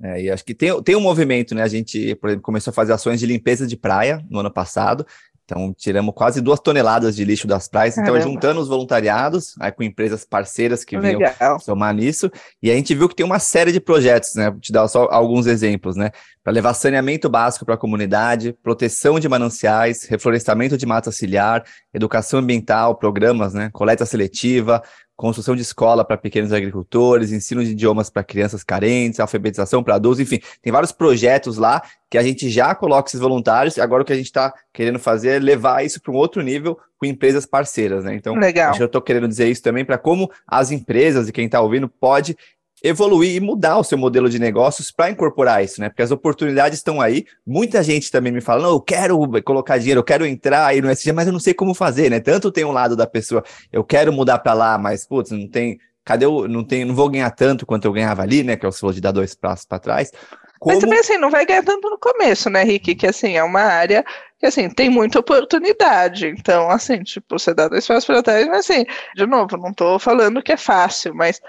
É, 0.02 0.22
e 0.22 0.32
acho 0.32 0.46
que 0.46 0.54
tem, 0.54 0.82
tem 0.84 0.96
um 0.96 1.02
movimento, 1.02 1.56
né? 1.56 1.64
A 1.64 1.68
gente, 1.68 2.16
por 2.16 2.30
exemplo, 2.30 2.44
começou 2.44 2.72
a 2.72 2.74
fazer 2.74 2.94
ações 2.94 3.20
de 3.20 3.26
limpeza 3.26 3.66
de 3.66 3.78
praia 3.78 4.24
no 4.30 4.40
ano 4.40 4.52
passado. 4.52 5.06
Então, 5.50 5.74
tiramos 5.74 6.14
quase 6.14 6.42
duas 6.42 6.60
toneladas 6.60 7.16
de 7.16 7.24
lixo 7.24 7.48
das 7.48 7.70
praias. 7.70 7.98
Então, 7.98 8.20
juntando 8.20 8.60
os 8.60 8.68
voluntariados, 8.68 9.56
aí 9.62 9.72
com 9.72 9.82
empresas 9.82 10.26
parceiras 10.26 10.84
que 10.84 11.00
vinham 11.00 11.22
somar 11.62 11.94
nisso. 11.96 12.30
E 12.62 12.70
a 12.70 12.76
gente 12.76 12.94
viu 12.94 13.08
que 13.08 13.16
tem 13.16 13.26
uma 13.26 13.40
série 13.40 13.72
de 13.72 13.80
projetos, 13.80 14.36
né? 14.36 14.52
Vou 14.52 14.60
te 14.60 14.74
dar 14.74 14.86
só 14.90 15.08
alguns 15.10 15.48
exemplos, 15.48 15.96
né? 15.96 16.12
Para 16.44 16.52
levar 16.52 16.74
saneamento 16.74 17.30
básico 17.30 17.66
para 17.66 17.76
a 17.76 17.78
comunidade, 17.78 18.54
proteção 18.62 19.22
de 19.22 19.30
mananciais, 19.30 20.04
reflorestamento 20.04 20.78
de 20.78 20.86
mata 20.86 21.14
ciliar, 21.14 21.64
educação 21.94 22.40
ambiental, 22.40 22.96
programas, 22.96 23.54
né? 23.54 23.70
Coleta 23.72 24.06
seletiva, 24.06 24.84
construção 25.18 25.56
de 25.56 25.64
escola 25.64 26.06
para 26.06 26.16
pequenos 26.16 26.54
agricultores, 26.54 27.32
ensino 27.32 27.64
de 27.66 27.72
idiomas 27.72 28.08
para 28.08 28.24
crianças 28.24 28.64
carentes, 28.64 29.20
alfabetização 29.20 29.84
para 29.84 29.96
adultos, 29.96 30.20
enfim, 30.20 30.40
tem 30.62 30.72
vários 30.72 30.92
projetos 30.92 31.58
lá 31.58 31.82
que 32.10 32.20
a 32.20 32.24
gente 32.24 32.50
já 32.50 32.74
coloca 32.76 33.10
esses 33.10 33.20
voluntários, 33.20 33.76
e 33.76 33.82
agora 33.82 34.04
o 34.04 34.06
que 34.06 34.14
a 34.14 34.16
gente 34.16 34.28
está 34.28 34.54
querendo 34.72 35.00
fazer 35.00 35.30
é 35.30 35.40
levar 35.40 35.84
isso 35.84 36.00
para 36.00 36.12
um 36.14 36.16
outro 36.16 36.42
nível 36.44 36.78
com 37.00 37.06
empresas 37.06 37.46
parceiras, 37.46 38.04
né? 38.04 38.14
Então, 38.16 38.36
Legal. 38.36 38.76
eu 38.78 38.86
estou 38.86 39.02
querendo 39.02 39.28
dizer 39.28 39.50
isso 39.50 39.62
também 39.62 39.84
para 39.84 39.98
como 39.98 40.32
as 40.48 40.72
empresas 40.72 41.28
e 41.28 41.32
quem 41.32 41.48
está 41.48 41.60
ouvindo 41.60 41.90
pode 41.90 42.38
evoluir 42.84 43.36
e 43.36 43.40
mudar 43.40 43.78
o 43.78 43.84
seu 43.84 43.98
modelo 43.98 44.30
de 44.30 44.40
negócios 44.40 44.92
para 44.92 45.10
incorporar 45.10 45.64
isso, 45.64 45.82
né? 45.82 45.90
Porque 45.90 46.02
as 46.02 46.12
oportunidades 46.12 46.80
estão 46.80 47.02
aí. 47.02 47.26
Muita 47.46 47.82
gente 47.82 48.12
também 48.12 48.32
me 48.32 48.42
fala: 48.42 48.64
não, 48.64 48.70
eu 48.72 48.82
quero 48.82 49.20
colocar 49.44 49.78
dinheiro, 49.78 50.00
eu 50.00 50.04
quero 50.04 50.26
entrar 50.26 50.66
aí 50.66 50.82
no 50.82 50.90
SG, 50.90 51.12
mas 51.12 51.28
eu 51.28 51.34
não 51.34 51.40
sei 51.40 51.54
como 51.54 51.74
fazer, 51.74 52.10
né? 52.10 52.20
Tanto 52.20 52.52
tem 52.52 52.66
um 52.66 52.72
lado 52.72 52.96
da 52.96 53.08
pessoa, 53.08 53.44
eu 53.72 53.84
quero 53.84 54.14
mudar 54.14 54.40
para 54.40 54.54
lá, 54.54 54.78
mas 54.78 55.06
putz, 55.06 55.32
não 55.32 55.48
tem. 55.48 55.80
Cadê 56.04 56.24
eu 56.24 56.48
não 56.48 56.64
tem, 56.64 56.86
não 56.86 56.96
vou 56.96 57.10
ganhar 57.10 57.30
tanto 57.32 57.66
quanto 57.66 57.86
eu 57.86 57.92
ganhava 57.92 58.22
ali, 58.22 58.42
né? 58.42 58.56
Que 58.56 58.66
é 58.66 58.70
o 58.70 58.72
falou 58.72 58.94
de 58.94 59.02
dar 59.02 59.12
dois 59.12 59.36
passos 59.36 59.66
para 59.66 59.80
trás. 59.80 60.12
Como... 60.60 60.74
Mas 60.74 60.82
também 60.82 61.00
assim, 61.00 61.18
não 61.18 61.30
vai 61.30 61.46
ganhar 61.46 61.64
tanto 61.64 61.90
no 61.90 62.00
começo, 62.00 62.50
né, 62.50 62.64
Rick? 62.64 62.96
Que 62.96 63.08
assim, 63.08 63.36
é 63.36 63.44
uma 63.44 63.62
área 63.62 64.06
que 64.40 64.46
assim, 64.46 64.70
tem 64.70 64.90
muita 64.90 65.20
oportunidade. 65.20 66.28
Então, 66.28 66.70
assim, 66.70 67.04
tipo, 67.04 67.38
você 67.38 67.54
dá 67.54 67.68
dois 67.68 67.86
passos 67.86 68.06
para 68.06 68.24
trás, 68.24 68.48
mas 68.48 68.60
assim, 68.60 68.86
de 69.16 69.26
novo, 69.26 69.58
não 69.58 69.72
estou 69.72 70.00
falando 70.00 70.42
que 70.42 70.52
é 70.52 70.58
fácil, 70.58 71.14
mas 71.14 71.42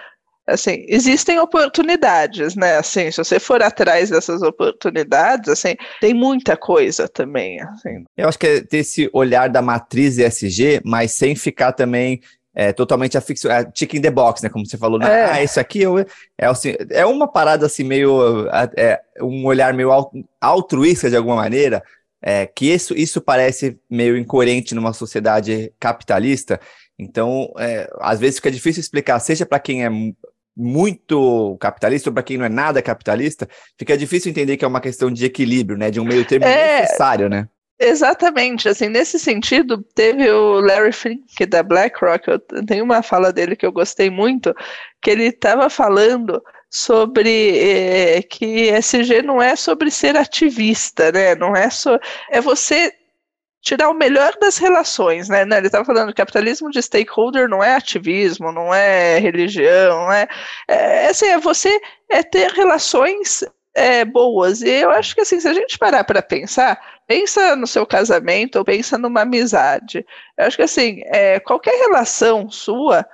assim, 0.48 0.84
existem 0.88 1.38
oportunidades, 1.38 2.56
né? 2.56 2.76
Assim, 2.76 3.10
se 3.10 3.18
você 3.18 3.38
for 3.38 3.62
atrás 3.62 4.10
dessas 4.10 4.42
oportunidades, 4.42 5.48
assim, 5.48 5.76
tem 6.00 6.14
muita 6.14 6.56
coisa 6.56 7.06
também. 7.06 7.60
Assim. 7.60 8.04
Eu 8.16 8.28
acho 8.28 8.38
que 8.38 8.46
é 8.46 8.60
ter 8.60 8.78
esse 8.78 9.10
olhar 9.12 9.48
da 9.48 9.60
matriz 9.60 10.18
ESG, 10.18 10.80
mas 10.84 11.12
sem 11.12 11.36
ficar 11.36 11.72
também 11.72 12.20
é, 12.54 12.72
totalmente 12.72 13.16
afixo, 13.16 13.48
é, 13.48 13.64
tick 13.64 13.94
in 13.94 14.00
the 14.00 14.10
box, 14.10 14.42
né? 14.42 14.48
Como 14.48 14.66
você 14.66 14.78
falou, 14.78 14.98
né? 14.98 15.06
é. 15.08 15.24
ah, 15.26 15.42
isso 15.42 15.60
aqui 15.60 15.84
é, 15.84 16.06
é, 16.38 16.46
assim, 16.46 16.74
é 16.90 17.04
uma 17.04 17.28
parada 17.28 17.66
assim 17.66 17.84
meio, 17.84 18.48
é, 18.76 19.00
um 19.20 19.44
olhar 19.46 19.72
meio 19.74 19.90
altruísta 20.40 21.10
de 21.10 21.16
alguma 21.16 21.36
maneira, 21.36 21.82
é, 22.20 22.46
que 22.46 22.66
isso, 22.66 22.94
isso 22.96 23.20
parece 23.20 23.78
meio 23.88 24.16
incoerente 24.16 24.74
numa 24.74 24.92
sociedade 24.92 25.72
capitalista. 25.78 26.58
Então, 26.98 27.52
é, 27.58 27.88
às 28.00 28.18
vezes 28.18 28.36
fica 28.36 28.50
difícil 28.50 28.80
explicar, 28.80 29.20
seja 29.20 29.46
para 29.46 29.60
quem 29.60 29.84
é 29.84 29.90
muito 30.58 31.56
capitalista 31.60 32.10
ou 32.10 32.14
para 32.14 32.22
quem 32.22 32.36
não 32.36 32.44
é 32.44 32.48
nada 32.48 32.82
capitalista, 32.82 33.48
fica 33.78 33.96
difícil 33.96 34.30
entender 34.30 34.56
que 34.56 34.64
é 34.64 34.68
uma 34.68 34.80
questão 34.80 35.10
de 35.10 35.24
equilíbrio, 35.24 35.78
né? 35.78 35.90
De 35.90 36.00
um 36.00 36.04
meio 36.04 36.24
termo 36.24 36.44
é, 36.44 36.80
necessário, 36.80 37.28
né? 37.28 37.48
Exatamente, 37.80 38.68
assim, 38.68 38.88
nesse 38.88 39.20
sentido, 39.20 39.80
teve 39.94 40.28
o 40.28 40.58
Larry 40.60 40.92
Fink 40.92 41.46
da 41.46 41.62
BlackRock, 41.62 42.26
eu 42.26 42.40
tenho 42.66 42.82
uma 42.82 43.04
fala 43.04 43.32
dele 43.32 43.54
que 43.54 43.64
eu 43.64 43.70
gostei 43.70 44.10
muito, 44.10 44.52
que 45.00 45.12
ele 45.12 45.26
estava 45.26 45.70
falando 45.70 46.42
sobre 46.68 47.56
é, 47.56 48.22
que 48.22 48.68
SG 48.70 49.22
não 49.22 49.40
é 49.40 49.54
sobre 49.54 49.92
ser 49.92 50.16
ativista, 50.16 51.12
né? 51.12 51.36
Não 51.36 51.54
é 51.54 51.70
só 51.70 51.98
é 52.30 52.40
você 52.40 52.92
tirar 53.60 53.90
o 53.90 53.94
melhor 53.94 54.32
das 54.40 54.56
relações, 54.56 55.28
né? 55.28 55.42
Ele 55.42 55.66
estava 55.66 55.84
falando 55.84 56.14
capitalismo 56.14 56.70
de 56.70 56.82
stakeholder 56.82 57.48
não 57.48 57.62
é 57.62 57.74
ativismo, 57.74 58.52
não 58.52 58.72
é 58.72 59.18
religião, 59.18 60.06
não 60.06 60.12
é, 60.12 60.28
é 60.68 61.08
assim, 61.08 61.26
é 61.26 61.38
você 61.38 61.80
é 62.08 62.22
ter 62.22 62.50
relações 62.52 63.44
é, 63.74 64.04
boas. 64.04 64.62
E 64.62 64.70
eu 64.70 64.90
acho 64.90 65.14
que 65.14 65.20
assim, 65.22 65.40
se 65.40 65.48
a 65.48 65.54
gente 65.54 65.78
parar 65.78 66.04
para 66.04 66.22
pensar, 66.22 66.80
pensa 67.06 67.54
no 67.56 67.66
seu 67.66 67.86
casamento 67.86 68.56
ou 68.56 68.64
pensa 68.64 68.98
numa 68.98 69.22
amizade. 69.22 70.04
Eu 70.36 70.46
acho 70.46 70.56
que 70.56 70.62
assim, 70.62 71.02
é, 71.06 71.40
qualquer 71.40 71.74
relação 71.78 72.50
sua 72.50 73.06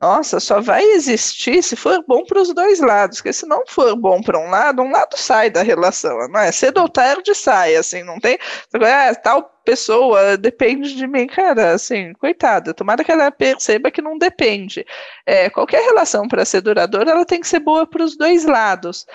nossa, 0.00 0.40
só 0.40 0.60
vai 0.60 0.82
existir 0.82 1.62
se 1.62 1.76
for 1.76 2.04
bom 2.06 2.24
para 2.24 2.40
os 2.40 2.52
dois 2.52 2.80
lados, 2.80 3.18
porque 3.18 3.32
se 3.32 3.46
não 3.46 3.62
for 3.66 3.94
bom 3.96 4.20
para 4.20 4.38
um 4.38 4.50
lado, 4.50 4.82
um 4.82 4.90
lado 4.90 5.16
sai 5.16 5.50
da 5.50 5.62
relação, 5.62 6.28
não 6.28 6.40
é? 6.40 6.50
Cedo 6.50 6.80
ou 6.80 6.88
tarde 6.88 7.34
sai, 7.34 7.76
assim, 7.76 8.02
não 8.02 8.18
tem. 8.18 8.38
Ah, 8.74 9.14
tal 9.14 9.54
pessoa 9.64 10.36
depende 10.36 10.94
de 10.94 11.06
mim, 11.06 11.26
cara, 11.26 11.72
assim, 11.72 12.12
coitada, 12.14 12.74
tomara 12.74 13.02
que 13.04 13.10
ela 13.10 13.30
perceba 13.30 13.90
que 13.90 14.02
não 14.02 14.18
depende. 14.18 14.84
É, 15.24 15.48
qualquer 15.48 15.82
relação 15.84 16.28
para 16.28 16.44
ser 16.44 16.60
duradoura, 16.60 17.10
ela 17.12 17.24
tem 17.24 17.40
que 17.40 17.48
ser 17.48 17.60
boa 17.60 17.86
para 17.86 18.02
os 18.02 18.16
dois 18.16 18.44
lados. 18.44 19.06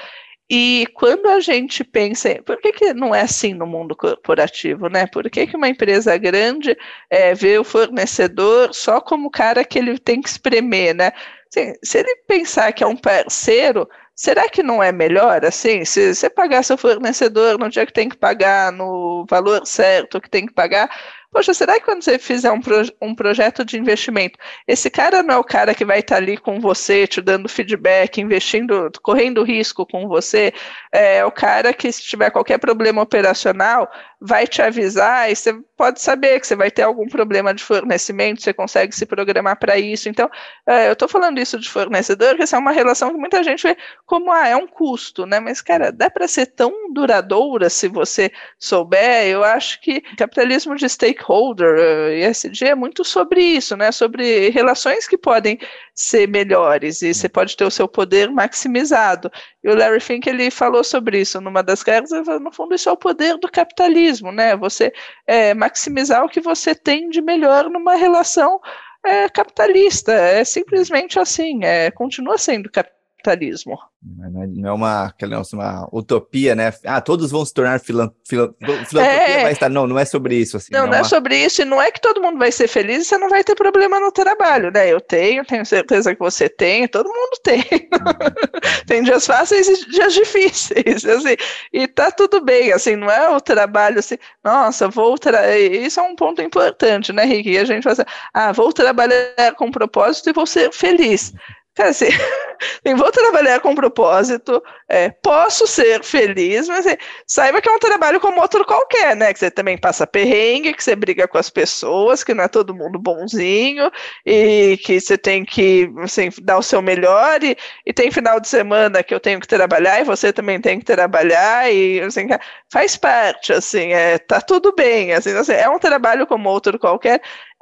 E 0.51 0.87
quando 0.95 1.27
a 1.27 1.39
gente 1.39 1.83
pensa, 1.83 2.41
por 2.43 2.57
que, 2.59 2.73
que 2.73 2.93
não 2.93 3.13
é 3.13 3.21
assim 3.21 3.53
no 3.53 3.67
mundo 3.67 3.95
corporativo, 3.95 4.89
né? 4.89 5.05
Por 5.05 5.29
que, 5.29 5.45
que 5.45 5.55
uma 5.55 5.69
empresa 5.69 6.17
grande 6.17 6.75
é, 7.07 7.35
vê 7.35 7.59
o 7.59 7.63
fornecedor 7.63 8.73
só 8.73 8.99
como 8.99 9.27
o 9.27 9.31
cara 9.31 9.63
que 9.63 9.77
ele 9.77 9.99
tem 9.99 10.21
que 10.21 10.29
espremer, 10.29 10.95
né? 10.95 11.11
Assim, 11.51 11.73
se 11.83 11.99
ele 11.99 12.15
pensar 12.27 12.71
que 12.73 12.83
é 12.83 12.87
um 12.87 12.95
parceiro, 12.95 13.87
será 14.15 14.49
que 14.49 14.63
não 14.63 14.81
é 14.81 14.91
melhor 14.91 15.45
assim? 15.45 15.85
Se 15.85 16.15
você 16.15 16.29
pagar 16.29 16.63
seu 16.63 16.77
fornecedor 16.77 17.59
no 17.59 17.69
dia 17.69 17.85
que 17.85 17.93
tem 17.93 18.09
que 18.09 18.17
pagar, 18.17 18.71
no 18.71 19.25
valor 19.29 19.65
certo 19.67 20.19
que 20.19 20.29
tem 20.29 20.47
que 20.47 20.53
pagar, 20.53 20.89
Poxa, 21.31 21.53
será 21.53 21.75
que 21.79 21.85
quando 21.85 22.01
você 22.03 22.17
fizer 22.17 22.51
um, 22.51 22.59
pro, 22.59 22.81
um 22.99 23.13
projeto 23.13 23.63
de 23.63 23.77
investimento, 23.77 24.37
esse 24.67 24.89
cara 24.89 25.21
não 25.21 25.35
é 25.35 25.37
o 25.37 25.43
cara 25.43 25.75
que 25.75 25.85
vai 25.85 25.99
estar 25.99 26.15
ali 26.15 26.35
com 26.37 26.59
você, 26.59 27.05
te 27.05 27.21
dando 27.21 27.47
feedback, 27.47 28.19
investindo, 28.19 28.89
correndo 29.03 29.43
risco 29.43 29.85
com 29.85 30.07
você? 30.07 30.51
É 30.91 31.23
o 31.23 31.31
cara 31.31 31.71
que, 31.71 31.91
se 31.91 32.01
tiver 32.01 32.31
qualquer 32.31 32.57
problema 32.57 33.03
operacional, 33.03 33.87
vai 34.19 34.47
te 34.47 34.61
avisar 34.61 35.31
e 35.31 35.35
você 35.35 35.53
pode 35.77 36.01
saber 36.01 36.39
que 36.39 36.47
você 36.47 36.55
vai 36.55 36.69
ter 36.71 36.81
algum 36.81 37.07
problema 37.07 37.53
de 37.53 37.63
fornecimento, 37.63 38.41
você 38.41 38.51
consegue 38.51 38.93
se 38.93 39.05
programar 39.05 39.57
para 39.59 39.77
isso. 39.77 40.09
Então, 40.09 40.29
é, 40.67 40.87
eu 40.89 40.93
estou 40.93 41.07
falando 41.07 41.39
isso 41.39 41.57
de 41.59 41.69
fornecedor, 41.69 42.35
que 42.35 42.43
essa 42.43 42.57
é 42.57 42.59
uma 42.59 42.71
relação 42.71 43.11
que 43.11 43.17
muita 43.17 43.43
gente 43.43 43.63
vê 43.63 43.77
como, 44.05 44.31
ah, 44.31 44.47
é 44.47 44.55
um 44.57 44.67
custo, 44.67 45.25
né? 45.25 45.39
Mas, 45.39 45.61
cara, 45.61 45.91
dá 45.91 46.09
para 46.09 46.27
ser 46.27 46.47
tão 46.47 46.91
duradoura 46.91 47.69
se 47.69 47.87
você 47.87 48.31
souber. 48.57 49.27
Eu 49.27 49.43
acho 49.43 49.79
que 49.79 50.01
capitalismo 50.17 50.75
de 50.75 50.85
stakeholder, 51.19 52.29
ESG, 52.29 52.65
é 52.69 52.75
muito 52.75 53.03
sobre 53.03 53.41
isso, 53.41 53.75
né? 53.75 53.91
Sobre 53.91 54.49
relações 54.49 55.07
que 55.07 55.17
podem 55.17 55.59
ser 55.93 56.27
melhores 56.27 57.01
e 57.01 57.13
você 57.13 57.27
pode 57.27 57.55
ter 57.57 57.65
o 57.65 57.71
seu 57.71 57.87
poder 57.87 58.29
maximizado. 58.31 59.29
E 59.63 59.69
o 59.69 59.75
Larry 59.75 59.99
Fink, 59.99 60.29
ele 60.29 60.49
falou 60.49 60.83
sobre 60.83 61.21
isso 61.21 61.41
numa 61.41 61.61
das 61.61 61.83
guerras, 61.83 62.09
no 62.41 62.51
fundo, 62.51 62.75
isso 62.75 62.89
é 62.89 62.91
o 62.91 62.97
poder 62.97 63.37
do 63.37 63.49
capitalismo 63.49 63.69
capitalismo, 63.79 64.31
né? 64.31 64.55
Você 64.55 64.91
é, 65.25 65.53
maximizar 65.53 66.23
o 66.23 66.29
que 66.29 66.41
você 66.41 66.75
tem 66.75 67.09
de 67.09 67.21
melhor 67.21 67.69
numa 67.69 67.95
relação 67.95 68.59
é, 69.05 69.29
capitalista. 69.29 70.11
É 70.11 70.43
simplesmente 70.43 71.19
assim, 71.19 71.63
é, 71.63 71.91
continua 71.91 72.37
sendo 72.37 72.69
capitalista 72.69 72.98
capitalismo. 73.19 73.77
Não 74.01 74.43
é, 74.43 74.47
não 74.47 74.69
é 74.69 74.73
uma, 74.73 75.13
uma 75.53 75.89
utopia, 75.91 76.55
né? 76.55 76.73
Ah, 76.85 77.01
todos 77.01 77.29
vão 77.31 77.45
se 77.45 77.53
tornar 77.53 77.79
filan, 77.79 78.09
filan, 78.25 78.53
filantropia, 78.87 79.01
é... 79.01 79.43
vai 79.43 79.51
estar. 79.51 79.69
Não, 79.69 79.85
não 79.85 79.99
é 79.99 80.05
sobre 80.05 80.35
isso. 80.35 80.57
Assim, 80.57 80.69
não, 80.71 80.81
não, 80.81 80.87
não 80.87 80.93
é, 80.93 80.97
é 80.97 81.01
uma... 81.01 81.07
sobre 81.07 81.37
isso, 81.37 81.61
e 81.61 81.65
não 81.65 81.81
é 81.81 81.91
que 81.91 81.99
todo 81.99 82.21
mundo 82.21 82.39
vai 82.39 82.51
ser 82.51 82.67
feliz 82.67 83.03
e 83.03 83.05
você 83.05 83.17
não 83.17 83.29
vai 83.29 83.43
ter 83.43 83.55
problema 83.55 83.99
no 83.99 84.11
trabalho, 84.11 84.71
né? 84.71 84.91
Eu 84.91 85.01
tenho, 85.01 85.43
tenho 85.43 85.65
certeza 85.65 86.13
que 86.13 86.19
você 86.19 86.47
tem, 86.47 86.87
todo 86.87 87.07
mundo 87.07 87.39
tem. 87.43 87.59
Uhum. 87.59 88.79
tem 88.87 89.03
dias 89.03 89.25
fáceis 89.25 89.67
e 89.67 89.89
dias 89.89 90.13
difíceis, 90.13 91.03
assim, 91.05 91.35
e 91.73 91.87
tá 91.87 92.09
tudo 92.11 92.41
bem, 92.41 92.71
assim, 92.71 92.95
não 92.95 93.11
é 93.11 93.29
o 93.29 93.41
trabalho 93.41 93.99
assim, 93.99 94.17
nossa, 94.43 94.87
vou 94.87 95.17
tra... 95.17 95.57
Isso 95.57 95.99
é 95.99 96.03
um 96.03 96.15
ponto 96.15 96.41
importante, 96.41 97.11
né, 97.11 97.25
Rick? 97.25 97.49
E 97.49 97.57
a 97.57 97.65
gente 97.65 97.83
fala 97.83 97.93
assim, 97.93 98.11
ah, 98.33 98.51
vou 98.51 98.71
trabalhar 98.71 99.53
com 99.57 99.69
propósito 99.69 100.29
e 100.29 100.33
vou 100.33 100.45
ser 100.45 100.71
feliz. 100.71 101.33
Cara, 101.79 101.91
assim, 101.91 102.07
vou 102.97 103.09
trabalhar 103.09 103.61
com 103.61 103.73
propósito, 103.73 104.61
é, 104.89 105.09
posso 105.09 105.65
ser 105.65 106.03
feliz, 106.03 106.67
mas 106.67 106.85
assim, 106.85 106.97
saiba 107.25 107.61
que 107.61 107.69
é 107.69 107.71
um 107.71 107.79
trabalho 107.79 108.19
como 108.19 108.41
outro 108.41 108.65
qualquer, 108.65 109.15
né? 109.15 109.31
Que 109.31 109.39
você 109.39 109.49
também 109.49 109.77
passa 109.77 110.05
perrengue, 110.05 110.73
que 110.73 110.83
você 110.83 110.93
briga 110.93 111.25
com 111.25 111.37
as 111.37 111.49
pessoas, 111.49 112.21
que 112.21 112.33
não 112.33 112.43
é 112.43 112.49
todo 112.49 112.75
mundo 112.75 112.99
bonzinho, 112.99 113.89
e 114.25 114.77
que 114.83 114.99
você 114.99 115.17
tem 115.17 115.45
que 115.45 115.89
assim, 116.03 116.27
dar 116.41 116.57
o 116.57 116.61
seu 116.61 116.81
melhor, 116.81 117.41
e, 117.41 117.55
e 117.85 117.93
tem 117.93 118.11
final 118.11 118.41
de 118.41 118.49
semana 118.49 119.01
que 119.01 119.13
eu 119.13 119.19
tenho 119.21 119.39
que 119.39 119.47
trabalhar, 119.47 120.01
e 120.01 120.03
você 120.03 120.33
também 120.33 120.59
tem 120.59 120.79
que 120.79 120.85
trabalhar, 120.85 121.71
e 121.71 122.01
assim, 122.01 122.27
faz 122.69 122.97
parte, 122.97 123.53
assim, 123.53 123.93
é, 123.93 124.17
tá 124.17 124.41
tudo 124.41 124.73
bem, 124.75 125.13
assim, 125.13 125.31
assim 125.31 125.53
é 125.53 125.69
um 125.69 125.79
trabalho 125.79 126.27
como 126.27 126.49
outro 126.49 126.77
qualquer, 126.77 127.21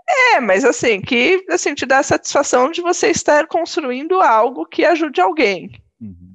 é, 0.10 0.40
mas 0.40 0.64
assim, 0.64 1.02
que 1.02 1.46
assim, 1.50 1.74
te 1.74 1.86
dá 1.86 2.00
a 2.00 2.04
satisfação 2.04 2.72
de 2.72 2.82
você 2.82 3.10
estar 3.10 3.46
construindo 3.48 4.22
algo 4.22 4.66
que 4.66 4.86
ajude 4.86 5.20
alguém. 5.20 5.72
Uhum. 6.00 6.34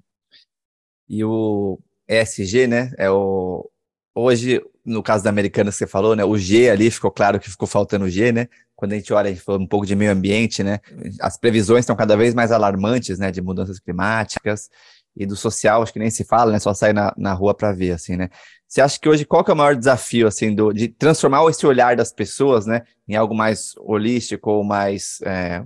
E 1.09 1.25
o 1.25 1.79
ESG, 2.09 2.67
né? 2.67 2.93
É 2.99 3.11
o. 3.11 3.69
Hoje, 4.15 4.63
no 4.85 5.03
caso 5.03 5.25
da 5.25 5.31
americana 5.31 5.73
você 5.73 5.87
falou, 5.87 6.15
né? 6.15 6.25
O 6.25 6.37
G 6.37 6.69
ali 6.69 6.91
ficou 6.91 7.11
claro 7.11 7.41
que 7.41 7.51
ficou 7.51 7.67
faltando 7.67 8.05
o 8.05 8.11
G, 8.11 8.31
né? 8.31 8.49
Quando 8.77 8.93
a 8.93 8.97
gente 8.97 9.13
olha, 9.13 9.29
a 9.29 9.33
gente 9.33 9.43
falou 9.43 9.61
um 9.61 9.67
pouco 9.67 9.87
de 9.87 9.97
meio 9.97 10.11
ambiente, 10.11 10.63
né? 10.63 10.81
As 11.21 11.39
previsões 11.39 11.81
estão 11.81 11.97
cada 11.97 12.17
vez 12.17 12.35
mais 12.35 12.53
alarmantes, 12.53 13.19
né? 13.19 13.31
De 13.31 13.41
mudanças 13.41 13.79
climáticas 13.79 14.69
e 15.17 15.27
do 15.27 15.37
social, 15.37 15.83
acho 15.83 15.93
que 15.93 15.99
nem 15.99 16.11
se 16.11 16.25
fala, 16.25 16.53
né? 16.53 16.59
Só 16.59 16.75
sair 16.75 16.93
na, 16.93 17.15
na 17.17 17.33
rua 17.33 17.55
para 17.55 17.73
ver, 17.73 17.93
assim, 17.93 18.17
né? 18.17 18.29
Você 18.73 18.81
acha 18.81 18.99
que 18.99 19.07
hoje 19.07 19.27
qual 19.27 19.45
que 19.45 19.51
é 19.51 19.55
o 19.55 19.57
maior 19.57 19.77
desafio, 19.77 20.27
assim, 20.27 20.55
do, 20.55 20.73
de 20.73 20.89
transformar 20.89 21.45
esse 21.51 21.67
olhar 21.67 21.95
das 21.95 22.11
pessoas, 22.11 22.65
né, 22.65 22.81
em 23.07 23.15
algo 23.15 23.35
mais 23.35 23.75
holístico 23.77 24.51
ou 24.51 24.65
mais, 24.65 25.19
é, 25.27 25.63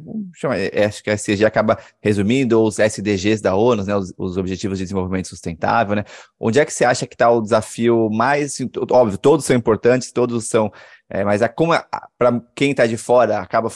é, 0.73 0.87
acho 0.87 1.05
que 1.05 1.11
a 1.11 1.13
SDG 1.13 1.45
acaba 1.45 1.79
resumindo, 2.03 2.61
os 2.61 2.81
SDGs 2.81 3.41
da 3.41 3.55
ONU, 3.55 3.85
né, 3.85 3.95
os, 3.95 4.13
os, 4.19 4.37
Objetivos 4.37 4.79
de 4.79 4.85
Desenvolvimento 4.87 5.29
Sustentável, 5.29 5.95
né, 5.95 6.05
onde 6.41 6.59
é 6.59 6.65
que 6.65 6.73
você 6.73 6.85
acha 6.85 7.07
que 7.07 7.15
está 7.15 7.31
o 7.31 7.41
desafio 7.41 8.11
mais, 8.11 8.55
assim, 8.55 8.69
óbvio, 8.91 9.17
todos 9.17 9.45
são 9.45 9.55
importantes, 9.55 10.11
todos 10.11 10.49
são, 10.49 10.73
é, 11.09 11.23
mas 11.23 11.43
é 11.43 11.47
como 11.47 11.75
para 12.19 12.43
quem 12.57 12.73
está 12.73 12.89
de 12.89 12.97
fora 12.97 13.39
acaba 13.39 13.71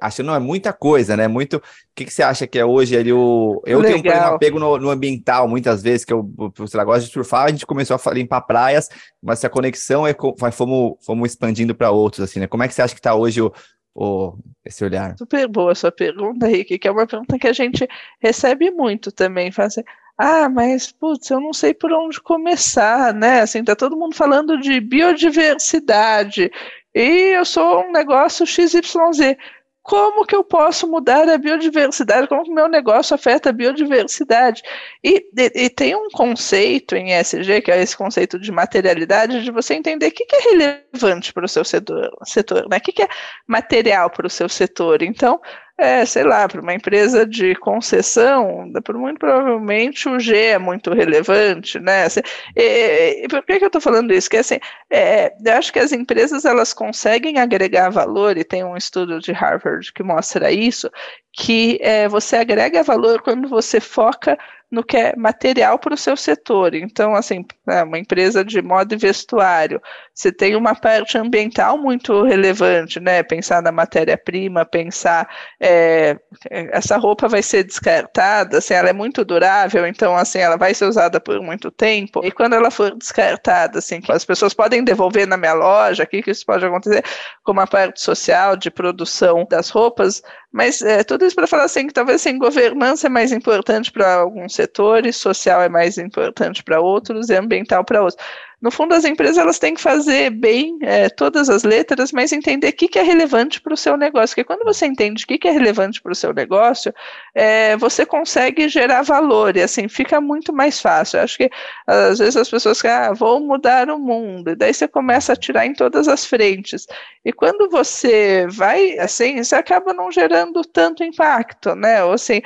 acho 0.00 0.22
não 0.22 0.34
é 0.34 0.38
muita 0.38 0.72
coisa, 0.72 1.16
né? 1.16 1.28
Muito. 1.28 1.56
O 1.58 1.62
que, 1.94 2.04
que 2.04 2.12
você 2.12 2.22
acha 2.22 2.46
que 2.46 2.58
é 2.58 2.64
hoje 2.64 2.96
ali 2.96 3.12
o. 3.12 3.62
Eu 3.66 3.80
Legal. 3.80 4.02
tenho 4.02 4.14
um 4.14 4.34
apego 4.34 4.58
no, 4.58 4.78
no, 4.78 4.90
ambiental, 4.90 5.48
muitas 5.48 5.82
vezes, 5.82 6.04
que 6.04 6.12
eu, 6.12 6.28
sei 6.66 6.78
lá, 6.78 6.84
gosto 6.84 7.06
de 7.06 7.12
surfar, 7.12 7.46
a 7.46 7.50
gente 7.50 7.66
começou 7.66 7.98
a 8.02 8.10
limpar 8.14 8.40
praias, 8.42 8.88
mas 9.22 9.44
a 9.44 9.48
conexão 9.48 10.06
é 10.06 10.14
fomos, 10.52 10.94
fomos 11.04 11.30
expandindo 11.30 11.74
para 11.74 11.90
outros, 11.90 12.20
assim, 12.20 12.40
né? 12.40 12.46
Como 12.46 12.62
é 12.62 12.68
que 12.68 12.74
você 12.74 12.82
acha 12.82 12.94
que 12.94 13.00
está 13.00 13.14
hoje 13.14 13.42
o, 13.42 13.52
o, 13.94 14.34
esse 14.64 14.84
olhar? 14.84 15.16
Super 15.16 15.46
boa 15.48 15.74
sua 15.74 15.92
pergunta, 15.92 16.46
Rick, 16.46 16.78
que 16.78 16.88
é 16.88 16.90
uma 16.90 17.06
pergunta 17.06 17.38
que 17.38 17.48
a 17.48 17.52
gente 17.52 17.88
recebe 18.20 18.70
muito 18.70 19.12
também. 19.12 19.52
Faz 19.52 19.74
assim, 19.74 19.84
ah, 20.22 20.50
mas 20.50 20.92
putz, 20.92 21.30
eu 21.30 21.40
não 21.40 21.52
sei 21.52 21.72
por 21.72 21.90
onde 21.92 22.20
começar, 22.20 23.14
né? 23.14 23.40
Assim, 23.40 23.64
tá 23.64 23.74
todo 23.74 23.96
mundo 23.96 24.14
falando 24.14 24.60
de 24.60 24.78
biodiversidade 24.78 26.50
e 26.94 27.36
eu 27.36 27.44
sou 27.44 27.84
um 27.86 27.92
negócio 27.92 28.46
XYZ 28.46 29.36
como 29.82 30.26
que 30.26 30.36
eu 30.36 30.44
posso 30.44 30.86
mudar 30.86 31.28
a 31.28 31.38
biodiversidade, 31.38 32.28
como 32.28 32.44
que 32.44 32.50
o 32.50 32.54
meu 32.54 32.68
negócio 32.68 33.14
afeta 33.14 33.48
a 33.48 33.52
biodiversidade. 33.52 34.62
E, 35.02 35.26
e, 35.36 35.64
e, 35.64 35.70
tem 35.70 35.96
um 35.96 36.08
conceito 36.10 36.94
em 36.94 37.12
ESG, 37.18 37.62
que 37.62 37.72
é 37.72 37.82
esse 37.82 37.96
conceito 37.96 38.38
de 38.38 38.52
materialidade, 38.52 39.42
de 39.42 39.50
você 39.50 39.74
entender 39.74 40.08
o 40.08 40.12
que, 40.12 40.26
que 40.26 40.36
é 40.36 40.40
relevante 40.50 41.32
para 41.32 41.44
o 41.44 41.48
seu 41.48 41.64
setor, 41.64 42.10
setor 42.24 42.68
né? 42.68 42.76
o 42.76 42.80
que, 42.80 42.92
que 42.92 43.02
é 43.02 43.08
material 43.46 44.10
para 44.10 44.26
o 44.26 44.30
seu 44.30 44.48
setor. 44.48 45.02
Então, 45.02 45.40
é, 45.80 46.04
sei 46.04 46.24
lá, 46.24 46.46
para 46.46 46.60
uma 46.60 46.74
empresa 46.74 47.26
de 47.26 47.54
concessão, 47.54 48.70
por 48.84 48.96
muito 48.98 49.18
provavelmente 49.18 50.08
o 50.08 50.20
G 50.20 50.36
é 50.36 50.58
muito 50.58 50.92
relevante, 50.92 51.80
né? 51.80 52.04
Assim, 52.04 52.20
e, 52.54 53.24
e, 53.24 53.28
por 53.28 53.42
que, 53.42 53.58
que 53.58 53.64
eu 53.64 53.68
estou 53.68 53.80
falando 53.80 54.12
isso? 54.12 54.28
Que 54.28 54.36
assim, 54.36 54.58
é, 54.90 55.32
eu 55.44 55.52
acho 55.54 55.72
que 55.72 55.78
as 55.78 55.92
empresas 55.92 56.44
elas 56.44 56.74
conseguem 56.74 57.38
agregar 57.38 57.88
valor, 57.90 58.36
e 58.36 58.44
tem 58.44 58.62
um 58.62 58.76
estudo 58.76 59.20
de 59.20 59.32
Harvard 59.32 59.92
que 59.92 60.02
mostra 60.02 60.52
isso, 60.52 60.90
que 61.32 61.78
é, 61.80 62.06
você 62.08 62.36
agrega 62.36 62.82
valor 62.82 63.22
quando 63.22 63.48
você 63.48 63.80
foca 63.80 64.38
no 64.70 64.84
que 64.84 64.96
é 64.96 65.16
material 65.16 65.78
para 65.78 65.94
o 65.94 65.98
seu 65.98 66.16
setor. 66.16 66.74
Então, 66.74 67.14
assim, 67.14 67.44
é 67.68 67.82
uma 67.82 67.98
empresa 67.98 68.44
de 68.44 68.62
moda 68.62 68.94
e 68.94 68.98
vestuário, 68.98 69.80
você 70.14 70.30
tem 70.30 70.54
uma 70.54 70.74
parte 70.74 71.16
ambiental 71.16 71.78
muito 71.78 72.22
relevante, 72.24 73.00
né? 73.00 73.22
Pensar 73.22 73.62
na 73.62 73.72
matéria-prima, 73.72 74.66
pensar 74.66 75.26
é, 75.58 76.16
essa 76.50 76.98
roupa 76.98 77.26
vai 77.26 77.42
ser 77.42 77.64
descartada, 77.64 78.58
assim, 78.58 78.74
ela 78.74 78.90
é 78.90 78.92
muito 78.92 79.24
durável, 79.24 79.86
então, 79.86 80.14
assim, 80.14 80.38
ela 80.38 80.56
vai 80.56 80.74
ser 80.74 80.84
usada 80.84 81.18
por 81.18 81.40
muito 81.40 81.70
tempo. 81.70 82.20
E 82.22 82.30
quando 82.30 82.54
ela 82.54 82.70
for 82.70 82.94
descartada, 82.94 83.78
assim, 83.78 84.00
as 84.08 84.24
pessoas 84.24 84.52
podem 84.52 84.84
devolver 84.84 85.26
na 85.26 85.36
minha 85.36 85.54
loja, 85.54 86.02
aqui 86.02 86.22
que 86.22 86.30
isso 86.30 86.44
pode 86.44 86.64
acontecer, 86.64 87.02
com 87.42 87.52
uma 87.52 87.66
parte 87.66 88.00
social 88.02 88.56
de 88.56 88.70
produção 88.70 89.46
das 89.48 89.70
roupas, 89.70 90.22
mas 90.52 90.82
é, 90.82 91.04
tudo 91.04 91.24
isso 91.24 91.36
para 91.36 91.46
falar 91.46 91.64
assim 91.64 91.86
que 91.86 91.94
talvez 91.94 92.20
assim, 92.20 92.36
governança 92.38 93.06
é 93.06 93.10
mais 93.10 93.32
importante 93.32 93.90
para 93.92 94.16
alguns 94.16 94.54
setores, 94.60 95.16
social 95.16 95.62
é 95.62 95.68
mais 95.68 95.96
importante 95.98 96.62
para 96.62 96.80
outros 96.80 97.30
e 97.30 97.34
ambiental 97.34 97.84
para 97.84 98.02
outros. 98.02 98.22
No 98.60 98.70
fundo, 98.70 98.92
as 98.92 99.06
empresas 99.06 99.38
elas 99.38 99.58
têm 99.58 99.72
que 99.72 99.80
fazer 99.80 100.28
bem 100.28 100.78
é, 100.82 101.08
todas 101.08 101.48
as 101.48 101.64
letras, 101.64 102.12
mas 102.12 102.30
entender 102.30 102.68
o 102.68 102.72
que, 102.74 102.88
que 102.88 102.98
é 102.98 103.02
relevante 103.02 103.58
para 103.58 103.72
o 103.72 103.76
seu 103.76 103.96
negócio. 103.96 104.34
Porque 104.34 104.44
quando 104.44 104.64
você 104.64 104.84
entende 104.84 105.24
o 105.24 105.26
que, 105.26 105.38
que 105.38 105.48
é 105.48 105.50
relevante 105.50 106.02
para 106.02 106.12
o 106.12 106.14
seu 106.14 106.34
negócio, 106.34 106.92
é, 107.34 107.74
você 107.78 108.04
consegue 108.04 108.68
gerar 108.68 109.00
valor 109.00 109.56
e 109.56 109.62
assim 109.62 109.88
fica 109.88 110.20
muito 110.20 110.52
mais 110.52 110.78
fácil. 110.78 111.16
Eu 111.16 111.24
acho 111.24 111.38
que 111.38 111.50
às 111.86 112.18
vezes 112.18 112.36
as 112.36 112.50
pessoas 112.50 112.82
querem, 112.82 113.08
ah, 113.08 113.12
vou 113.14 113.40
mudar 113.40 113.88
o 113.88 113.98
mundo, 113.98 114.50
e 114.50 114.54
daí 114.54 114.74
você 114.74 114.86
começa 114.86 115.32
a 115.32 115.36
tirar 115.36 115.64
em 115.64 115.72
todas 115.72 116.06
as 116.06 116.26
frentes. 116.26 116.86
E 117.24 117.32
quando 117.32 117.70
você 117.70 118.46
vai 118.50 118.98
assim, 118.98 119.42
você 119.42 119.54
acaba 119.54 119.94
não 119.94 120.12
gerando 120.12 120.60
tanto 120.62 121.02
impacto, 121.02 121.74
né? 121.74 122.04
Ou 122.04 122.12
assim, 122.12 122.42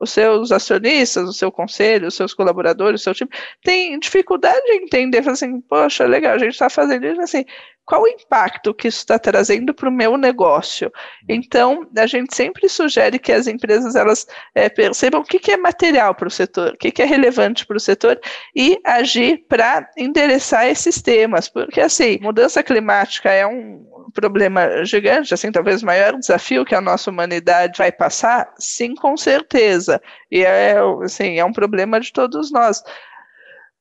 os 0.00 0.10
seus 0.10 0.52
acionistas, 0.52 1.28
o 1.28 1.32
seu 1.32 1.50
conselho, 1.50 2.08
os 2.08 2.14
seus 2.14 2.34
colaboradores, 2.34 3.00
o 3.00 3.04
seu 3.04 3.14
time, 3.14 3.30
tem 3.62 3.98
dificuldade 3.98 4.62
em 4.66 4.84
entender, 4.84 5.28
assim, 5.28 5.60
poxa, 5.60 6.04
legal, 6.06 6.34
a 6.34 6.38
gente 6.38 6.52
está 6.52 6.68
fazendo 6.68 7.06
isso, 7.06 7.20
assim, 7.20 7.44
qual 7.84 8.02
o 8.02 8.08
impacto 8.08 8.72
que 8.72 8.88
isso 8.88 8.98
está 8.98 9.18
trazendo 9.18 9.74
para 9.74 9.88
o 9.88 9.92
meu 9.92 10.16
negócio? 10.16 10.90
Então, 11.28 11.86
a 11.96 12.06
gente 12.06 12.34
sempre 12.34 12.68
sugere 12.68 13.18
que 13.18 13.30
as 13.30 13.46
empresas 13.46 13.94
elas 13.94 14.26
é, 14.54 14.68
percebam 14.68 15.20
o 15.20 15.24
que, 15.24 15.38
que 15.38 15.52
é 15.52 15.56
material 15.56 16.14
para 16.14 16.28
o 16.28 16.30
setor, 16.30 16.72
o 16.72 16.78
que, 16.78 16.90
que 16.90 17.02
é 17.02 17.04
relevante 17.04 17.66
para 17.66 17.76
o 17.76 17.80
setor 17.80 18.18
e 18.56 18.80
agir 18.84 19.44
para 19.48 19.88
endereçar 19.98 20.66
esses 20.66 21.02
temas, 21.02 21.48
porque 21.48 21.80
assim, 21.80 22.18
mudança 22.22 22.62
climática 22.62 23.30
é 23.30 23.46
um 23.46 23.86
problema 24.14 24.84
gigante, 24.84 25.34
assim, 25.34 25.52
talvez 25.52 25.82
o 25.82 25.86
maior 25.86 26.18
desafio 26.18 26.64
que 26.64 26.74
a 26.74 26.80
nossa 26.80 27.10
humanidade 27.10 27.76
vai 27.76 27.92
passar, 27.92 28.52
sim, 28.58 28.94
com 28.94 29.16
certeza, 29.16 30.00
e 30.30 30.42
é, 30.42 30.76
assim, 31.02 31.38
é 31.38 31.44
um 31.44 31.52
problema 31.52 32.00
de 32.00 32.12
todos 32.12 32.50
nós. 32.50 32.82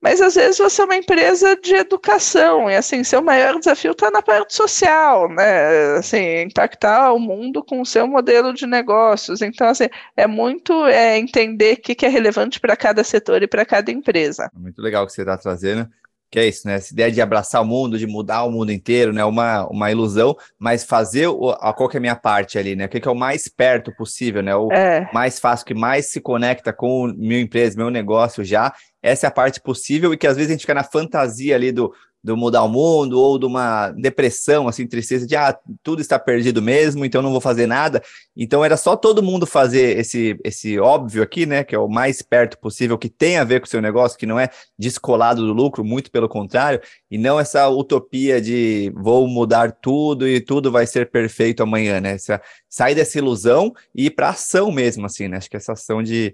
Mas 0.03 0.19
às 0.19 0.35
vezes 0.35 0.57
você 0.57 0.81
é 0.81 0.85
uma 0.85 0.97
empresa 0.97 1.55
de 1.55 1.75
educação, 1.75 2.69
e 2.69 2.75
assim, 2.75 3.05
seu 3.05 3.21
maior 3.21 3.57
desafio 3.57 3.93
está 3.93 4.11
na 4.11 4.21
parte 4.21 4.53
social, 4.53 5.29
né? 5.29 5.95
Assim, 5.97 6.41
impactar 6.41 7.13
o 7.13 7.19
mundo 7.19 7.63
com 7.63 7.79
o 7.79 7.85
seu 7.85 8.05
modelo 8.05 8.53
de 8.53 8.67
negócios. 8.67 9.41
Então, 9.41 9.65
assim, 9.65 9.87
é 10.17 10.27
muito 10.27 10.85
é, 10.87 11.17
entender 11.17 11.75
o 11.75 11.81
que, 11.81 11.95
que 11.95 12.05
é 12.05 12.09
relevante 12.09 12.59
para 12.59 12.75
cada 12.75 13.01
setor 13.01 13.43
e 13.43 13.47
para 13.47 13.65
cada 13.65 13.91
empresa. 13.91 14.51
Muito 14.53 14.81
legal 14.81 15.05
que 15.05 15.13
você 15.13 15.21
está 15.21 15.37
trazendo 15.37 15.89
que 16.33 16.39
é 16.39 16.47
isso, 16.47 16.67
né? 16.67 16.73
Essa 16.73 16.91
ideia 16.91 17.11
de 17.11 17.21
abraçar 17.21 17.61
o 17.61 17.65
mundo, 17.65 17.95
de 17.95 18.07
mudar 18.07 18.43
o 18.43 18.49
mundo 18.49 18.71
inteiro, 18.71 19.13
né? 19.13 19.23
Uma, 19.23 19.67
uma 19.67 19.91
ilusão, 19.91 20.35
mas 20.57 20.83
fazer 20.83 21.27
o, 21.27 21.51
a, 21.51 21.71
qual 21.71 21.87
que 21.87 21.95
é 21.95 21.99
a 21.99 22.01
minha 22.01 22.15
parte 22.15 22.57
ali, 22.57 22.75
né? 22.75 22.85
O 22.85 22.89
que, 22.89 22.99
que 22.99 23.07
é 23.07 23.11
o 23.11 23.15
mais 23.15 23.47
perto 23.47 23.95
possível, 23.95 24.41
né? 24.41 24.55
O 24.55 24.71
é. 24.71 25.07
mais 25.13 25.39
fácil, 25.39 25.63
que 25.63 25.75
mais 25.75 26.07
se 26.07 26.19
conecta 26.19 26.73
com 26.73 27.13
meu 27.15 27.39
empresa, 27.39 27.77
meu 27.77 27.91
negócio 27.91 28.43
já. 28.43 28.73
Essa 28.99 29.27
é 29.27 29.29
a 29.29 29.31
parte 29.31 29.61
possível 29.61 30.11
e 30.11 30.17
que 30.17 30.25
às 30.25 30.35
vezes 30.35 30.49
a 30.49 30.53
gente 30.53 30.61
fica 30.61 30.73
na 30.73 30.83
fantasia 30.83 31.53
ali 31.53 31.71
do, 31.71 31.93
do 32.23 32.37
mudar 32.37 32.63
o 32.63 32.69
mundo 32.69 33.19
ou 33.19 33.37
de 33.37 33.45
uma 33.45 33.89
depressão, 33.91 34.67
assim, 34.67 34.87
tristeza 34.87 35.27
de 35.27 35.35
ah, 35.35 35.57
tudo 35.83 36.01
está 36.01 36.17
perdido 36.17 36.61
mesmo, 36.61 37.03
então 37.03 37.21
não 37.21 37.31
vou 37.31 37.41
fazer 37.41 37.67
nada. 37.67 38.01
Então 38.35 38.63
era 38.63 38.77
só 38.77 38.95
todo 38.95 39.21
mundo 39.21 39.45
fazer 39.45 39.97
esse, 39.97 40.39
esse 40.43 40.79
óbvio 40.79 41.21
aqui, 41.21 41.45
né, 41.45 41.63
que 41.63 41.75
é 41.75 41.79
o 41.79 41.89
mais 41.89 42.21
perto 42.21 42.57
possível, 42.57 42.97
que 42.97 43.09
tem 43.09 43.37
a 43.37 43.43
ver 43.43 43.59
com 43.59 43.65
o 43.65 43.69
seu 43.69 43.81
negócio, 43.81 44.17
que 44.17 44.25
não 44.25 44.39
é 44.39 44.49
descolado 44.79 45.45
do 45.45 45.51
lucro, 45.51 45.83
muito 45.83 46.09
pelo 46.09 46.29
contrário, 46.29 46.79
e 47.11 47.17
não 47.17 47.39
essa 47.39 47.67
utopia 47.67 48.39
de 48.39 48.91
vou 48.95 49.27
mudar 49.27 49.71
tudo 49.71 50.27
e 50.27 50.39
tudo 50.39 50.71
vai 50.71 50.87
ser 50.87 51.11
perfeito 51.11 51.61
amanhã, 51.61 51.99
né? 51.99 52.13
Essa, 52.13 52.41
sair 52.69 52.95
dessa 52.95 53.17
ilusão 53.17 53.73
e 53.93 54.05
ir 54.05 54.11
para 54.11 54.29
ação 54.29 54.71
mesmo, 54.71 55.05
assim, 55.05 55.27
né? 55.27 55.37
Acho 55.37 55.49
que 55.49 55.57
essa 55.57 55.73
ação 55.73 56.01
de 56.01 56.33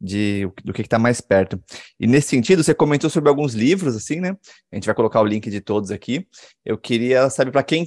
de, 0.00 0.50
do 0.64 0.72
que 0.72 0.82
está 0.82 0.98
mais 0.98 1.20
perto. 1.20 1.62
E 1.98 2.06
nesse 2.06 2.28
sentido, 2.28 2.62
você 2.62 2.74
comentou 2.74 3.10
sobre 3.10 3.28
alguns 3.28 3.54
livros, 3.54 3.96
assim, 3.96 4.20
né? 4.20 4.36
A 4.72 4.76
gente 4.76 4.86
vai 4.86 4.94
colocar 4.94 5.20
o 5.20 5.26
link 5.26 5.50
de 5.50 5.60
todos 5.60 5.90
aqui. 5.90 6.26
Eu 6.64 6.78
queria 6.78 7.28
saber 7.30 7.50
para 7.50 7.62
quem 7.62 7.86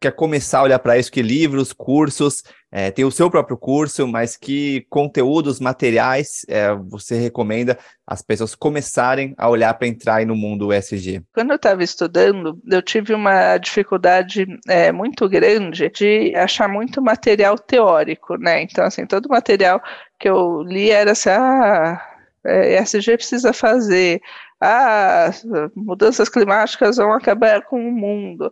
quer 0.00 0.12
começar 0.12 0.60
a 0.60 0.62
olhar 0.62 0.78
para 0.78 0.96
isso, 0.96 1.12
que 1.12 1.20
livros, 1.20 1.72
cursos, 1.72 2.42
é, 2.72 2.90
tem 2.90 3.04
o 3.04 3.10
seu 3.10 3.28
próprio 3.28 3.56
curso, 3.56 4.06
mas 4.06 4.36
que 4.36 4.86
conteúdos, 4.88 5.60
materiais 5.60 6.46
é, 6.48 6.72
você 6.74 7.18
recomenda 7.18 7.76
as 8.06 8.22
pessoas 8.22 8.54
começarem 8.54 9.34
a 9.36 9.48
olhar 9.48 9.74
para 9.74 9.88
entrar 9.88 10.24
no 10.24 10.34
mundo 10.34 10.68
USG? 10.68 11.22
Quando 11.34 11.50
eu 11.50 11.56
estava 11.56 11.82
estudando, 11.82 12.58
eu 12.70 12.80
tive 12.80 13.12
uma 13.12 13.58
dificuldade 13.58 14.46
é, 14.68 14.90
muito 14.90 15.28
grande 15.28 15.90
de 15.90 16.34
achar 16.34 16.68
muito 16.68 17.02
material 17.02 17.58
teórico, 17.58 18.36
né? 18.36 18.62
Então, 18.62 18.84
assim, 18.84 19.04
todo 19.04 19.28
material 19.28 19.82
que 20.18 20.28
eu 20.28 20.62
li 20.62 20.90
era 20.90 21.12
assim, 21.12 21.30
ah, 21.30 22.00
é, 22.46 22.80
ESG 22.80 23.16
precisa 23.16 23.52
fazer, 23.52 24.20
ah, 24.60 25.30
mudanças 25.74 26.28
climáticas 26.28 26.96
vão 26.96 27.12
acabar 27.12 27.62
com 27.62 27.76
o 27.76 27.92
mundo. 27.92 28.50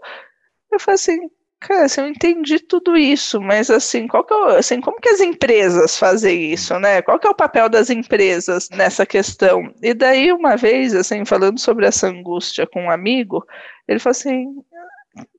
Eu 0.73 0.81
falei 0.81 0.97
assim, 0.97 1.31
cara, 1.61 1.85
assim, 1.85 2.01
eu 2.01 2.09
entendi 2.09 2.59
tudo 2.61 2.97
isso, 2.97 3.41
mas 3.41 3.71
assim, 3.71 4.07
qual 4.07 4.25
que 4.25 4.33
é, 4.35 4.59
assim, 4.59 4.81
como 4.81 5.01
que 5.01 5.09
as 5.09 5.21
empresas 5.21 5.97
fazem 5.97 6.53
isso, 6.53 6.79
né? 6.79 7.03
Qual 7.03 7.19
que 7.19 7.27
é 7.27 7.31
o 7.31 7.35
papel 7.35 7.69
das 7.69 7.91
empresas 7.91 8.69
nessa 8.71 9.05
questão? 9.07 9.73
E 9.83 9.95
daí, 9.95 10.33
uma 10.33 10.57
vez, 10.57 10.95
assim, 10.95 11.25
falando 11.25 11.59
sobre 11.59 11.87
essa 11.87 12.09
angústia 12.09 12.67
com 12.67 12.85
um 12.85 12.91
amigo, 12.91 13.45
ele 13.87 13.99
falou 13.99 14.13
assim, 14.13 14.63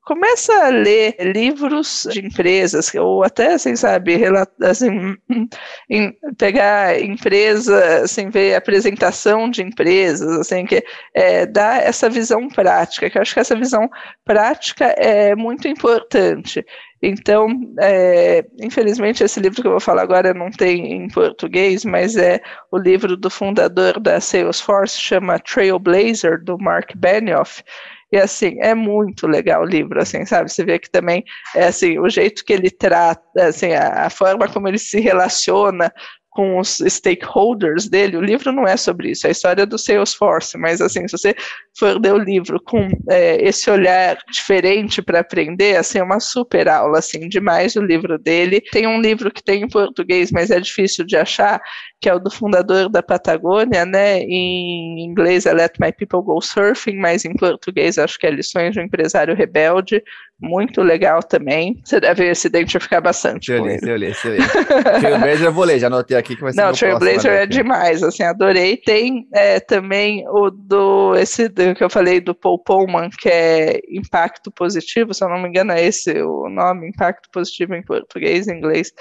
começa 0.10 0.52
a 0.66 0.70
ler 0.70 1.16
livros 1.20 2.08
de 2.10 2.26
empresas, 2.26 2.92
ou 2.96 3.24
até, 3.24 3.54
assim, 3.54 3.76
sabe, 3.76 4.20
assim, 4.60 5.16
em, 5.88 6.12
pegar 6.36 7.00
empresa, 7.00 8.02
assim, 8.02 8.32
ver 8.32 8.56
apresentação 8.56 9.48
de 9.48 9.62
empresas, 9.62 10.28
assim, 10.40 10.66
que 10.66 10.84
é, 11.14 11.46
dá 11.46 11.76
essa 11.76 12.10
visão 12.10 12.48
prática, 12.48 13.08
que 13.08 13.20
eu 13.20 13.22
acho 13.22 13.36
que 13.36 13.40
essa 13.40 13.56
visão 13.56 13.88
prática 14.26 14.86
é 14.98 15.36
muito 15.36 15.68
importante. 15.68 16.66
Então, 17.04 17.48
é, 17.80 18.44
infelizmente, 18.60 19.24
esse 19.24 19.40
livro 19.40 19.62
que 19.62 19.68
eu 19.68 19.74
vou 19.74 19.80
falar 19.80 20.02
agora 20.02 20.34
não 20.34 20.50
tem 20.50 20.92
em 20.92 21.08
português, 21.08 21.86
mas 21.86 22.18
é 22.18 22.42
o 22.72 22.80
livro 22.80 23.16
do 23.16 23.30
fundador 23.30 24.00
da 24.00 24.20
Salesforce, 24.20 25.00
chama 25.00 25.38
Trailblazer, 25.38 26.44
do 26.44 26.58
Mark 26.58 26.96
Benioff, 26.96 27.64
e 28.12 28.18
assim, 28.18 28.58
é 28.60 28.74
muito 28.74 29.28
legal 29.28 29.62
o 29.62 29.66
livro, 29.66 30.02
assim, 30.02 30.26
sabe? 30.26 30.52
Você 30.52 30.64
vê 30.66 30.80
que 30.80 30.90
também 30.90 31.24
é 31.56 31.66
assim, 31.66 32.00
o 32.00 32.10
jeito 32.10 32.44
que 32.44 32.54
ele 32.54 32.72
trata, 32.72 33.22
assim, 33.48 33.74
a, 33.74 34.06
a 34.06 34.10
forma 34.10 34.48
como 34.48 34.68
ele 34.68 34.80
se 34.80 35.00
relaciona 35.00 35.94
com 36.40 36.58
os 36.58 36.78
stakeholders 36.88 37.90
dele, 37.90 38.16
o 38.16 38.22
livro 38.22 38.54
não 38.54 38.66
é 38.66 38.78
sobre 38.78 39.12
isso, 39.12 39.28
é 39.28 39.30
a 39.30 39.32
história 39.32 39.66
do 39.66 39.78
Salesforce, 39.78 40.58
mas 40.58 40.80
assim, 40.80 41.06
se 41.06 41.18
você 41.18 41.36
for 41.78 42.00
ler 42.02 42.14
o 42.14 42.18
livro 42.18 42.62
com 42.64 42.88
é, 43.10 43.46
esse 43.46 43.70
olhar 43.70 44.18
diferente 44.32 45.02
para 45.02 45.20
aprender, 45.20 45.76
assim, 45.76 46.00
é 46.00 46.04
uma 46.04 46.22
super 46.22 46.70
aula, 46.70 47.00
assim, 47.00 47.28
demais 47.28 47.76
o 47.76 47.82
livro 47.82 48.18
dele. 48.18 48.62
Tem 48.72 48.88
um 48.88 49.02
livro 49.02 49.30
que 49.30 49.44
tem 49.44 49.64
em 49.64 49.68
português, 49.68 50.32
mas 50.32 50.50
é 50.50 50.62
difícil 50.62 51.06
de 51.06 51.18
achar, 51.18 51.62
que 52.00 52.08
é 52.08 52.14
o 52.14 52.20
do 52.20 52.32
fundador 52.32 52.88
da 52.88 53.04
Patagônia, 53.04 53.86
né, 53.86 54.22
em 54.22 55.04
inglês 55.04 55.46
é 55.46 55.52
Let 55.52 55.74
My 55.78 55.92
People 55.92 56.24
Go 56.24 56.40
Surfing, 56.40 56.96
mas 56.96 57.26
em 57.26 57.34
português 57.34 57.98
acho 57.98 58.18
que 58.18 58.26
é 58.26 58.32
Lições 58.32 58.72
de 58.72 58.80
um 58.80 58.84
Empresário 58.84 59.36
Rebelde, 59.36 60.02
muito 60.42 60.82
legal 60.82 61.22
também. 61.22 61.80
Você 61.84 62.00
deve 62.00 62.34
se 62.34 62.48
identificar 62.48 63.02
bastante 63.02 63.52
eu 63.52 63.66
li. 63.66 63.80
Eu 63.82 63.98
li, 63.98 64.14
eu 64.24 64.36
li. 64.36 64.40
Trailblazer 65.00 65.46
eu 65.46 65.54
vou 65.54 65.66
ler, 65.66 65.80
já 65.80 65.88
anotei 65.88 66.18
aqui 66.18 66.36
que 66.36 66.42
vai 66.42 66.54
ser 66.54 66.62
Não, 66.62 66.72
Trailblazer 66.72 67.32
é 67.32 67.46
demais, 67.46 68.02
assim, 68.02 68.24
adorei. 68.24 68.78
Tem 68.78 69.28
é, 69.34 69.60
também 69.60 70.26
o 70.30 70.50
do, 70.50 71.16
esse 71.16 71.50
do, 71.50 71.76
que 71.76 71.84
eu 71.84 71.90
falei 71.90 72.22
do 72.22 72.34
Paul 72.34 72.60
Pullman, 72.60 73.10
que 73.10 73.30
é 73.30 73.80
Impacto 73.90 74.52
Positivo, 74.52 75.14
se 75.14 75.24
eu 75.24 75.30
não 75.30 75.42
me 75.42 75.50
engano 75.50 75.72
é 75.72 75.86
esse 75.86 76.12
o 76.22 76.50
nome, 76.50 76.88
Impacto 76.88 77.30
Positivo 77.32 77.76
em 77.76 77.84
português, 77.84 78.48
em 78.48 78.58
inglês, 78.58 78.92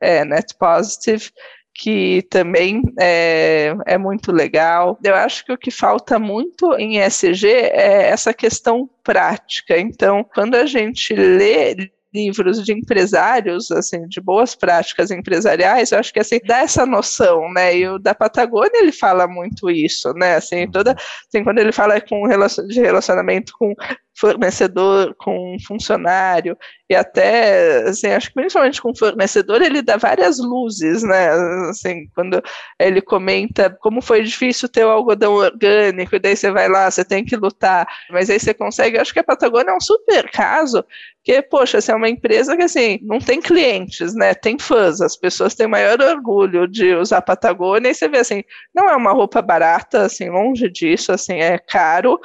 é 0.00 0.24
Net 0.24 0.54
Positive 0.58 1.30
que 1.78 2.22
também 2.28 2.82
é, 2.98 3.72
é 3.86 3.96
muito 3.96 4.32
legal. 4.32 4.98
Eu 5.02 5.14
acho 5.14 5.44
que 5.44 5.52
o 5.52 5.56
que 5.56 5.70
falta 5.70 6.18
muito 6.18 6.74
em 6.74 6.98
ESG 6.98 7.46
é 7.46 8.08
essa 8.08 8.34
questão 8.34 8.90
prática. 9.04 9.78
Então, 9.78 10.26
quando 10.34 10.56
a 10.56 10.66
gente 10.66 11.14
lê 11.14 11.88
livros 12.12 12.64
de 12.64 12.72
empresários, 12.72 13.70
assim, 13.70 14.08
de 14.08 14.20
boas 14.20 14.54
práticas 14.56 15.10
empresariais, 15.10 15.92
eu 15.92 15.98
acho 15.98 16.12
que 16.12 16.18
assim 16.18 16.40
dá 16.44 16.58
essa 16.58 16.84
noção, 16.84 17.52
né? 17.52 17.76
E 17.76 17.86
o 17.86 17.98
da 17.98 18.14
Patagônia 18.14 18.80
ele 18.80 18.92
fala 18.92 19.28
muito 19.28 19.70
isso, 19.70 20.12
né? 20.14 20.36
Assim, 20.36 20.68
toda, 20.70 20.92
assim, 20.92 21.44
quando 21.44 21.58
ele 21.58 21.70
fala 21.70 22.00
com 22.00 22.26
de 22.66 22.80
relacionamento 22.80 23.52
com 23.58 23.74
fornecedor 24.18 25.14
com 25.16 25.56
funcionário, 25.66 26.56
e 26.90 26.94
até, 26.94 27.82
assim, 27.88 28.08
acho 28.08 28.28
que 28.28 28.34
principalmente 28.34 28.80
com 28.80 28.94
fornecedor, 28.94 29.60
ele 29.60 29.82
dá 29.82 29.96
várias 29.96 30.38
luzes, 30.38 31.02
né, 31.02 31.30
assim, 31.68 32.08
quando 32.14 32.42
ele 32.78 33.02
comenta 33.02 33.70
como 33.80 34.00
foi 34.00 34.22
difícil 34.22 34.68
ter 34.68 34.84
o 34.84 34.90
algodão 34.90 35.34
orgânico, 35.34 36.16
e 36.16 36.18
daí 36.18 36.34
você 36.34 36.50
vai 36.50 36.68
lá, 36.68 36.90
você 36.90 37.04
tem 37.04 37.24
que 37.24 37.36
lutar, 37.36 37.86
mas 38.10 38.30
aí 38.30 38.40
você 38.40 38.54
consegue, 38.54 38.98
acho 38.98 39.12
que 39.12 39.18
a 39.18 39.24
Patagônia 39.24 39.70
é 39.70 39.76
um 39.76 39.80
super 39.80 40.30
caso, 40.30 40.84
que, 41.22 41.42
poxa, 41.42 41.76
assim, 41.78 41.92
é 41.92 41.94
uma 41.94 42.08
empresa 42.08 42.56
que, 42.56 42.62
assim, 42.62 42.98
não 43.02 43.18
tem 43.18 43.40
clientes, 43.40 44.14
né, 44.14 44.32
tem 44.32 44.58
fãs, 44.58 45.02
as 45.02 45.16
pessoas 45.16 45.54
têm 45.54 45.66
maior 45.66 46.00
orgulho 46.00 46.66
de 46.66 46.94
usar 46.94 47.20
Patagônia, 47.20 47.90
e 47.90 47.94
você 47.94 48.08
vê, 48.08 48.18
assim, 48.18 48.42
não 48.74 48.88
é 48.88 48.96
uma 48.96 49.12
roupa 49.12 49.42
barata, 49.42 50.02
assim, 50.02 50.30
longe 50.30 50.70
disso, 50.70 51.12
assim, 51.12 51.34
é 51.34 51.58
caro, 51.58 52.18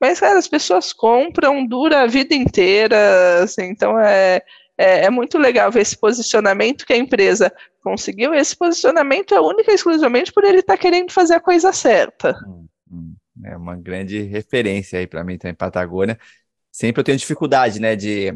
mas, 0.00 0.18
cara, 0.18 0.38
as 0.38 0.48
pessoas 0.48 0.92
compram, 0.92 1.66
dura 1.66 2.02
a 2.02 2.06
vida 2.06 2.34
inteira, 2.34 3.42
assim, 3.42 3.64
então 3.64 3.98
é, 4.00 4.42
é, 4.78 5.04
é, 5.04 5.10
muito 5.10 5.36
legal 5.36 5.70
ver 5.70 5.82
esse 5.82 5.96
posicionamento 5.96 6.86
que 6.86 6.94
a 6.94 6.96
empresa 6.96 7.52
conseguiu. 7.82 8.32
Esse 8.32 8.56
posicionamento 8.56 9.34
é 9.34 9.40
único 9.40 9.70
e 9.70 9.74
exclusivamente 9.74 10.32
por 10.32 10.42
ele 10.42 10.60
estar 10.60 10.74
tá 10.74 10.78
querendo 10.78 11.12
fazer 11.12 11.34
a 11.34 11.40
coisa 11.40 11.70
certa. 11.70 12.34
Hum, 12.46 12.66
hum. 12.90 13.14
É 13.44 13.54
uma 13.56 13.76
grande 13.76 14.22
referência 14.22 14.98
aí 14.98 15.06
para 15.06 15.22
mim 15.22 15.36
também, 15.36 15.54
Patagônia. 15.54 16.18
Sempre 16.72 17.00
eu 17.00 17.04
tenho 17.04 17.18
dificuldade, 17.18 17.80
né, 17.80 17.94
de... 17.94 18.28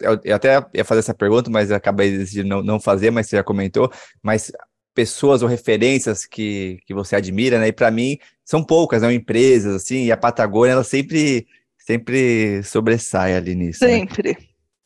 Eu, 0.00 0.20
eu 0.24 0.36
até 0.36 0.64
ia 0.72 0.84
fazer 0.84 1.00
essa 1.00 1.14
pergunta, 1.14 1.50
mas 1.50 1.70
acabei 1.70 2.24
de 2.24 2.44
não, 2.44 2.62
não 2.62 2.80
fazer, 2.80 3.10
mas 3.10 3.28
você 3.28 3.36
já 3.36 3.42
comentou, 3.42 3.90
mas 4.22 4.52
pessoas 4.94 5.42
ou 5.42 5.48
referências 5.48 6.26
que, 6.26 6.78
que 6.86 6.94
você 6.94 7.16
admira, 7.16 7.58
né? 7.58 7.68
E 7.68 7.72
para 7.72 7.90
mim 7.90 8.18
são 8.44 8.62
poucas, 8.62 9.02
né? 9.02 9.12
Empresas, 9.12 9.76
assim, 9.76 10.04
e 10.04 10.12
a 10.12 10.16
Patagônia, 10.16 10.72
ela 10.72 10.84
sempre, 10.84 11.46
sempre 11.78 12.62
sobressai 12.62 13.34
ali 13.34 13.54
nisso. 13.54 13.84
Né? 13.84 13.90
Sempre. 13.90 14.30
Né? 14.30 14.36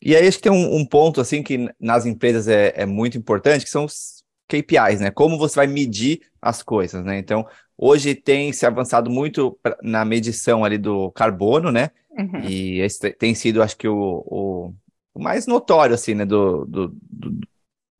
E 0.01 0.15
aí 0.15 0.27
acho 0.27 0.37
que 0.37 0.43
tem 0.43 0.51
um, 0.51 0.75
um, 0.75 0.85
ponto, 0.85 1.19
assim, 1.19 1.41
que 1.41 1.67
nas 1.79 2.05
empresas 2.05 2.47
é, 2.47 2.73
é 2.75 2.85
muito 2.85 3.17
importante, 3.17 3.65
que 3.65 3.71
são 3.71 3.85
os 3.85 4.23
KPIs, 4.47 4.99
né? 4.99 5.09
Como 5.09 5.37
você 5.37 5.55
vai 5.55 5.67
medir 5.67 6.21
as 6.41 6.61
coisas, 6.61 7.03
né? 7.03 7.17
Então, 7.17 7.45
hoje 7.75 8.13
tem 8.13 8.53
se 8.53 8.65
avançado 8.65 9.09
muito 9.09 9.57
na 9.81 10.05
medição 10.05 10.63
ali 10.63 10.77
do 10.77 11.11
carbono, 11.11 11.71
né? 11.71 11.89
Uhum. 12.11 12.41
E 12.47 12.79
esse 12.81 13.11
tem 13.13 13.33
sido, 13.33 13.63
acho 13.63 13.75
que, 13.75 13.87
o, 13.87 14.23
o, 14.27 14.73
o 15.13 15.19
mais 15.19 15.47
notório, 15.47 15.95
assim, 15.95 16.13
né? 16.13 16.23
Do, 16.23 16.65
do, 16.65 16.95
do 17.09 17.47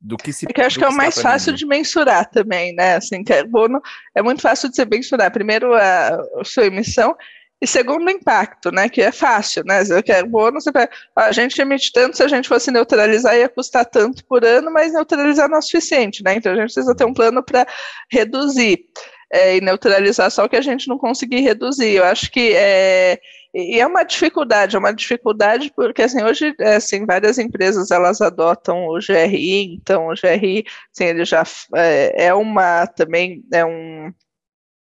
do 0.00 0.16
que 0.16 0.32
se. 0.32 0.46
É 0.48 0.52
que 0.52 0.60
eu 0.60 0.66
acho 0.66 0.78
que 0.78 0.84
é 0.84 0.88
o 0.88 0.96
mais 0.96 1.20
fácil 1.20 1.52
de 1.52 1.66
mensurar 1.66 2.28
também, 2.30 2.74
né? 2.74 2.96
Assim, 2.96 3.24
carbono 3.24 3.80
é 4.14 4.22
muito 4.22 4.42
fácil 4.42 4.68
de 4.68 4.76
se 4.76 4.84
mensurar. 4.84 5.30
Primeiro, 5.30 5.74
a, 5.74 6.08
a 6.40 6.44
sua 6.44 6.66
emissão. 6.66 7.16
E 7.60 7.66
segundo, 7.66 8.06
o 8.06 8.10
impacto, 8.10 8.70
né? 8.70 8.88
Que 8.88 9.00
é 9.00 9.10
fácil, 9.10 9.64
né? 9.64 9.82
O 9.82 10.04
carbono, 10.04 10.60
você 10.60 10.70
pega, 10.70 10.90
a 11.16 11.32
gente 11.32 11.58
emite 11.60 11.90
tanto, 11.90 12.16
se 12.16 12.22
a 12.22 12.28
gente 12.28 12.48
fosse 12.48 12.70
neutralizar, 12.70 13.34
ia 13.34 13.48
custar 13.48 13.86
tanto 13.86 14.22
por 14.26 14.44
ano, 14.44 14.70
mas 14.70 14.92
neutralizar 14.92 15.48
não 15.48 15.56
é 15.56 15.58
o 15.60 15.62
suficiente, 15.62 16.22
né? 16.22 16.34
Então 16.34 16.52
a 16.52 16.56
gente 16.56 16.66
precisa 16.66 16.94
ter 16.94 17.06
um 17.06 17.14
plano 17.14 17.42
para 17.42 17.66
reduzir 18.10 18.84
é, 19.32 19.56
e 19.56 19.60
neutralizar 19.60 20.30
só 20.30 20.44
o 20.44 20.48
que 20.48 20.56
a 20.56 20.60
gente 20.60 20.86
não 20.86 20.98
conseguir 20.98 21.40
reduzir. 21.40 21.96
Eu 21.96 22.04
acho 22.04 22.30
que 22.30 22.52
é, 22.54 23.18
e 23.56 23.80
é 23.80 23.86
uma 23.86 24.04
dificuldade, 24.04 24.76
é 24.76 24.78
uma 24.78 24.92
dificuldade 24.92 25.72
porque 25.74 26.02
assim, 26.02 26.22
hoje 26.22 26.54
assim, 26.60 27.06
várias 27.06 27.38
empresas 27.38 27.90
elas 27.90 28.20
adotam 28.20 28.86
o 28.86 28.98
GRI, 28.98 29.74
então 29.74 30.08
o 30.08 30.14
GRI 30.14 30.64
assim, 30.94 31.04
ele 31.06 31.24
já 31.24 31.42
é, 31.74 32.26
é 32.26 32.34
uma 32.34 32.86
também 32.86 33.42
é 33.52 33.64
um 33.64 34.12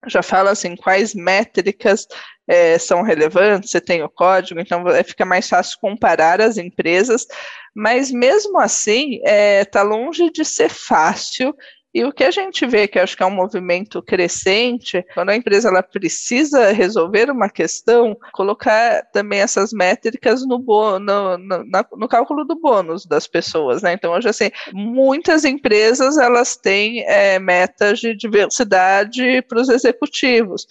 já 0.07 0.23
fala 0.23 0.53
assim 0.53 0.75
quais 0.75 1.15
métricas 1.15 2.07
é, 2.49 2.79
são 2.79 3.03
relevantes, 3.03 3.71
você 3.71 3.81
tem 3.81 4.03
o 4.03 4.09
código, 4.09 4.61
então 4.61 4.85
fica 5.05 5.25
mais 5.25 5.49
fácil 5.49 5.79
comparar 5.81 6.41
as 6.41 6.57
empresas, 6.57 7.27
mas 7.75 8.11
mesmo 8.11 8.59
assim 8.59 9.17
está 9.17 9.31
é, 9.31 9.65
tá 9.65 9.83
longe 9.83 10.31
de 10.31 10.45
ser 10.45 10.71
fácil 10.71 11.55
e 11.97 12.05
o 12.05 12.13
que 12.13 12.25
a 12.25 12.31
gente 12.31 12.67
vê, 12.67 12.87
que 12.87 12.99
acho 12.99 13.17
que 13.17 13.23
é 13.23 13.27
um 13.27 13.31
movimento 13.31 14.03
crescente, 14.03 15.03
quando 15.15 15.31
a 15.31 15.35
empresa 15.35 15.71
ela 15.71 15.83
precisa 15.83 16.71
resolver 16.71 17.31
uma 17.31 17.49
questão, 17.49 18.15
colocar 18.35 19.03
também 19.15 19.41
essas 19.41 19.73
métricas 19.73 20.47
no, 20.47 20.59
no, 20.59 21.39
no, 21.39 21.65
no 21.97 22.07
cálculo 22.07 22.45
do 22.45 22.55
bônus 22.55 23.07
das 23.07 23.27
pessoas, 23.27 23.81
né? 23.81 23.95
Então, 23.95 24.13
hoje, 24.13 24.29
assim, 24.29 24.51
muitas 24.75 25.47
empresas, 25.47 26.19
elas 26.19 26.55
têm 26.55 27.03
é, 27.09 27.39
metas 27.39 27.99
de 27.99 28.15
diversidade 28.15 29.41
para 29.49 29.63
os 29.63 29.71
executivos. 29.71 30.67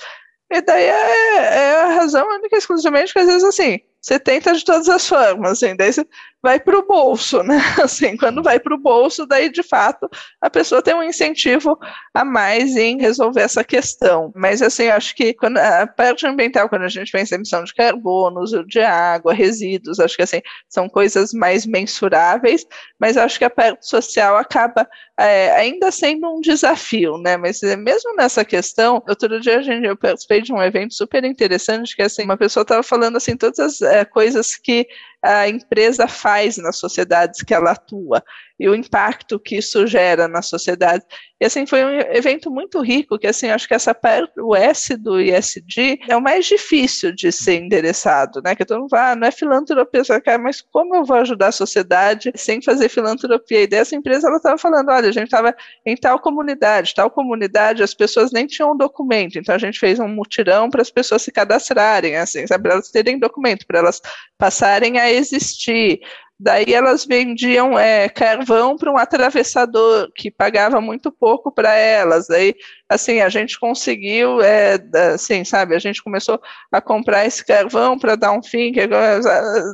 E 0.51 0.61
daí 0.61 0.83
é, 0.83 1.37
é 1.37 1.75
a 1.81 1.95
razão 1.95 2.23
única 2.35 2.55
exclusivamente 2.55 3.11
que, 3.11 3.17
às 3.17 3.25
vezes, 3.25 3.43
assim, 3.43 3.79
você 3.99 4.19
tenta 4.19 4.53
de 4.53 4.63
todas 4.63 4.87
as 4.87 5.09
formas, 5.09 5.53
assim, 5.53 5.75
daí 5.75 5.91
você 5.91 6.05
vai 6.45 6.59
para 6.59 6.77
o 6.77 6.85
bolso, 6.85 7.41
né? 7.41 7.57
Assim, 7.81 8.15
quando 8.15 8.43
vai 8.43 8.59
para 8.59 8.75
o 8.75 8.77
bolso, 8.77 9.25
daí 9.25 9.49
de 9.49 9.63
fato 9.63 10.07
a 10.39 10.47
pessoa 10.47 10.79
tem 10.79 10.93
um 10.93 11.01
incentivo 11.01 11.75
a 12.13 12.23
mais 12.23 12.75
em 12.75 13.01
resolver 13.01 13.41
essa 13.41 13.63
questão. 13.63 14.31
Mas 14.35 14.61
assim, 14.61 14.87
acho 14.87 15.15
que 15.15 15.33
quando, 15.33 15.57
a 15.57 15.87
parte 15.87 16.27
ambiental, 16.27 16.69
quando 16.69 16.83
a 16.83 16.87
gente 16.87 17.11
pensa 17.11 17.33
em 17.33 17.37
emissão 17.37 17.63
de 17.63 17.73
carbono, 17.73 18.41
uso 18.41 18.63
de 18.63 18.79
água, 18.79 19.33
resíduos, 19.33 19.99
acho 19.99 20.15
que 20.15 20.21
assim, 20.21 20.41
são 20.69 20.87
coisas 20.87 21.33
mais 21.33 21.65
mensuráveis, 21.65 22.63
mas 22.99 23.17
acho 23.17 23.39
que 23.39 23.45
a 23.45 23.49
parte 23.49 23.87
social 23.87 24.37
acaba 24.37 24.87
é, 25.17 25.51
ainda 25.51 25.91
sendo 25.91 26.29
um 26.29 26.41
desafio, 26.41 27.17
né? 27.17 27.37
Mas 27.37 27.63
é, 27.63 27.75
mesmo 27.75 28.15
nessa 28.15 28.45
questão, 28.45 29.01
outro 29.07 29.39
dia 29.39 29.57
a 29.57 29.61
gente, 29.63 29.87
eu 29.87 29.97
participei 29.97 30.41
de 30.41 30.53
um 30.53 30.61
evento 30.61 30.93
super 30.93 31.23
interessante, 31.23 31.95
que 31.95 32.03
assim, 32.03 32.23
uma 32.23 32.37
pessoa 32.37 32.61
estava 32.61 32.83
falando 32.83 33.15
assim, 33.17 33.35
todas 33.35 33.59
as 33.59 33.81
é, 33.81 34.05
coisas 34.05 34.55
que 34.55 34.87
a 35.25 35.49
empresa 35.49 36.07
faz 36.07 36.57
nas 36.57 36.77
sociedades 36.77 37.41
que 37.41 37.53
ela 37.53 37.71
atua 37.71 38.23
e 38.59 38.69
o 38.69 38.75
impacto 38.75 39.39
que 39.39 39.57
isso 39.57 39.85
gera 39.85 40.27
na 40.27 40.41
sociedade. 40.41 41.03
E 41.41 41.45
assim, 41.45 41.65
foi 41.65 41.83
um 41.83 41.99
evento 41.99 42.49
muito 42.49 42.79
rico, 42.81 43.19
que 43.19 43.27
assim, 43.27 43.49
acho 43.49 43.67
que 43.67 43.73
essa 43.73 43.93
parte, 43.93 44.39
o 44.39 44.55
S 44.55 44.95
do 44.95 45.19
ISD 45.19 45.99
é 46.07 46.15
o 46.15 46.21
mais 46.21 46.45
difícil 46.45 47.11
de 47.11 47.31
ser 47.31 47.55
endereçado, 47.61 48.41
né? 48.41 48.55
Que 48.55 48.63
todo 48.63 48.79
mundo 48.79 48.89
fala, 48.89 49.11
ah, 49.11 49.15
não 49.15 49.27
é 49.27 49.31
filantropia, 49.31 50.01
mas 50.39 50.61
como 50.61 50.95
eu 50.95 51.03
vou 51.03 51.17
ajudar 51.17 51.47
a 51.47 51.51
sociedade 51.51 52.31
sem 52.35 52.61
fazer 52.61 52.87
filantropia? 52.87 53.63
E 53.63 53.67
dessa 53.67 53.95
empresa 53.95 54.27
ela 54.27 54.37
estava 54.37 54.57
falando, 54.57 54.89
olha, 54.89 55.09
a 55.09 55.11
gente 55.11 55.25
estava 55.25 55.53
em 55.85 55.97
tal 55.97 56.19
comunidade, 56.19 56.95
tal 56.95 57.11
comunidade, 57.11 57.83
as 57.83 57.93
pessoas 57.93 58.31
nem 58.31 58.47
tinham 58.47 58.71
um 58.71 58.77
documento, 58.77 59.37
então 59.37 59.53
a 59.53 59.57
gente 59.57 59.77
fez 59.77 59.99
um 59.99 60.07
mutirão 60.07 60.69
para 60.69 60.81
as 60.81 60.89
pessoas 60.89 61.21
se 61.21 61.31
cadastrarem, 61.31 62.15
assim, 62.15 62.47
sabe, 62.47 62.63
para 62.63 62.73
elas 62.73 62.89
terem 62.89 63.19
documento, 63.19 63.67
para 63.67 63.79
elas 63.79 64.01
passarem 64.37 64.97
a 64.97 65.11
existir. 65.15 65.99
Daí 66.37 66.73
elas 66.73 67.05
vendiam 67.05 67.79
é, 67.79 68.09
carvão 68.09 68.75
para 68.75 68.91
um 68.91 68.97
atravessador 68.97 70.11
que 70.13 70.29
pagava 70.29 70.81
muito 70.81 71.09
pouco 71.09 71.49
para 71.49 71.73
elas. 71.73 72.29
Aí, 72.29 72.53
assim, 72.89 73.21
a 73.21 73.29
gente 73.29 73.57
conseguiu, 73.57 74.41
é, 74.41 74.77
assim, 75.13 75.45
sabe, 75.45 75.75
a 75.75 75.79
gente 75.79 76.03
começou 76.03 76.41
a 76.69 76.81
comprar 76.81 77.25
esse 77.25 77.45
carvão 77.45 77.97
para 77.97 78.15
dar 78.15 78.33
um 78.33 78.43
fim. 78.43 78.73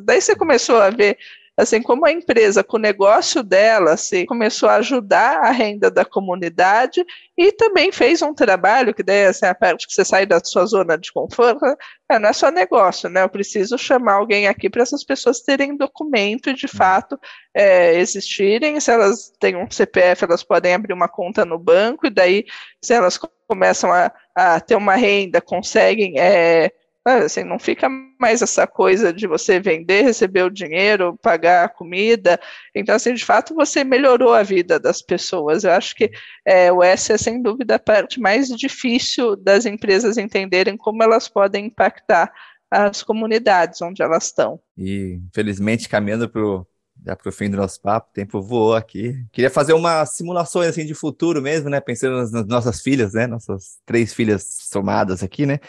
Daí 0.05 0.21
você 0.21 0.35
começou 0.35 0.79
a 0.79 0.91
ver 0.91 1.17
assim 1.61 1.81
como 1.81 2.05
a 2.05 2.11
empresa, 2.11 2.63
com 2.63 2.77
o 2.77 2.79
negócio 2.79 3.43
dela, 3.43 3.93
assim, 3.93 4.25
começou 4.25 4.67
a 4.67 4.75
ajudar 4.75 5.41
a 5.45 5.51
renda 5.51 5.91
da 5.91 6.03
comunidade 6.03 7.05
e 7.37 7.51
também 7.51 7.91
fez 7.91 8.21
um 8.21 8.33
trabalho 8.33 8.93
que 8.93 9.03
daí 9.03 9.25
assim, 9.25 9.45
a 9.45 9.53
parte 9.53 9.87
que 9.87 9.93
você 9.93 10.03
sai 10.03 10.25
da 10.25 10.39
sua 10.43 10.65
zona 10.65 10.97
de 10.97 11.11
conforto, 11.13 11.63
é, 12.09 12.17
não 12.17 12.29
é 12.29 12.33
só 12.33 12.49
negócio, 12.49 13.09
né? 13.09 13.21
Eu 13.23 13.29
preciso 13.29 13.77
chamar 13.77 14.13
alguém 14.13 14.47
aqui 14.47 14.69
para 14.69 14.81
essas 14.81 15.03
pessoas 15.03 15.41
terem 15.41 15.77
documento 15.77 16.49
e 16.49 16.53
de 16.55 16.65
uhum. 16.65 16.71
fato 16.75 17.19
é, 17.53 17.95
existirem. 17.99 18.79
Se 18.79 18.91
elas 18.91 19.31
têm 19.39 19.55
um 19.55 19.69
CPF, 19.69 20.23
elas 20.23 20.43
podem 20.43 20.73
abrir 20.73 20.93
uma 20.93 21.07
conta 21.07 21.45
no 21.45 21.59
banco, 21.59 22.07
e 22.07 22.09
daí, 22.09 22.43
se 22.83 22.93
elas 22.93 23.19
começam 23.47 23.91
a, 23.91 24.11
a 24.33 24.59
ter 24.59 24.75
uma 24.75 24.95
renda, 24.95 25.39
conseguem 25.39 26.19
é, 26.19 26.71
Assim, 27.03 27.43
não 27.43 27.57
fica 27.57 27.89
mais 28.19 28.43
essa 28.43 28.67
coisa 28.67 29.11
de 29.11 29.25
você 29.25 29.59
vender, 29.59 30.03
receber 30.03 30.43
o 30.43 30.51
dinheiro, 30.51 31.17
pagar 31.21 31.65
a 31.65 31.69
comida. 31.69 32.39
Então, 32.75 32.95
assim, 32.95 33.13
de 33.15 33.25
fato, 33.25 33.55
você 33.55 33.83
melhorou 33.83 34.33
a 34.33 34.43
vida 34.43 34.79
das 34.79 35.01
pessoas. 35.01 35.63
Eu 35.63 35.71
acho 35.71 35.95
que 35.95 36.11
é, 36.45 36.71
o 36.71 36.83
S 36.83 37.11
é, 37.11 37.17
sem 37.17 37.41
dúvida, 37.41 37.75
a 37.75 37.79
parte 37.79 38.19
mais 38.19 38.49
difícil 38.49 39.35
das 39.35 39.65
empresas 39.65 40.17
entenderem 40.17 40.77
como 40.77 41.01
elas 41.01 41.27
podem 41.27 41.65
impactar 41.65 42.31
as 42.69 43.01
comunidades 43.01 43.81
onde 43.81 44.03
elas 44.03 44.25
estão. 44.25 44.59
E, 44.77 45.19
infelizmente, 45.27 45.89
caminhando 45.89 46.29
para 46.29 46.41
o 46.41 46.67
já 47.03 47.15
para 47.15 47.29
o 47.29 47.31
fim 47.31 47.49
do 47.49 47.57
nosso 47.57 47.81
papo, 47.81 48.09
o 48.09 48.13
tempo 48.13 48.41
voou 48.41 48.75
aqui. 48.75 49.25
Queria 49.31 49.49
fazer 49.49 49.73
uma 49.73 50.05
simulação 50.05 50.61
assim 50.61 50.85
de 50.85 50.93
futuro 50.93 51.41
mesmo, 51.41 51.69
né? 51.69 51.79
Pensando 51.79 52.17
nas, 52.17 52.31
nas 52.31 52.45
nossas 52.45 52.81
filhas, 52.81 53.13
né? 53.13 53.25
Nossas 53.25 53.79
três 53.85 54.13
filhas 54.13 54.45
somadas 54.69 55.23
aqui, 55.23 55.45
né? 55.45 55.59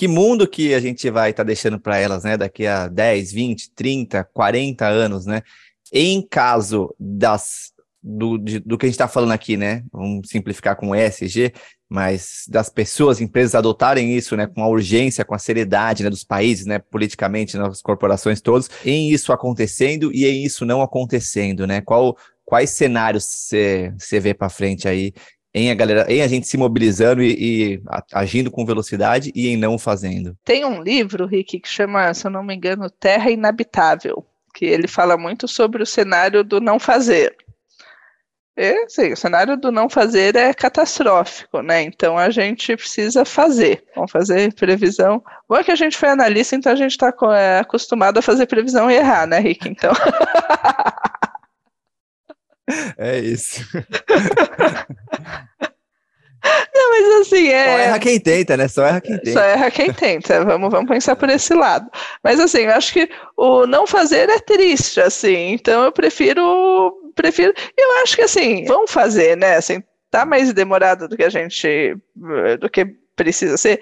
Que 0.00 0.08
mundo 0.08 0.48
que 0.48 0.72
a 0.72 0.80
gente 0.80 1.10
vai 1.10 1.28
estar 1.28 1.44
tá 1.44 1.46
deixando 1.46 1.78
para 1.78 1.98
elas, 1.98 2.24
né, 2.24 2.34
daqui 2.34 2.66
a 2.66 2.88
10, 2.88 3.32
20, 3.32 3.70
30, 3.72 4.24
40 4.32 4.86
anos, 4.86 5.26
né? 5.26 5.42
Em 5.92 6.26
caso 6.26 6.94
das 6.98 7.74
do, 8.02 8.38
de, 8.38 8.60
do 8.60 8.78
que 8.78 8.86
a 8.86 8.88
gente 8.88 8.94
está 8.94 9.06
falando 9.06 9.32
aqui, 9.32 9.58
né? 9.58 9.84
Vamos 9.92 10.30
simplificar 10.30 10.74
com 10.74 10.96
ESG, 10.96 11.52
mas 11.86 12.46
das 12.48 12.70
pessoas, 12.70 13.20
empresas 13.20 13.54
adotarem 13.54 14.16
isso, 14.16 14.34
né, 14.38 14.46
com 14.46 14.62
a 14.62 14.68
urgência, 14.68 15.22
com 15.22 15.34
a 15.34 15.38
seriedade, 15.38 16.02
né, 16.02 16.08
dos 16.08 16.24
países, 16.24 16.64
né, 16.64 16.78
politicamente, 16.78 17.58
nas 17.58 17.68
né, 17.68 17.82
corporações 17.82 18.40
todos, 18.40 18.70
em 18.82 19.10
isso 19.10 19.34
acontecendo 19.34 20.10
e 20.14 20.24
em 20.24 20.44
isso 20.44 20.64
não 20.64 20.80
acontecendo, 20.80 21.66
né? 21.66 21.82
Qual, 21.82 22.16
quais 22.42 22.70
cenários 22.70 23.26
você 23.26 24.18
vê 24.18 24.32
para 24.32 24.48
frente 24.48 24.88
aí 24.88 25.12
em 25.54 25.70
a 25.70 25.74
galera, 25.74 26.12
em 26.12 26.22
a 26.22 26.28
gente 26.28 26.46
se 26.46 26.56
mobilizando 26.56 27.22
e, 27.22 27.74
e, 27.74 27.82
agindo 28.12 28.50
com 28.50 28.64
velocidade 28.64 29.32
e 29.34 29.48
em 29.48 29.56
não 29.56 29.78
fazendo. 29.78 30.36
Tem 30.44 30.64
um 30.64 30.82
livro, 30.82 31.26
Rick, 31.26 31.60
que 31.60 31.68
chama, 31.68 32.12
se 32.14 32.26
eu 32.26 32.30
não 32.30 32.44
me 32.44 32.54
engano, 32.54 32.88
Terra 32.88 33.30
Inabitável, 33.30 34.24
que 34.54 34.64
ele 34.64 34.86
fala 34.86 35.16
muito 35.16 35.48
sobre 35.48 35.82
o 35.82 35.86
cenário 35.86 36.44
do 36.44 36.60
não 36.60 36.78
fazer. 36.78 37.36
E, 38.56 38.88
sim, 38.88 39.12
o 39.12 39.16
cenário 39.16 39.56
do 39.56 39.72
não 39.72 39.88
fazer 39.88 40.36
é 40.36 40.52
catastrófico, 40.52 41.62
né? 41.62 41.82
Então 41.82 42.18
a 42.18 42.30
gente 42.30 42.76
precisa 42.76 43.24
fazer. 43.24 43.84
Vamos 43.94 44.10
fazer 44.10 44.52
previsão. 44.54 45.22
Bom 45.48 45.56
é 45.56 45.64
que 45.64 45.70
a 45.70 45.76
gente 45.76 45.96
foi 45.96 46.10
analista, 46.10 46.54
então 46.54 46.70
a 46.70 46.76
gente 46.76 46.90
está 46.90 47.12
é, 47.34 47.60
acostumado 47.60 48.18
a 48.18 48.22
fazer 48.22 48.46
previsão 48.46 48.90
e 48.90 48.96
errar, 48.96 49.26
né, 49.26 49.38
Rick? 49.38 49.68
Então. 49.68 49.92
É 52.98 53.18
isso. 53.18 53.64
Não, 56.74 56.90
mas 56.90 57.20
assim, 57.20 57.48
é. 57.48 57.64
Só 57.64 57.78
erra 57.78 57.98
quem 57.98 58.20
tenta, 58.20 58.56
né? 58.56 58.68
Só 58.68 58.84
erra 58.84 59.00
quem 59.00 59.18
tenta. 59.18 59.32
Só 59.32 59.40
erra 59.40 59.70
quem 59.70 59.92
tenta. 59.92 60.44
Vamos, 60.44 60.70
vamos 60.70 60.88
pensar 60.88 61.14
por 61.16 61.28
esse 61.28 61.52
lado. 61.52 61.90
Mas 62.24 62.40
assim, 62.40 62.62
eu 62.62 62.72
acho 62.72 62.92
que 62.92 63.10
o 63.36 63.66
não 63.66 63.86
fazer 63.86 64.28
é 64.28 64.38
triste, 64.38 65.00
assim. 65.00 65.52
Então 65.52 65.84
eu 65.84 65.92
prefiro. 65.92 67.12
prefiro 67.14 67.52
eu 67.76 68.02
acho 68.02 68.16
que 68.16 68.22
assim, 68.22 68.64
vão 68.64 68.86
fazer, 68.86 69.36
né? 69.36 69.56
Assim, 69.56 69.82
tá 70.10 70.24
mais 70.24 70.52
demorado 70.52 71.08
do 71.08 71.16
que 71.16 71.24
a 71.24 71.30
gente. 71.30 71.94
do 72.58 72.70
que 72.70 72.86
precisa 73.14 73.56
ser. 73.56 73.80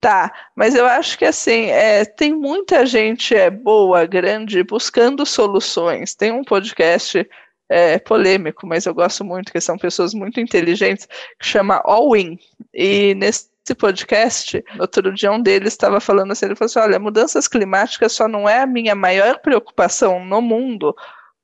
Tá, 0.00 0.30
mas 0.54 0.74
eu 0.74 0.84
acho 0.84 1.16
que 1.16 1.24
assim, 1.24 1.70
é, 1.70 2.04
tem 2.04 2.34
muita 2.34 2.84
gente 2.84 3.34
é, 3.34 3.48
boa, 3.48 4.04
grande, 4.04 4.62
buscando 4.62 5.24
soluções. 5.24 6.14
Tem 6.14 6.30
um 6.30 6.44
podcast 6.44 7.26
é, 7.68 7.98
polêmico, 7.98 8.66
mas 8.66 8.86
eu 8.86 8.94
gosto 8.94 9.24
muito, 9.24 9.52
que 9.52 9.60
são 9.60 9.78
pessoas 9.78 10.14
muito 10.14 10.40
inteligentes, 10.40 11.06
que 11.38 11.46
chama 11.46 11.80
All 11.84 12.16
In. 12.16 12.38
E 12.72 13.14
nesse 13.14 13.48
podcast, 13.78 14.62
outro 14.78 15.12
dia 15.12 15.32
um 15.32 15.40
deles 15.40 15.72
estava 15.72 16.00
falando 16.00 16.32
assim, 16.32 16.46
ele 16.46 16.56
falou 16.56 16.66
assim, 16.66 16.78
olha, 16.78 16.98
mudanças 16.98 17.48
climáticas 17.48 18.12
só 18.12 18.28
não 18.28 18.48
é 18.48 18.60
a 18.60 18.66
minha 18.66 18.94
maior 18.94 19.38
preocupação 19.40 20.24
no 20.24 20.40
mundo, 20.42 20.94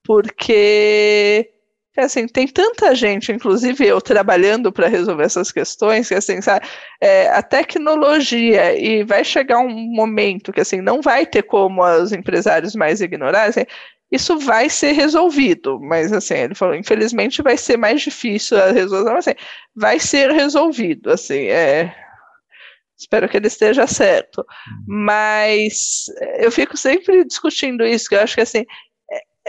porque 0.05 1.51
assim, 1.97 2.27
tem 2.27 2.47
tanta 2.49 2.95
gente, 2.95 3.31
inclusive 3.33 3.87
eu, 3.87 4.01
trabalhando 4.01 4.73
para 4.73 4.89
resolver 4.89 5.25
essas 5.25 5.53
questões, 5.53 6.09
que 6.09 6.15
assim, 6.15 6.41
sabe, 6.41 6.67
é, 7.01 7.29
a 7.29 7.43
tecnologia, 7.43 8.79
e 8.79 9.05
vai 9.05 9.25
chegar 9.25 9.59
um 9.59 9.69
momento 9.69 10.53
que 10.53 10.61
assim, 10.61 10.81
não 10.81 11.03
vai 11.03 11.27
ter 11.27 11.43
como 11.43 11.83
os 11.85 12.13
empresários 12.13 12.75
mais 12.75 13.01
ignorarem, 13.01 13.51
assim, 13.51 13.67
isso 14.11 14.39
vai 14.39 14.69
ser 14.69 14.93
resolvido, 14.93 15.79
mas 15.81 16.13
assim, 16.13 16.35
ele 16.35 16.55
falou, 16.55 16.75
infelizmente 16.75 17.43
vai 17.43 17.57
ser 17.57 17.77
mais 17.77 18.03
difícil 18.03 18.59
a 18.59 18.73
resolução, 18.73 19.15
mas 19.15 19.29
assim, 19.29 19.39
vai 19.75 20.01
ser 20.01 20.31
resolvido, 20.33 21.11
assim, 21.11 21.45
é, 21.47 21.95
espero 22.99 23.29
que 23.29 23.37
ele 23.37 23.47
esteja 23.47 23.87
certo, 23.87 24.39
uhum. 24.39 24.85
mas 25.05 26.07
eu 26.39 26.51
fico 26.51 26.77
sempre 26.77 27.25
discutindo 27.25 27.85
isso, 27.87 28.09
que 28.09 28.15
eu 28.15 28.21
acho 28.21 28.35
que 28.35 28.41
assim, 28.41 28.67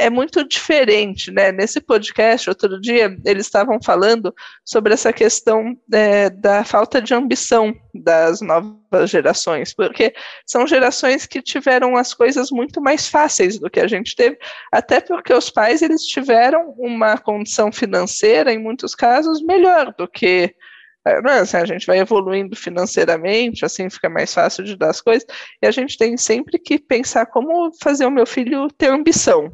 é 0.02 0.10
muito 0.10 0.43
diferente, 0.47 1.30
né? 1.30 1.52
Nesse 1.52 1.80
podcast, 1.80 2.49
outro 2.49 2.82
dia, 2.82 3.16
eles 3.24 3.45
estavam 3.45 3.80
falando 3.80 4.34
sobre 4.66 4.93
essa 4.93 5.14
questão 5.14 5.78
é, 5.93 6.28
da 6.30 6.64
falta 6.64 6.99
de 6.99 7.14
ambição 7.14 7.72
das 7.93 8.41
novas 8.41 9.12
gerações, 9.12 9.76
porque 9.76 10.12
são 10.45 10.66
gerações 10.66 11.28
que 11.28 11.39
tiveram 11.39 11.95
as 11.95 12.16
coisas 12.16 12.49
muito 12.49 12.82
mais 12.82 13.08
fáceis 13.08 13.60
do 13.60 13.70
que 13.70 13.80
a 13.80 13.88
gente 13.88 14.16
teve, 14.16 14.39
até 14.72 14.99
porque 14.99 15.34
os 15.34 15.52
pais 15.52 15.84
eles 15.84 16.02
tiveram 16.02 16.74
uma 16.80 17.16
condição 17.18 17.72
financeira, 17.72 18.52
em 18.52 18.58
muitos 18.58 18.95
casos, 18.95 19.43
melhor 19.43 19.93
do 19.95 20.08
que 20.08 20.56
é, 21.06 21.20
né, 21.22 21.39
assim, 21.39 21.58
a 21.58 21.66
gente 21.66 21.86
vai 21.88 21.97
evoluindo 21.97 22.56
financeiramente, 22.56 23.66
assim 23.66 23.89
fica 23.89 24.08
mais 24.08 24.32
fácil 24.34 24.64
de 24.64 24.76
dar 24.76 24.91
as 24.91 25.02
coisas, 25.02 25.26
e 25.62 25.68
a 25.68 25.72
gente 25.72 25.97
tem 25.97 26.16
sempre 26.16 26.60
que 26.60 26.78
pensar 26.78 27.26
como 27.26 27.72
fazer 27.82 28.06
o 28.06 28.12
meu 28.12 28.26
filho 28.26 28.68
ter 28.70 28.91
ambição, 28.91 29.52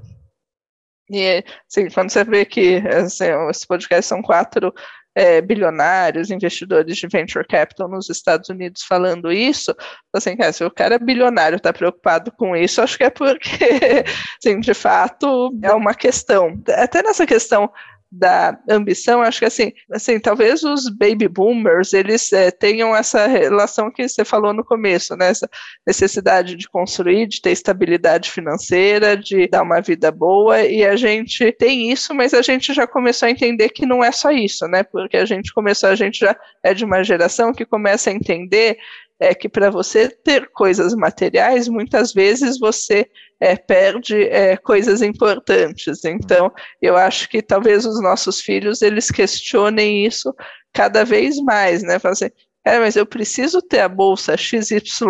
e, 1.09 1.43
assim, 1.69 1.89
quando 1.89 2.09
você 2.09 2.23
vê 2.23 2.45
que 2.45 2.77
assim, 2.87 3.25
esse 3.49 3.65
podcast 3.65 4.05
são 4.07 4.21
quatro 4.21 4.73
é, 5.15 5.41
bilionários, 5.41 6.29
investidores 6.29 6.95
de 6.95 7.07
venture 7.07 7.47
capital 7.47 7.89
nos 7.89 8.07
Estados 8.07 8.49
Unidos 8.49 8.83
falando 8.83 9.31
isso, 9.31 9.75
assim, 10.13 10.35
se 10.53 10.63
o 10.63 10.69
cara 10.69 10.95
é 10.95 10.99
bilionário 10.99 11.55
está 11.55 11.73
preocupado 11.73 12.31
com 12.31 12.55
isso, 12.55 12.81
acho 12.81 12.97
que 12.97 13.03
é 13.03 13.09
porque, 13.09 14.03
assim, 14.37 14.59
de 14.59 14.75
fato, 14.75 15.51
é 15.63 15.73
uma 15.73 15.95
questão. 15.95 16.61
Até 16.69 17.01
nessa 17.01 17.25
questão 17.25 17.67
da 18.11 18.57
ambição, 18.69 19.21
acho 19.21 19.39
que 19.39 19.45
assim, 19.45 19.73
assim, 19.91 20.19
talvez 20.19 20.63
os 20.63 20.89
baby 20.89 21.27
boomers 21.27 21.93
eles 21.93 22.31
é, 22.31 22.49
tenham 22.49 22.95
essa 22.95 23.27
relação 23.27 23.91
que 23.91 24.07
você 24.07 24.23
falou 24.23 24.53
no 24.53 24.63
começo, 24.63 25.15
né? 25.15 25.29
Essa 25.29 25.49
necessidade 25.85 26.55
de 26.55 26.69
construir, 26.69 27.27
de 27.27 27.41
ter 27.41 27.51
estabilidade 27.51 28.31
financeira, 28.31 29.17
de 29.17 29.47
dar 29.47 29.63
uma 29.63 29.81
vida 29.81 30.11
boa, 30.11 30.61
e 30.61 30.85
a 30.85 30.95
gente 30.95 31.51
tem 31.51 31.91
isso, 31.91 32.13
mas 32.13 32.33
a 32.33 32.41
gente 32.41 32.73
já 32.73 32.87
começou 32.87 33.27
a 33.27 33.31
entender 33.31 33.69
que 33.69 33.85
não 33.85 34.03
é 34.03 34.11
só 34.11 34.31
isso, 34.31 34.67
né? 34.67 34.83
Porque 34.83 35.17
a 35.17 35.25
gente 35.25 35.53
começou, 35.53 35.89
a 35.89 35.95
gente 35.95 36.19
já 36.19 36.35
é 36.63 36.73
de 36.73 36.85
uma 36.85 37.03
geração 37.03 37.53
que 37.53 37.65
começa 37.65 38.09
a 38.09 38.13
entender 38.13 38.77
é 39.19 39.33
que 39.33 39.49
para 39.49 39.69
você 39.69 40.09
ter 40.09 40.49
coisas 40.49 40.93
materiais, 40.93 41.67
muitas 41.67 42.13
vezes 42.13 42.59
você 42.59 43.09
é, 43.39 43.55
perde 43.55 44.23
é, 44.23 44.57
coisas 44.57 45.01
importantes. 45.01 46.03
Então, 46.05 46.51
eu 46.81 46.97
acho 46.97 47.29
que 47.29 47.41
talvez 47.41 47.85
os 47.85 48.01
nossos 48.01 48.41
filhos 48.41 48.81
eles 48.81 49.09
questionem 49.11 50.05
isso 50.05 50.33
cada 50.73 51.03
vez 51.03 51.37
mais, 51.37 51.83
né? 51.83 51.99
Falam 51.99 52.13
assim, 52.13 52.29
mas 52.65 52.97
eu 52.97 53.05
preciso 53.05 53.61
ter 53.61 53.79
a 53.79 53.87
bolsa 53.87 54.35
XYZ, 54.35 55.01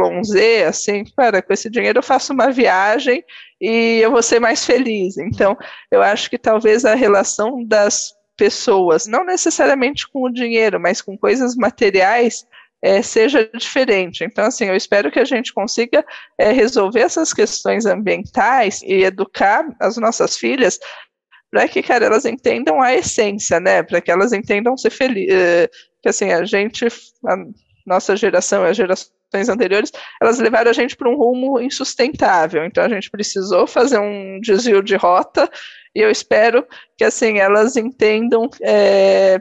assim, 0.68 1.04
para 1.16 1.42
com 1.42 1.52
esse 1.52 1.70
dinheiro 1.70 2.00
eu 2.00 2.04
faço 2.04 2.32
uma 2.32 2.52
viagem 2.52 3.24
e 3.60 4.00
eu 4.02 4.12
vou 4.12 4.22
ser 4.22 4.40
mais 4.40 4.64
feliz. 4.64 5.18
Então, 5.18 5.58
eu 5.90 6.02
acho 6.02 6.30
que 6.30 6.38
talvez 6.38 6.86
a 6.86 6.94
relação 6.94 7.64
das 7.64 8.14
pessoas, 8.38 9.08
não 9.08 9.26
necessariamente 9.26 10.08
com 10.08 10.24
o 10.24 10.32
dinheiro, 10.32 10.80
mas 10.80 11.02
com 11.02 11.18
coisas 11.18 11.56
materiais, 11.56 12.46
é, 12.82 13.02
seja 13.02 13.50
diferente. 13.54 14.24
Então, 14.24 14.46
assim, 14.46 14.66
eu 14.66 14.76
espero 14.76 15.12
que 15.12 15.20
a 15.20 15.26
gente 15.26 15.54
consiga 15.54 16.06
é, 16.38 16.52
resolver 16.52 17.02
essas 17.02 17.34
questões 17.34 17.86
ambientais 17.86 18.82
e 18.84 19.04
educar 19.04 19.66
as 19.80 19.98
nossas 19.98 20.38
filhas 20.38 20.80
para 21.50 21.68
que, 21.68 21.82
cara, 21.82 22.06
elas 22.06 22.26
entendam 22.26 22.82
a 22.82 22.94
essência, 22.94 23.60
né? 23.60 23.82
Para 23.82 24.02
que 24.02 24.12
elas 24.12 24.34
entendam 24.34 24.78
ser 24.78 24.90
felizes. 24.90 25.34
É, 25.34 25.70
que, 26.02 26.10
assim, 26.10 26.32
a 26.32 26.44
gente, 26.46 26.86
a 27.26 27.36
nossa 27.86 28.16
geração 28.16 28.64
as 28.64 28.78
gerações 28.78 29.50
anteriores, 29.50 29.92
elas 30.22 30.40
levaram 30.40 30.70
a 30.70 30.74
gente 30.74 30.96
para 30.96 31.10
um 31.10 31.16
rumo 31.16 31.60
insustentável. 31.60 32.66
Então, 32.66 32.84
a 32.84 32.90
gente 32.90 33.10
precisou 33.10 33.66
fazer 33.66 33.98
um 34.00 34.40
desvio 34.42 34.84
de 34.84 34.96
rota 34.96 35.50
e 35.96 36.02
eu 36.02 36.12
espero 36.12 36.66
que, 36.98 37.04
assim, 37.04 37.40
elas 37.40 37.76
entendam 37.76 38.50
é, 38.62 39.40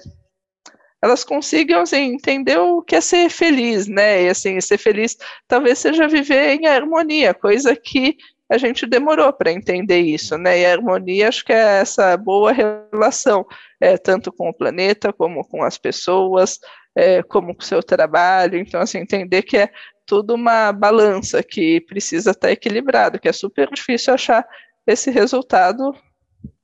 elas 1.07 1.25
consigam 1.25 1.83
assim, 1.83 2.15
entender 2.15 2.59
o 2.59 2.83
que 2.83 2.97
é 2.97 3.01
ser 3.01 3.31
feliz, 3.31 3.87
né? 3.87 4.25
E 4.25 4.29
assim, 4.29 4.61
ser 4.61 4.79
feliz 4.79 5.17
talvez 5.49 5.79
seja 5.79 6.09
viver 6.09 6.55
em 6.55 6.67
harmonia, 6.67 7.33
coisa 7.33 7.75
que 7.75 8.17
a 8.49 8.59
gente 8.59 8.87
demorou 8.87 9.33
para 9.33 9.51
entender 9.51 10.01
isso, 10.01 10.37
né? 10.39 10.61
E 10.61 10.67
a 10.67 10.73
harmonia 10.73 11.29
acho 11.29 11.45
que 11.45 11.53
é 11.53 11.81
essa 11.81 12.17
boa 12.17 12.53
relação, 12.53 13.45
é, 13.81 13.97
tanto 13.97 14.33
com 14.33 14.49
o 14.49 14.55
planeta 14.55 15.13
como 15.13 15.45
com 15.45 15.63
as 15.63 15.79
pessoas, 15.79 16.59
é, 16.95 17.23
como 17.23 17.55
com 17.55 17.63
o 17.63 17.65
seu 17.65 17.83
trabalho. 17.83 18.59
Então, 18.59 18.81
assim, 18.81 18.99
entender 18.99 19.43
que 19.43 19.57
é 19.57 19.71
tudo 20.05 20.35
uma 20.35 20.73
balança 20.73 21.43
que 21.43 21.81
precisa 21.81 22.31
estar 22.31 22.51
equilibrado, 22.53 23.19
que 23.19 23.29
é 23.29 23.33
super 23.33 23.69
difícil 23.73 24.15
achar 24.15 24.47
esse 24.87 25.11
resultado 25.11 25.93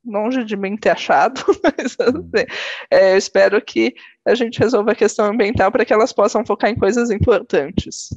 longe 0.04 0.44
de 0.44 0.56
mim 0.56 0.76
ter 0.76 0.90
achado, 0.90 1.40
mas 1.62 1.96
assim, 1.98 2.46
é, 2.90 3.12
eu 3.12 3.16
espero 3.16 3.60
que 3.62 3.94
a 4.26 4.34
gente 4.34 4.58
resolva 4.58 4.92
a 4.92 4.96
questão 4.96 5.26
ambiental 5.26 5.70
para 5.70 5.84
que 5.84 5.92
elas 5.92 6.12
possam 6.12 6.44
focar 6.44 6.70
em 6.70 6.76
coisas 6.76 7.10
importantes. 7.10 8.08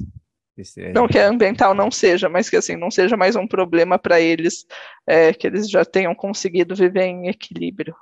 É... 0.78 0.92
Não 0.92 1.06
que 1.06 1.18
a 1.18 1.28
ambiental 1.28 1.74
não 1.74 1.90
seja, 1.90 2.28
mas 2.28 2.48
que 2.48 2.56
assim 2.56 2.76
não 2.76 2.90
seja 2.90 3.16
mais 3.16 3.36
um 3.36 3.46
problema 3.46 3.98
para 3.98 4.20
eles, 4.20 4.64
é, 5.06 5.32
que 5.32 5.46
eles 5.46 5.68
já 5.68 5.84
tenham 5.84 6.14
conseguido 6.14 6.74
viver 6.74 7.02
em 7.02 7.28
equilíbrio. 7.28 7.94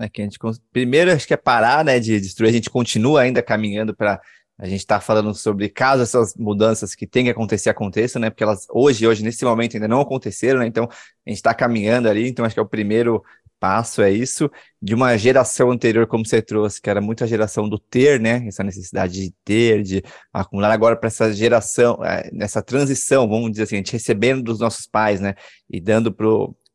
É 0.00 0.08
que 0.08 0.20
a 0.20 0.24
gente 0.24 0.38
primeiro 0.72 1.12
acho 1.12 1.26
que 1.26 1.34
é 1.34 1.36
parar, 1.36 1.84
né, 1.84 1.98
de 1.98 2.20
destruir. 2.20 2.50
A 2.50 2.52
gente 2.52 2.70
continua 2.70 3.22
ainda 3.22 3.42
caminhando 3.42 3.94
para 3.94 4.20
a 4.58 4.66
gente 4.66 4.80
está 4.80 5.00
falando 5.00 5.32
sobre 5.34 5.68
caso 5.68 6.02
essas 6.02 6.34
mudanças 6.34 6.94
que 6.94 7.06
têm 7.06 7.24
que 7.24 7.30
acontecer 7.30 7.70
aconteçam, 7.70 8.20
né? 8.20 8.28
Porque 8.28 8.42
elas 8.42 8.66
hoje, 8.70 9.06
hoje 9.06 9.22
nesse 9.22 9.44
momento 9.44 9.74
ainda 9.74 9.86
não 9.86 10.00
aconteceram, 10.00 10.60
né? 10.60 10.66
Então 10.66 10.84
a 10.84 11.30
gente 11.30 11.38
está 11.38 11.54
caminhando 11.54 12.08
ali. 12.08 12.28
Então 12.28 12.44
acho 12.44 12.54
que 12.54 12.60
é 12.60 12.62
o 12.62 12.68
primeiro 12.68 13.22
passo 13.60 14.02
é 14.02 14.10
isso 14.10 14.50
de 14.80 14.94
uma 14.94 15.16
geração 15.16 15.70
anterior, 15.70 16.06
como 16.06 16.24
você 16.24 16.40
trouxe, 16.40 16.80
que 16.80 16.88
era 16.88 17.00
muito 17.00 17.24
a 17.24 17.26
geração 17.26 17.68
do 17.68 17.78
ter, 17.78 18.20
né? 18.20 18.46
Essa 18.46 18.62
necessidade 18.62 19.14
de 19.14 19.34
ter, 19.44 19.82
de 19.82 20.02
acumular 20.32 20.70
agora 20.72 20.96
para 20.96 21.08
essa 21.08 21.32
geração, 21.32 22.04
é, 22.04 22.30
nessa 22.32 22.62
transição, 22.62 23.28
vamos 23.28 23.50
dizer 23.50 23.64
assim, 23.64 23.76
a 23.76 23.78
gente 23.78 23.92
recebendo 23.92 24.42
dos 24.42 24.60
nossos 24.60 24.86
pais, 24.86 25.20
né? 25.20 25.34
E 25.68 25.80
dando 25.80 26.12
para 26.12 26.26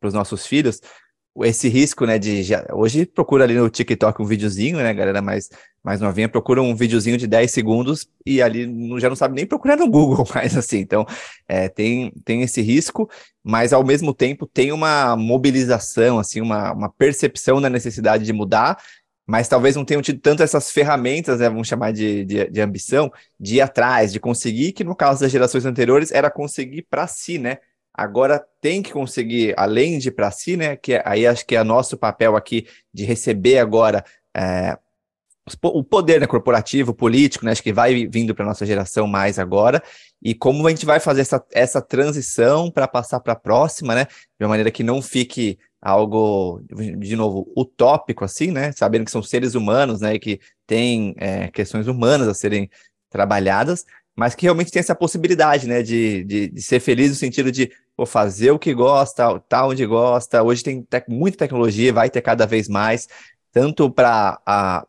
os 0.02 0.14
nossos 0.14 0.46
filhos 0.46 0.82
esse 1.42 1.68
risco, 1.68 2.06
né, 2.06 2.20
de 2.20 2.44
já, 2.44 2.64
hoje 2.72 3.06
procura 3.08 3.44
ali 3.44 3.56
no 3.56 3.68
TikTok 3.70 4.22
um 4.22 4.26
videozinho, 4.26 4.78
né, 4.78 4.94
galera 4.94 5.20
mais, 5.20 5.50
mais 5.84 6.00
novinha, 6.00 6.30
procura 6.30 6.62
um 6.62 6.76
videozinho 6.76 7.18
de 7.18 7.26
10 7.26 7.50
segundos 7.50 8.08
e 8.24 8.40
ali 8.40 8.68
não, 8.68 9.00
já 9.00 9.10
não 9.10 9.16
sabe 9.16 9.36
nem 9.36 9.46
procurar 9.46 9.76
no 9.76 9.90
Google 9.90 10.28
mais, 10.36 10.56
assim, 10.56 10.78
então 10.78 11.08
é, 11.48 11.68
tem, 11.68 12.12
tem 12.24 12.44
esse 12.44 12.62
risco, 12.62 13.10
mas 13.44 13.74
ao 13.74 13.84
mesmo 13.84 14.14
tempo 14.14 14.46
tem 14.46 14.72
uma 14.72 15.16
mobilização, 15.16 16.20
assim, 16.20 16.40
uma, 16.40 16.72
uma 16.72 16.90
percepção 16.90 17.60
da 17.60 17.70
necessidade 17.70 18.24
de 18.24 18.34
mudar, 18.34 18.78
mas 19.26 19.48
talvez 19.48 19.76
não 19.76 19.86
tenham 19.86 20.02
tido 20.04 20.20
tanto 20.20 20.44
essas 20.44 20.70
ferramentas, 20.70 21.40
né, 21.40 21.50
vamos 21.50 21.68
chamar 21.68 21.94
de, 21.94 22.26
de, 22.26 22.48
de 22.48 22.62
ambição, 22.62 23.12
de 23.40 23.56
ir 23.56 23.62
atrás, 23.62 24.14
de 24.14 24.20
conseguir, 24.20 24.72
que 24.72 24.84
no 24.84 24.96
caso 24.96 25.22
das 25.22 25.32
gerações 25.32 25.66
anteriores 25.66 26.12
era 26.12 26.30
conseguir 26.30 26.86
para 26.90 27.08
si, 27.08 27.40
né, 27.40 27.58
agora 27.94 28.44
tem 28.60 28.82
que 28.82 28.92
conseguir, 28.92 29.54
além 29.58 30.00
de 30.00 30.10
para 30.10 30.32
si, 30.32 30.58
né? 30.58 30.76
Que 30.76 30.94
é, 30.94 31.04
aí 31.06 31.28
acho 31.28 31.46
que 31.46 31.56
é 31.56 31.64
nosso 31.64 31.98
papel 31.98 32.36
aqui 32.36 32.66
de 32.94 33.06
receber 33.06 33.60
agora 33.60 34.04
é, 34.36 34.78
o 35.62 35.84
poder 35.84 36.22
né, 36.22 36.28
corporativo, 36.28 36.94
político, 36.94 37.46
né? 37.46 37.52
Acho 37.52 37.62
que 37.62 37.74
vai 37.74 38.08
vindo 38.08 38.34
para 38.34 38.46
nossa 38.46 38.66
geração 38.66 39.06
mais 39.06 39.38
agora. 39.38 39.84
E 40.22 40.34
como 40.34 40.66
a 40.66 40.70
gente 40.70 40.86
vai 40.86 41.00
fazer 41.00 41.22
essa, 41.22 41.46
essa 41.52 41.82
transição 41.82 42.72
para 42.72 42.88
passar 42.88 43.20
para 43.20 43.34
a 43.34 43.38
próxima, 43.38 43.94
né? 43.94 44.06
De 44.06 44.46
uma 44.46 44.50
maneira 44.50 44.72
que 44.72 44.84
não 44.84 45.02
fique 45.02 45.60
algo, 45.82 46.62
de 46.98 47.16
novo, 47.16 47.52
utópico, 47.58 48.24
assim, 48.24 48.52
né? 48.52 48.72
Sabendo 48.72 49.04
que 49.04 49.12
são 49.12 49.22
seres 49.22 49.54
humanos, 49.54 50.00
né? 50.00 50.16
E 50.16 50.20
que 50.20 50.40
tem 50.66 51.14
é, 51.18 51.50
questões 51.50 51.88
humanas 51.88 52.28
a 52.28 52.34
serem 52.34 52.70
trabalhadas, 53.10 53.86
mas 54.16 54.36
que 54.36 54.46
realmente 54.46 54.72
tem 54.72 54.80
essa 54.80 54.96
possibilidade, 54.96 55.68
né, 55.68 55.82
de, 55.82 56.24
de, 56.24 56.48
de 56.50 56.62
ser 56.62 56.80
feliz 56.80 57.10
no 57.10 57.16
sentido 57.16 57.52
de 57.52 57.72
pô, 57.96 58.06
fazer 58.06 58.52
o 58.52 58.60
que 58.60 58.74
gosta, 58.74 59.40
tá 59.42 59.66
onde 59.66 59.86
gosta. 59.86 60.44
Hoje 60.44 60.64
tem 60.64 60.82
te 60.82 61.04
muita 61.08 61.38
tecnologia, 61.40 61.94
vai 61.94 62.10
ter 62.10 62.22
cada 62.22 62.46
vez 62.46 62.68
mais, 62.68 63.08
tanto 63.52 63.90
para 63.90 64.40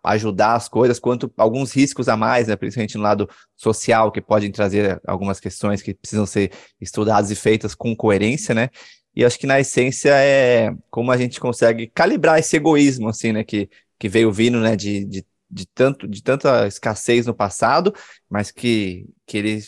ajudar 0.02 0.54
as 0.54 0.68
coisas, 0.68 0.98
quanto 0.98 1.32
alguns 1.36 1.72
riscos 1.72 2.08
a 2.08 2.16
mais, 2.16 2.48
né, 2.48 2.56
principalmente 2.56 2.96
no 2.96 3.02
lado 3.02 3.28
social, 3.56 4.10
que 4.10 4.20
podem 4.20 4.50
trazer 4.50 5.00
algumas 5.06 5.40
questões 5.40 5.82
que 5.82 5.94
precisam 5.94 6.26
ser 6.26 6.50
estudadas 6.80 7.30
e 7.30 7.34
feitas 7.36 7.74
com 7.74 7.94
coerência, 7.94 8.54
né? 8.54 8.70
E 9.16 9.24
acho 9.24 9.38
que 9.38 9.46
na 9.46 9.60
essência 9.60 10.10
é 10.10 10.74
como 10.90 11.12
a 11.12 11.16
gente 11.16 11.38
consegue 11.38 11.86
calibrar 11.86 12.38
esse 12.38 12.56
egoísmo, 12.56 13.08
assim, 13.08 13.32
né, 13.32 13.44
que, 13.44 13.68
que 13.98 14.08
veio 14.08 14.32
vindo, 14.32 14.58
né, 14.60 14.74
de, 14.76 15.04
de 15.04 15.24
de, 15.54 15.66
tanto, 15.66 16.08
de 16.08 16.22
tanta 16.22 16.66
escassez 16.66 17.26
no 17.26 17.34
passado, 17.34 17.94
mas 18.28 18.50
que, 18.50 19.06
que 19.24 19.38
ele 19.38 19.62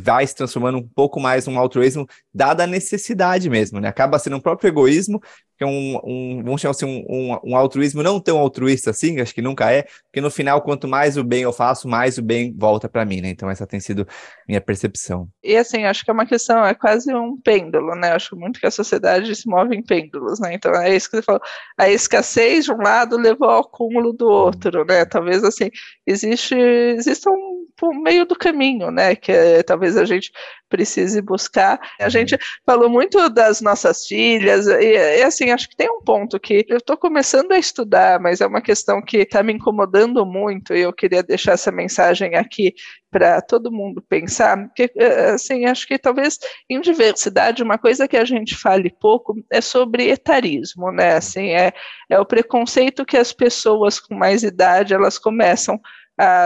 vai 0.00 0.24
se 0.24 0.34
transformando 0.34 0.78
um 0.78 0.88
pouco 0.88 1.18
mais 1.18 1.46
num 1.46 1.58
altruísmo, 1.58 2.06
dada 2.32 2.62
a 2.62 2.66
necessidade 2.68 3.50
mesmo, 3.50 3.80
né? 3.80 3.88
Acaba 3.88 4.18
sendo 4.18 4.36
um 4.36 4.40
próprio 4.40 4.68
egoísmo, 4.68 5.20
que 5.62 5.64
é 5.64 5.66
um, 5.66 6.00
um 6.04 6.42
vamos 6.42 6.60
chamar 6.60 6.72
assim, 6.72 6.84
um, 6.86 7.04
um, 7.08 7.38
um, 7.44 7.56
altruísmo 7.56 8.02
não 8.02 8.18
tão 8.18 8.38
altruísta 8.38 8.90
assim, 8.90 9.20
acho 9.20 9.32
que 9.32 9.40
nunca 9.40 9.70
é, 9.70 9.84
porque 10.04 10.20
no 10.20 10.30
final, 10.30 10.60
quanto 10.60 10.88
mais 10.88 11.16
o 11.16 11.22
bem 11.22 11.42
eu 11.42 11.52
faço, 11.52 11.88
mais 11.88 12.18
o 12.18 12.22
bem 12.22 12.52
volta 12.56 12.88
para 12.88 13.04
mim, 13.04 13.20
né? 13.20 13.28
Então 13.28 13.48
essa 13.48 13.66
tem 13.66 13.78
sido 13.78 14.06
minha 14.46 14.60
percepção. 14.60 15.28
E 15.42 15.56
assim, 15.56 15.84
acho 15.84 16.04
que 16.04 16.10
é 16.10 16.14
uma 16.14 16.26
questão, 16.26 16.64
é 16.64 16.74
quase 16.74 17.14
um 17.14 17.40
pêndulo, 17.40 17.94
né? 17.94 18.12
Acho 18.12 18.36
muito 18.36 18.58
que 18.58 18.66
a 18.66 18.70
sociedade 18.70 19.34
se 19.34 19.48
move 19.48 19.76
em 19.76 19.82
pêndulos, 19.82 20.40
né? 20.40 20.54
Então 20.54 20.74
é 20.74 20.94
isso 20.94 21.08
que 21.08 21.16
você 21.16 21.22
falou, 21.22 21.40
a 21.78 21.88
escassez 21.88 22.64
de 22.64 22.72
um 22.72 22.78
lado 22.78 23.16
levou 23.16 23.48
ao 23.48 23.60
acúmulo 23.60 24.12
do 24.12 24.26
outro, 24.26 24.84
né? 24.84 25.04
Talvez 25.04 25.44
assim, 25.44 25.70
existe, 26.06 26.54
exista 26.56 27.30
um 27.30 27.62
por 27.76 27.94
meio 27.94 28.24
do 28.24 28.36
caminho, 28.36 28.90
né? 28.90 29.16
Que 29.16 29.32
é, 29.32 29.62
talvez 29.62 29.96
a 29.96 30.04
gente 30.04 30.30
precise 30.72 31.20
buscar. 31.20 31.78
A 32.00 32.04
uhum. 32.04 32.10
gente 32.10 32.38
falou 32.64 32.88
muito 32.88 33.28
das 33.28 33.60
nossas 33.60 34.06
filhas, 34.06 34.66
e, 34.66 35.18
e 35.18 35.22
assim, 35.22 35.50
acho 35.50 35.68
que 35.68 35.76
tem 35.76 35.90
um 35.90 36.00
ponto 36.00 36.40
que 36.40 36.64
eu 36.66 36.78
estou 36.78 36.96
começando 36.96 37.52
a 37.52 37.58
estudar, 37.58 38.18
mas 38.18 38.40
é 38.40 38.46
uma 38.46 38.62
questão 38.62 39.02
que 39.02 39.18
está 39.18 39.42
me 39.42 39.52
incomodando 39.52 40.24
muito, 40.24 40.74
e 40.74 40.80
eu 40.80 40.92
queria 40.92 41.22
deixar 41.22 41.52
essa 41.52 41.70
mensagem 41.70 42.34
aqui 42.34 42.74
para 43.10 43.42
todo 43.42 43.70
mundo 43.70 44.00
pensar, 44.00 44.72
que 44.74 44.90
assim, 45.34 45.66
acho 45.66 45.86
que 45.86 45.98
talvez 45.98 46.38
em 46.68 46.80
diversidade 46.80 47.62
uma 47.62 47.76
coisa 47.76 48.08
que 48.08 48.16
a 48.16 48.24
gente 48.24 48.56
fale 48.56 48.88
pouco 48.88 49.34
é 49.52 49.60
sobre 49.60 50.08
etarismo, 50.08 50.90
né? 50.90 51.16
Assim, 51.16 51.50
é, 51.50 51.74
é 52.08 52.18
o 52.18 52.24
preconceito 52.24 53.04
que 53.04 53.18
as 53.18 53.30
pessoas 53.30 54.00
com 54.00 54.14
mais 54.14 54.42
idade 54.42 54.94
elas 54.94 55.18
começam 55.18 55.74
a 55.74 55.78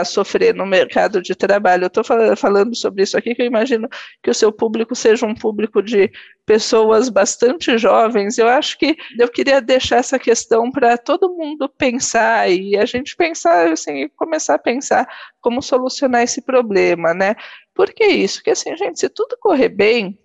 sofrer 0.05 0.55
no 0.55 0.65
mercado 0.65 1.21
de 1.21 1.35
trabalho. 1.35 1.85
Eu 1.85 1.89
estou 1.89 2.05
falando 2.37 2.75
sobre 2.75 3.03
isso 3.03 3.17
aqui, 3.17 3.35
que 3.35 3.43
eu 3.43 3.47
imagino 3.47 3.89
que 4.23 4.31
o 4.31 4.35
seu 4.35 4.53
público 4.53 4.95
seja 4.95 5.27
um 5.27 5.35
público 5.35 5.83
de 5.83 6.11
pessoas 6.45 7.09
bastante 7.09 7.77
jovens. 7.77 8.39
Eu 8.39 8.49
acho 8.49 8.79
que 8.79 8.97
eu 9.19 9.29
queria 9.29 9.61
deixar 9.61 9.97
essa 9.97 10.19
questão 10.19 10.71
para 10.71 10.97
todo 10.97 11.35
mundo 11.35 11.69
pensar 11.69 12.51
e 12.51 12.77
a 12.77 12.85
gente 12.85 13.17
pensar, 13.17 13.73
assim, 13.73 14.09
começar 14.17 14.55
a 14.55 14.59
pensar 14.59 15.07
como 15.41 15.61
solucionar 15.61 16.23
esse 16.23 16.41
problema, 16.41 17.13
né? 17.13 17.35
Por 17.75 17.93
que 17.93 18.07
isso? 18.07 18.39
Porque, 18.39 18.51
assim, 18.51 18.77
gente, 18.77 19.01
se 19.01 19.09
tudo 19.09 19.37
correr 19.39 19.69
bem, 19.69 20.19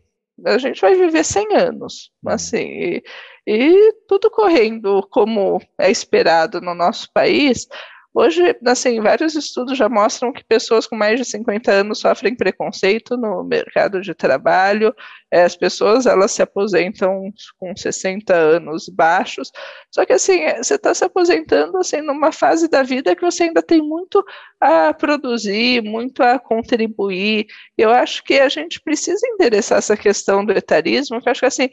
a 0.46 0.58
gente 0.58 0.80
vai 0.80 0.96
viver 0.96 1.24
100 1.24 1.56
anos, 1.56 2.12
uhum. 2.24 2.32
assim, 2.32 2.66
e, 2.66 3.04
e 3.46 3.94
tudo 4.08 4.30
correndo 4.32 5.06
como 5.10 5.62
é 5.78 5.92
esperado 5.92 6.62
no 6.62 6.74
nosso 6.74 7.12
país, 7.14 7.68
Hoje, 8.14 8.42
assim, 8.66 9.00
vários 9.00 9.36
estudos 9.36 9.78
já 9.78 9.88
mostram 9.88 10.34
que 10.34 10.44
pessoas 10.44 10.86
com 10.86 10.98
mais 10.98 11.18
de 11.18 11.24
50 11.24 11.72
anos 11.72 12.00
sofrem 12.00 12.36
preconceito 12.36 13.16
no 13.16 13.42
mercado 13.42 14.02
de 14.02 14.14
trabalho, 14.14 14.94
é, 15.32 15.44
as 15.44 15.56
pessoas, 15.56 16.06
elas 16.06 16.34
se 16.34 16.42
aposentam 16.42 17.32
com 17.58 17.74
60 17.74 18.36
anos 18.36 18.90
baixos, 18.90 19.50
só 19.90 20.06
que, 20.06 20.12
assim, 20.12 20.42
é, 20.42 20.62
você 20.62 20.76
está 20.76 20.94
se 20.94 21.06
aposentando, 21.06 21.78
assim, 21.78 22.02
numa 22.02 22.34
fase 22.34 22.68
da 22.68 22.84
vida 22.84 23.16
que 23.16 23.22
você 23.22 23.44
ainda 23.44 23.64
tem 23.64 23.82
muito 23.82 24.22
a 24.60 24.94
produzir, 24.94 25.82
muito 25.82 26.22
a 26.22 26.38
contribuir, 26.38 27.48
eu 27.78 27.92
acho 27.92 28.26
que 28.26 28.40
a 28.40 28.50
gente 28.50 28.82
precisa 28.82 29.26
endereçar 29.26 29.78
essa 29.78 29.96
questão 29.96 30.44
do 30.44 30.52
etarismo, 30.52 31.22
que 31.22 31.30
eu 31.30 31.32
acho 31.32 31.40
que, 31.40 31.46
assim, 31.46 31.70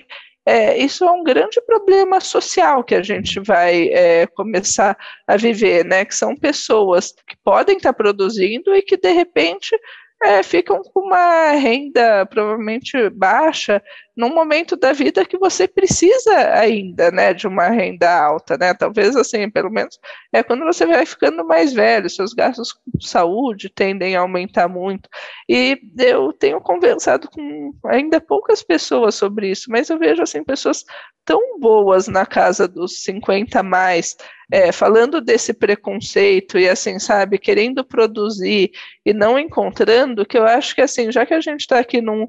é, 0.49 0.79
isso 0.79 1.05
é 1.05 1.11
um 1.11 1.23
grande 1.23 1.61
problema 1.61 2.21
social 2.21 2.83
que 2.83 2.95
a 2.95 3.03
gente 3.03 3.39
vai 3.39 3.89
é, 3.89 4.27
começar 4.29 4.97
a 5.27 5.37
viver, 5.37 5.85
né? 5.85 6.07
Que 6.07 6.15
são 6.15 6.35
pessoas 6.35 7.13
que 7.27 7.37
podem 7.45 7.77
estar 7.77 7.93
produzindo 7.93 8.75
e 8.75 8.81
que 8.81 8.97
de 8.97 9.13
repente 9.13 9.79
é, 10.25 10.43
ficam 10.43 10.83
com 10.83 11.01
uma 11.01 11.51
renda 11.51 12.25
provavelmente 12.25 13.11
baixa 13.11 13.83
num 14.19 14.35
momento 14.35 14.77
da 14.77 14.93
vida 14.93 15.25
que 15.25 15.39
você 15.39 15.69
precisa 15.69 16.37
ainda, 16.53 17.09
né, 17.13 17.33
de 17.33 17.47
uma 17.47 17.69
renda 17.69 18.13
alta, 18.13 18.59
né, 18.59 18.75
talvez 18.75 19.15
assim, 19.15 19.49
pelo 19.49 19.71
menos 19.71 19.97
é 20.33 20.43
quando 20.43 20.65
você 20.65 20.85
vai 20.85 21.07
ficando 21.07 21.47
mais 21.47 21.73
velho, 21.73 22.11
seus 22.11 22.35
gastos 22.35 22.73
com 22.73 23.01
saúde 23.01 23.71
tendem 23.71 24.17
a 24.17 24.21
aumentar 24.21 24.67
muito, 24.67 25.09
e 25.49 25.81
eu 25.97 26.33
tenho 26.33 26.61
conversado 26.61 27.31
com 27.31 27.73
ainda 27.87 28.21
poucas 28.21 28.61
pessoas 28.61 29.15
sobre 29.15 29.53
isso, 29.53 29.71
mas 29.71 29.89
eu 29.89 29.97
vejo, 29.97 30.21
assim, 30.21 30.43
pessoas 30.43 30.85
tão 31.25 31.61
boas 31.61 32.09
na 32.09 32.27
casa 32.27 32.67
dos 32.67 33.05
50 33.05 33.63
mais, 33.63 34.17
é, 34.51 34.73
falando 34.73 35.21
desse 35.21 35.55
preconceito 35.55 36.59
e 36.59 36.69
assim, 36.69 36.99
sabe, 36.99 37.39
querendo 37.39 37.85
produzir 37.85 38.73
e 39.07 39.13
não 39.13 39.39
encontrando, 39.39 40.27
que 40.27 40.37
eu 40.37 40.45
acho 40.45 40.75
que 40.75 40.81
assim, 40.81 41.13
já 41.13 41.25
que 41.25 41.35
a 41.35 41.41
gente 41.41 41.61
está 41.61 41.79
aqui 41.79 42.01
num 42.01 42.27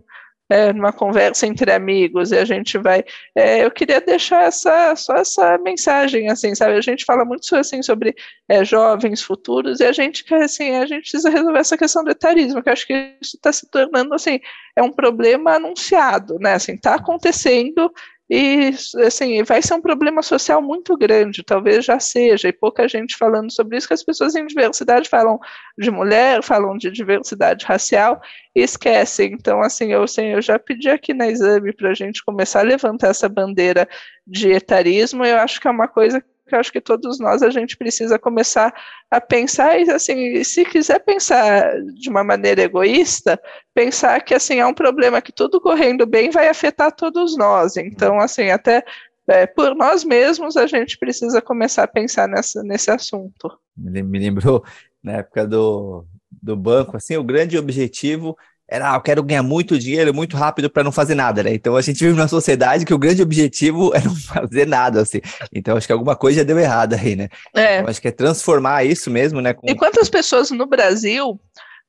é, 0.50 0.74
numa 0.74 0.92
conversa 0.92 1.46
entre 1.46 1.72
amigos 1.72 2.32
e 2.32 2.38
a 2.38 2.44
gente 2.44 2.78
vai. 2.78 3.04
É, 3.36 3.64
eu 3.64 3.70
queria 3.70 4.02
deixar 4.02 4.44
essa, 4.46 4.96
só 4.96 5.16
essa 5.16 5.58
mensagem, 5.60 6.28
assim, 6.30 6.56
sabe? 6.56 6.74
A 6.74 6.82
gente 6.82 7.06
fala 7.06 7.24
muito 7.24 7.56
assim 7.56 7.82
sobre 7.84 8.16
é, 8.48 8.66
jovens 8.66 9.22
futuros 9.22 9.80
e 9.80 9.86
a 9.86 9.92
gente 9.92 10.24
quer, 10.24 10.44
assim, 10.44 10.72
a 10.72 10.86
gente 10.86 11.02
precisa 11.02 11.30
resolver 11.30 11.60
essa 11.60 11.78
questão 11.78 12.04
do 12.04 12.10
etarismo, 12.10 12.64
que 12.64 12.70
acho 12.70 12.88
que 12.88 13.16
isso 13.22 13.36
está 13.36 13.54
se 13.54 13.70
tornando, 13.70 14.14
assim, 14.14 14.40
é 14.76 14.82
um 14.82 14.92
problema 14.92 15.56
anunciado, 15.56 16.40
né? 16.40 16.54
Assim, 16.54 16.74
está 16.74 16.96
acontecendo 16.96 17.92
e, 18.30 18.70
assim, 19.06 19.42
vai 19.44 19.60
ser 19.60 19.74
um 19.74 19.82
problema 19.82 20.22
social 20.22 20.62
muito 20.62 20.96
grande, 20.96 21.44
talvez 21.44 21.84
já 21.84 22.00
seja, 22.00 22.48
e 22.48 22.54
pouca 22.54 22.88
gente 22.88 23.16
falando 23.18 23.52
sobre 23.52 23.76
isso, 23.78 23.88
que 23.88 23.94
as 23.94 24.04
pessoas 24.04 24.36
em 24.36 24.46
diversidade 24.46 25.10
falam 25.10 25.40
de 25.76 25.90
mulher, 25.90 26.44
falam 26.44 26.78
de 26.78 26.92
diversidade 26.92 27.66
racial 27.66 28.22
e 28.56 28.62
esquecem. 28.62 29.34
Então, 29.34 29.62
assim, 29.62 29.92
eu, 29.92 30.04
assim, 30.04 30.28
eu 30.28 30.42
já 30.44 30.60
pedi 30.60 30.90
aqui 30.90 31.12
na 31.12 31.28
exame 31.28 31.74
para 31.74 31.90
a 31.90 31.94
gente 31.96 32.24
começar 32.24 32.60
a 32.60 32.64
levantar 32.64 33.08
essa 33.08 33.28
bandeira 33.28 33.90
de 34.28 34.52
etarismo, 34.52 35.26
eu 35.26 35.38
acho 35.38 35.60
que 35.60 35.68
é 35.68 35.72
uma 35.72 35.88
coisa 35.88 36.24
eu 36.56 36.60
acho 36.60 36.72
que 36.72 36.82
todos 36.82 37.20
nós 37.20 37.42
a 37.42 37.50
gente 37.50 37.78
precisa 37.78 38.20
começar 38.20 38.74
a 39.10 39.20
pensar 39.20 39.80
e 39.80 39.90
assim, 39.90 40.44
se 40.44 40.66
quiser 40.66 41.00
pensar 41.00 41.82
de 41.94 42.10
uma 42.10 42.24
maneira 42.24 42.62
egoísta, 42.62 43.40
pensar 43.74 44.22
que 44.24 44.34
assim 44.34 44.60
é 44.60 44.66
um 44.66 44.74
problema 44.74 45.22
que 45.22 45.32
tudo 45.32 45.62
correndo 45.62 46.06
bem 46.06 46.30
vai 46.30 46.48
afetar 46.48 46.92
todos 46.92 47.38
nós. 47.38 47.78
Então, 47.78 48.20
assim, 48.20 48.50
até 48.50 48.84
é, 49.28 49.46
por 49.46 49.76
nós 49.76 50.04
mesmos 50.04 50.58
a 50.58 50.66
gente 50.66 50.98
precisa 50.98 51.42
começar 51.42 51.84
a 51.84 51.88
pensar 51.88 52.28
nessa, 52.28 52.64
nesse 52.64 52.90
assunto. 52.90 53.52
Me 53.78 54.20
lembrou 54.20 54.64
na 55.04 55.14
época 55.14 55.48
do, 55.48 56.06
do 56.42 56.56
banco, 56.56 56.98
assim, 56.98 57.16
o 57.16 57.24
grande 57.24 57.58
objetivo 57.58 58.36
era, 58.70 58.92
ah, 58.92 58.96
eu 58.96 59.02
quero 59.02 59.24
ganhar 59.24 59.42
muito 59.42 59.80
dinheiro 59.80 60.14
muito 60.14 60.38
rápido 60.38 60.70
para 60.70 60.84
não 60.84 60.92
fazer 60.92 61.16
nada, 61.16 61.42
né? 61.42 61.54
Então 61.54 61.76
a 61.76 61.82
gente 61.82 62.00
vive 62.00 62.16
numa 62.16 62.28
sociedade 62.28 62.86
que 62.86 62.94
o 62.94 63.00
grande 63.00 63.22
objetivo 63.22 63.92
é 63.96 64.02
não 64.02 64.16
fazer 64.16 64.68
nada, 64.68 65.02
assim. 65.02 65.20
Então 65.52 65.76
acho 65.76 65.88
que 65.88 65.94
alguma 65.94 66.16
coisa 66.16 66.40
já 66.40 66.44
deu 66.44 66.60
errado 66.60 66.94
aí, 66.94 67.16
né? 67.16 67.30
É. 67.56 67.78
Então, 67.78 67.90
acho 67.90 68.02
que 68.02 68.08
é 68.08 68.12
transformar 68.12 68.84
isso 68.84 69.10
mesmo, 69.10 69.42
né? 69.42 69.54
Com... 69.54 69.68
E 69.68 69.76
quantas 69.76 70.10
pessoas 70.10 70.52
no 70.52 70.68
Brasil 70.68 71.40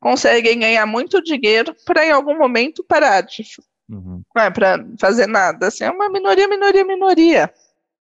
conseguem 0.00 0.58
ganhar 0.58 0.86
muito 0.86 1.22
dinheiro 1.22 1.76
para 1.84 2.06
em 2.06 2.10
algum 2.10 2.38
momento 2.38 2.82
parar 2.82 3.20
de 3.20 3.44
uhum. 3.90 4.22
é, 4.38 4.50
para 4.50 4.82
fazer 4.98 5.26
nada? 5.26 5.66
Assim, 5.66 5.84
é 5.84 5.90
uma 5.90 6.08
minoria, 6.08 6.48
minoria, 6.48 6.84
minoria 6.84 7.52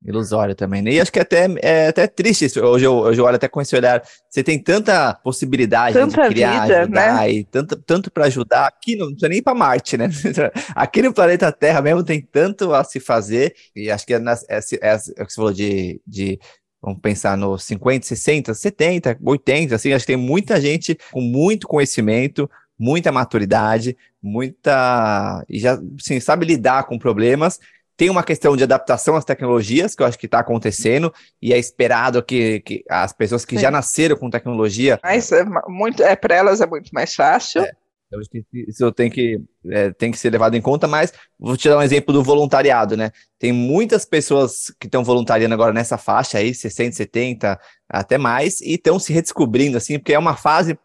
ilusório 0.04 0.54
também. 0.54 0.82
Né? 0.82 0.92
E 0.92 1.00
acho 1.00 1.12
que 1.12 1.18
é 1.18 1.22
até, 1.22 1.46
é 1.60 1.88
até 1.88 2.06
triste 2.06 2.44
isso. 2.44 2.60
Hoje 2.60 2.84
eu, 2.84 2.94
hoje 2.94 3.20
eu 3.20 3.24
olho 3.24 3.36
até 3.36 3.48
com 3.48 3.60
esse 3.60 3.74
olhar. 3.74 4.02
Você 4.28 4.42
tem 4.42 4.58
tanta 4.58 5.14
possibilidade 5.14 5.94
tanta 5.94 6.22
de 6.22 6.34
criar, 6.34 6.62
vida, 6.62 6.80
ajudar, 6.82 7.16
né? 7.16 7.30
e 7.32 7.44
tanto, 7.44 7.76
tanto 7.76 8.10
para 8.10 8.26
ajudar. 8.26 8.66
Aqui 8.66 8.96
não 8.96 9.06
precisa 9.08 9.28
nem 9.28 9.42
para 9.42 9.54
Marte, 9.54 9.96
né? 9.96 10.08
Aqui 10.74 11.02
no 11.02 11.12
planeta 11.12 11.50
Terra 11.50 11.82
mesmo 11.82 12.04
tem 12.04 12.20
tanto 12.20 12.72
a 12.72 12.84
se 12.84 13.00
fazer. 13.00 13.54
E 13.74 13.90
acho 13.90 14.06
que 14.06 14.14
é, 14.14 14.18
é, 14.48 14.58
é, 14.58 14.92
é 15.16 15.22
o 15.22 15.26
que 15.26 15.32
você 15.32 15.36
falou 15.36 15.52
de, 15.52 16.00
de 16.06 16.38
Vamos 16.80 17.00
pensar 17.00 17.36
nos 17.36 17.64
50, 17.64 18.06
60, 18.06 18.54
70, 18.54 19.18
80, 19.20 19.74
assim, 19.74 19.92
acho 19.92 20.06
que 20.06 20.12
tem 20.12 20.16
muita 20.16 20.60
gente 20.60 20.96
com 21.10 21.20
muito 21.20 21.66
conhecimento, 21.66 22.48
muita 22.78 23.10
maturidade, 23.10 23.96
muita. 24.22 25.44
e 25.48 25.58
já 25.58 25.76
assim, 26.00 26.20
sabe 26.20 26.46
lidar 26.46 26.84
com 26.84 26.96
problemas 26.96 27.58
tem 27.98 28.08
uma 28.08 28.22
questão 28.22 28.56
de 28.56 28.62
adaptação 28.62 29.16
às 29.16 29.24
tecnologias, 29.24 29.96
que 29.96 30.02
eu 30.04 30.06
acho 30.06 30.16
que 30.16 30.26
está 30.26 30.38
acontecendo, 30.38 31.12
e 31.42 31.52
é 31.52 31.58
esperado 31.58 32.22
que, 32.22 32.60
que 32.60 32.84
as 32.88 33.12
pessoas 33.12 33.44
que 33.44 33.56
Sim. 33.56 33.62
já 33.62 33.72
nasceram 33.72 34.16
com 34.16 34.30
tecnologia. 34.30 35.00
Mas 35.02 35.32
é 35.32 35.44
muito, 35.66 36.00
é, 36.04 36.14
para 36.14 36.36
elas 36.36 36.60
é 36.60 36.66
muito 36.66 36.90
mais 36.92 37.12
fácil. 37.16 37.62
É, 37.62 37.72
eu 38.12 38.20
acho 38.20 38.30
que 38.30 38.44
isso 38.52 38.92
tem 38.92 39.10
que, 39.10 39.40
é, 39.68 39.90
tem 39.90 40.12
que 40.12 40.18
ser 40.18 40.30
levado 40.30 40.56
em 40.56 40.62
conta, 40.62 40.86
mas 40.86 41.12
vou 41.36 41.56
te 41.56 41.68
dar 41.68 41.76
um 41.76 41.82
exemplo 41.82 42.14
do 42.14 42.22
voluntariado, 42.22 42.96
né? 42.96 43.10
Tem 43.36 43.52
muitas 43.52 44.04
pessoas 44.04 44.72
que 44.78 44.86
estão 44.86 45.02
voluntariando 45.02 45.54
agora 45.54 45.72
nessa 45.72 45.98
faixa 45.98 46.38
aí, 46.38 46.54
60, 46.54 46.94
70, 46.94 47.58
até 47.88 48.16
mais, 48.16 48.60
e 48.60 48.74
estão 48.74 49.00
se 49.00 49.12
redescobrindo, 49.12 49.76
assim, 49.76 49.98
porque 49.98 50.14
é 50.14 50.18
uma 50.18 50.36
fase 50.36 50.78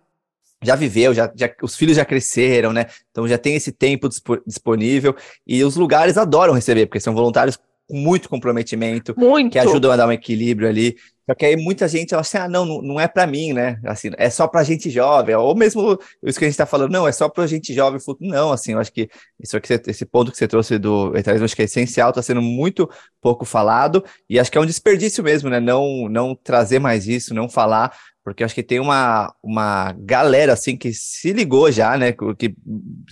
já 0.64 0.76
viveu, 0.76 1.14
já, 1.14 1.32
já, 1.36 1.50
os 1.62 1.76
filhos 1.76 1.96
já 1.96 2.06
cresceram, 2.06 2.72
né? 2.74 2.88
Então 3.12 3.28
já 3.28 3.38
tem 3.38 3.56
esse 3.56 3.72
tempo 3.72 4.10
disponível 4.46 5.16
e 5.46 5.64
os 5.64 5.76
lugares 5.76 6.18
adoram 6.18 6.54
receber, 6.54 6.86
porque 6.86 7.00
são 7.00 7.14
voluntários 7.14 7.58
com 7.88 7.98
muito 7.98 8.30
comprometimento, 8.30 9.14
muito. 9.18 9.52
que 9.52 9.60
ajudam 9.60 9.92
a 9.92 9.96
dar 9.96 10.08
um 10.08 10.12
equilíbrio 10.12 10.68
ali. 10.68 10.96
Só 11.26 11.34
que 11.34 11.46
aí 11.46 11.56
muita 11.56 11.88
gente 11.88 12.14
ela 12.14 12.22
assim, 12.22 12.38
ah, 12.38 12.50
não, 12.50 12.82
não 12.82 13.00
é 13.00 13.08
para 13.08 13.26
mim, 13.26 13.54
né? 13.54 13.80
Assim, 13.86 14.12
é 14.18 14.30
só 14.30 14.48
para 14.48 14.64
gente 14.64 14.90
jovem, 14.90 15.36
ou 15.36 15.56
mesmo 15.56 15.98
isso 16.24 16.38
que 16.38 16.46
a 16.46 16.48
gente 16.48 16.54
está 16.54 16.66
falando, 16.66 16.92
não, 16.92 17.08
é 17.08 17.12
só 17.12 17.30
para 17.30 17.48
gente 17.48 17.74
jovem. 17.74 18.00
Não, 18.20 18.52
assim, 18.52 18.74
eu 18.74 18.80
acho 18.80 18.92
que 18.92 19.10
isso 19.42 19.56
aqui, 19.56 19.74
esse 19.88 20.06
ponto 20.06 20.32
que 20.32 20.38
você 20.38 20.48
trouxe 20.48 20.78
do 20.78 21.16
etarismo, 21.16 21.46
acho 21.46 21.56
que 21.56 21.62
é 21.62 21.66
essencial, 21.66 22.10
está 22.10 22.22
sendo 22.22 22.42
muito 22.42 22.90
pouco 23.22 23.46
falado, 23.46 24.04
e 24.30 24.40
acho 24.40 24.52
que 24.52 24.58
é 24.58 24.62
um 24.62 24.66
desperdício 24.66 25.24
mesmo, 25.24 25.50
né? 25.50 25.60
Não, 25.60 26.10
não 26.10 26.36
trazer 26.36 26.80
mais 26.80 27.08
isso, 27.08 27.34
não 27.34 27.48
falar, 27.48 27.96
porque 28.24 28.44
acho 28.44 28.56
que 28.56 28.64
tem 28.64 28.80
uma, 28.80 29.34
uma 29.44 29.94
galera 30.00 30.54
assim 30.54 30.78
que 30.78 30.94
se 30.94 31.34
ligou 31.34 31.70
já, 31.72 31.98
né, 31.98 32.14
que 32.38 32.56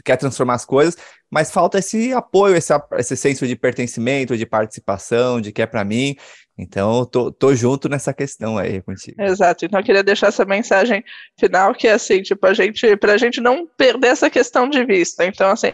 quer 0.06 0.16
transformar 0.16 0.56
as 0.56 0.66
coisas, 0.66 0.96
mas 1.30 1.52
falta 1.52 1.80
esse 1.80 2.14
apoio, 2.14 2.56
esse, 2.56 2.74
esse 2.98 3.18
senso 3.18 3.46
de 3.46 3.56
pertencimento, 3.56 4.38
de 4.38 4.46
participação, 4.46 5.42
de 5.42 5.52
que 5.52 5.62
é 5.62 5.66
para 5.66 5.84
mim. 5.84 6.16
Então, 6.62 7.04
tô, 7.06 7.32
tô 7.32 7.56
junto 7.56 7.90
nessa 7.90 8.14
questão 8.14 8.56
aí 8.56 8.82
contigo. 8.84 9.20
Exato. 9.20 9.66
Então, 9.66 9.80
eu 9.80 9.84
queria 9.84 10.04
deixar 10.04 10.28
essa 10.28 10.46
mensagem 10.46 11.04
final 11.40 11.74
que 11.74 11.88
é 11.88 11.94
assim, 11.94 12.22
tipo, 12.22 12.46
a 12.46 12.54
gente, 12.54 12.96
pra 12.98 13.18
gente 13.18 13.42
não 13.42 13.66
perder 13.66 14.10
essa 14.10 14.30
questão 14.30 14.70
de 14.70 14.86
vista. 14.86 15.26
Então, 15.26 15.50
assim, 15.50 15.74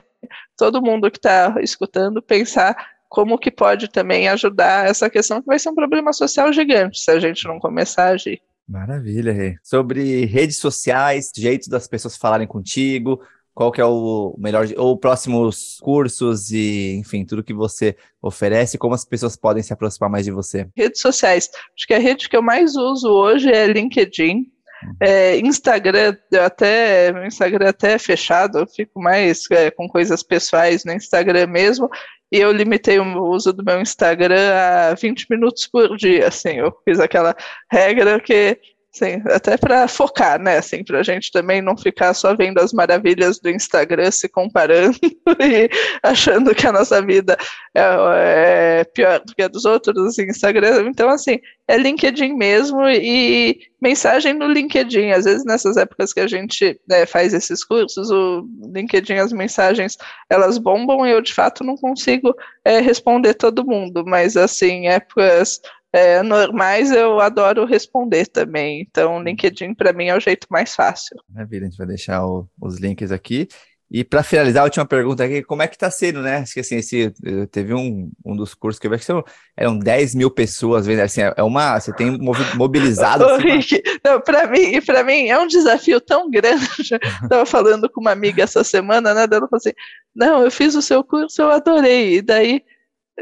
todo 0.58 0.82
mundo 0.82 1.12
que 1.12 1.18
está 1.18 1.56
escutando 1.62 2.22
pensar 2.22 2.74
como 3.10 3.38
que 3.38 3.52
pode 3.52 3.90
também 3.90 4.30
ajudar 4.30 4.88
essa 4.88 5.10
questão 5.10 5.42
que 5.42 5.48
vai 5.48 5.60
ser 5.60 5.70
um 5.70 5.76
problema 5.76 6.14
social 6.14 6.54
gigante 6.54 7.00
se 7.00 7.12
a 7.12 7.20
gente 7.20 7.46
não 7.46 7.60
começar 7.60 8.06
a 8.06 8.12
agir. 8.12 8.42
Maravilha, 8.68 9.34
Rê. 9.34 9.58
Sobre 9.64 10.26
redes 10.26 10.58
sociais, 10.58 11.32
jeitos 11.36 11.68
das 11.68 11.86
pessoas 11.88 12.16
falarem 12.16 12.48
contigo, 12.48 13.22
qual 13.58 13.72
que 13.72 13.82
é 13.82 13.86
o 13.86 14.36
melhor, 14.38 14.68
ou 14.78 14.96
próximos 14.96 15.80
cursos 15.82 16.52
e, 16.52 16.96
enfim, 17.00 17.26
tudo 17.26 17.44
que 17.44 17.56
você 17.56 17.98
oferece, 18.22 18.78
como 18.78 18.94
as 18.94 19.04
pessoas 19.04 19.36
podem 19.36 19.64
se 19.64 19.74
aproximar 19.74 20.12
mais 20.12 20.26
de 20.26 20.32
você? 20.32 20.68
Redes 20.78 21.02
sociais. 21.02 21.50
Acho 21.76 21.88
que 21.88 21.96
a 21.96 21.98
rede 21.98 22.30
que 22.30 22.38
eu 22.38 22.44
mais 22.44 22.76
uso 22.76 23.10
hoje 23.10 23.52
é 23.52 23.66
LinkedIn. 23.66 24.36
Uhum. 24.84 24.96
É, 25.02 25.40
Instagram, 25.40 26.16
até 26.40 27.12
meu 27.12 27.26
Instagram 27.26 27.70
até 27.70 27.94
é 27.94 27.98
fechado, 27.98 28.60
eu 28.60 28.68
fico 28.68 29.02
mais 29.02 29.50
é, 29.50 29.72
com 29.72 29.88
coisas 29.88 30.22
pessoais 30.22 30.86
no 30.86 30.94
Instagram 30.94 31.48
mesmo, 31.48 31.90
e 32.32 32.38
eu 32.38 32.52
limitei 32.52 33.00
o 33.00 33.24
uso 33.24 33.52
do 33.52 33.66
meu 33.66 33.82
Instagram 33.82 34.54
a 34.54 34.94
20 34.94 35.26
minutos 35.32 35.66
por 35.66 35.98
dia, 35.98 36.28
assim, 36.28 36.58
eu 36.58 36.72
fiz 36.86 37.00
aquela 37.00 37.36
regra 37.72 38.20
que 38.20 38.60
Sim, 38.92 39.22
até 39.28 39.58
para 39.58 39.88
focar, 39.88 40.42
né? 40.42 40.58
Assim, 40.58 40.84
para 40.84 41.00
a 41.00 41.04
gente 41.04 41.32
também 41.32 41.62
não 41.62 41.78
ficar 41.78 42.14
só 42.16 42.36
vendo 42.36 42.58
as 42.60 42.74
maravilhas 42.74 43.40
do 43.40 43.50
Instagram, 43.50 44.10
se 44.10 44.28
comparando 44.28 44.98
e 45.40 45.70
achando 46.02 46.56
que 46.56 46.66
a 46.66 46.72
nossa 46.72 47.00
vida 47.02 47.38
é, 47.76 48.80
é 48.80 48.84
pior 48.86 49.20
do 49.20 49.36
que 49.36 49.44
a 49.44 49.48
dos 49.48 49.66
outros 49.66 50.18
Instagram. 50.18 50.88
Então, 50.88 51.10
assim, 51.10 51.40
é 51.68 51.78
LinkedIn 51.78 52.34
mesmo 52.34 52.88
e 52.88 53.60
mensagem 53.80 54.34
no 54.34 54.48
LinkedIn. 54.48 55.12
Às 55.12 55.26
vezes, 55.26 55.46
nessas 55.46 55.78
épocas 55.78 56.12
que 56.12 56.22
a 56.22 56.28
gente 56.28 56.80
né, 56.88 57.06
faz 57.06 57.34
esses 57.34 57.64
cursos, 57.64 58.10
o 58.10 58.48
LinkedIn, 58.74 59.16
as 59.16 59.32
mensagens, 59.32 59.98
elas 60.30 60.58
bombam 60.58 61.06
e 61.06 61.12
eu, 61.12 61.22
de 61.22 61.34
fato, 61.34 61.64
não 61.64 61.76
consigo 61.76 62.34
é, 62.66 62.80
responder 62.80 63.36
todo 63.36 63.66
mundo. 63.66 64.04
Mas, 64.08 64.36
assim, 64.36 64.88
épocas 64.88 65.60
é, 65.98 66.22
normais 66.22 66.92
eu 66.92 67.20
adoro 67.20 67.66
responder 67.66 68.28
também. 68.28 68.82
Então, 68.82 69.22
LinkedIn 69.22 69.74
para 69.74 69.92
mim 69.92 70.06
é 70.06 70.16
o 70.16 70.20
jeito 70.20 70.46
mais 70.50 70.76
fácil. 70.76 71.18
Maravilha, 71.28 71.64
a 71.64 71.70
gente 71.70 71.78
vai 71.78 71.88
deixar 71.88 72.26
o, 72.26 72.48
os 72.62 72.78
links 72.78 73.12
aqui. 73.12 73.48
E 73.90 74.04
para 74.04 74.22
finalizar, 74.22 74.62
a 74.62 74.66
última 74.66 74.86
pergunta 74.86 75.24
aqui, 75.24 75.42
como 75.42 75.62
é 75.62 75.68
que 75.68 75.76
está 75.76 75.90
sendo, 75.90 76.22
né? 76.22 76.38
Acho 76.38 76.54
que 76.54 76.60
assim, 76.60 76.76
esse, 76.76 77.12
teve 77.50 77.74
um, 77.74 78.12
um 78.24 78.36
dos 78.36 78.54
cursos 78.54 78.80
que 78.80 78.86
eu 78.86 78.92
vi 78.92 78.98
que 78.98 79.06
são, 79.06 79.24
eram 79.56 79.80
10 79.80 80.14
mil 80.14 80.30
pessoas 80.30 80.86
vendo, 80.86 81.00
assim, 81.00 81.22
é 81.22 81.42
uma, 81.42 81.80
você 81.80 81.94
tem 81.94 82.18
mobilizado. 82.56 83.24
Ô, 83.24 83.30
assim, 83.30 83.44
Rick, 83.44 83.82
para 84.26 84.46
mim, 84.48 84.82
para 84.82 85.04
mim 85.04 85.28
é 85.30 85.40
um 85.40 85.48
desafio 85.48 86.02
tão 86.02 86.30
grande. 86.30 86.68
Estava 87.24 87.46
falando 87.46 87.90
com 87.90 88.02
uma 88.02 88.12
amiga 88.12 88.44
essa 88.44 88.62
semana, 88.62 89.14
né? 89.14 89.22
Ela 89.22 89.48
falou 89.48 89.50
assim: 89.54 89.74
não, 90.14 90.44
eu 90.44 90.52
fiz 90.52 90.76
o 90.76 90.82
seu 90.82 91.02
curso, 91.02 91.42
eu 91.42 91.50
adorei. 91.50 92.18
E 92.18 92.22
daí 92.22 92.62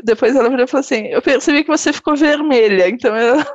depois 0.03 0.35
ela 0.35 0.49
virou 0.49 0.65
e 0.65 0.67
falou 0.67 0.81
assim: 0.81 1.07
Eu 1.07 1.21
percebi 1.21 1.63
que 1.63 1.69
você 1.69 1.93
ficou 1.93 2.15
vermelha, 2.15 2.89
então 2.89 3.15
eu. 3.15 3.37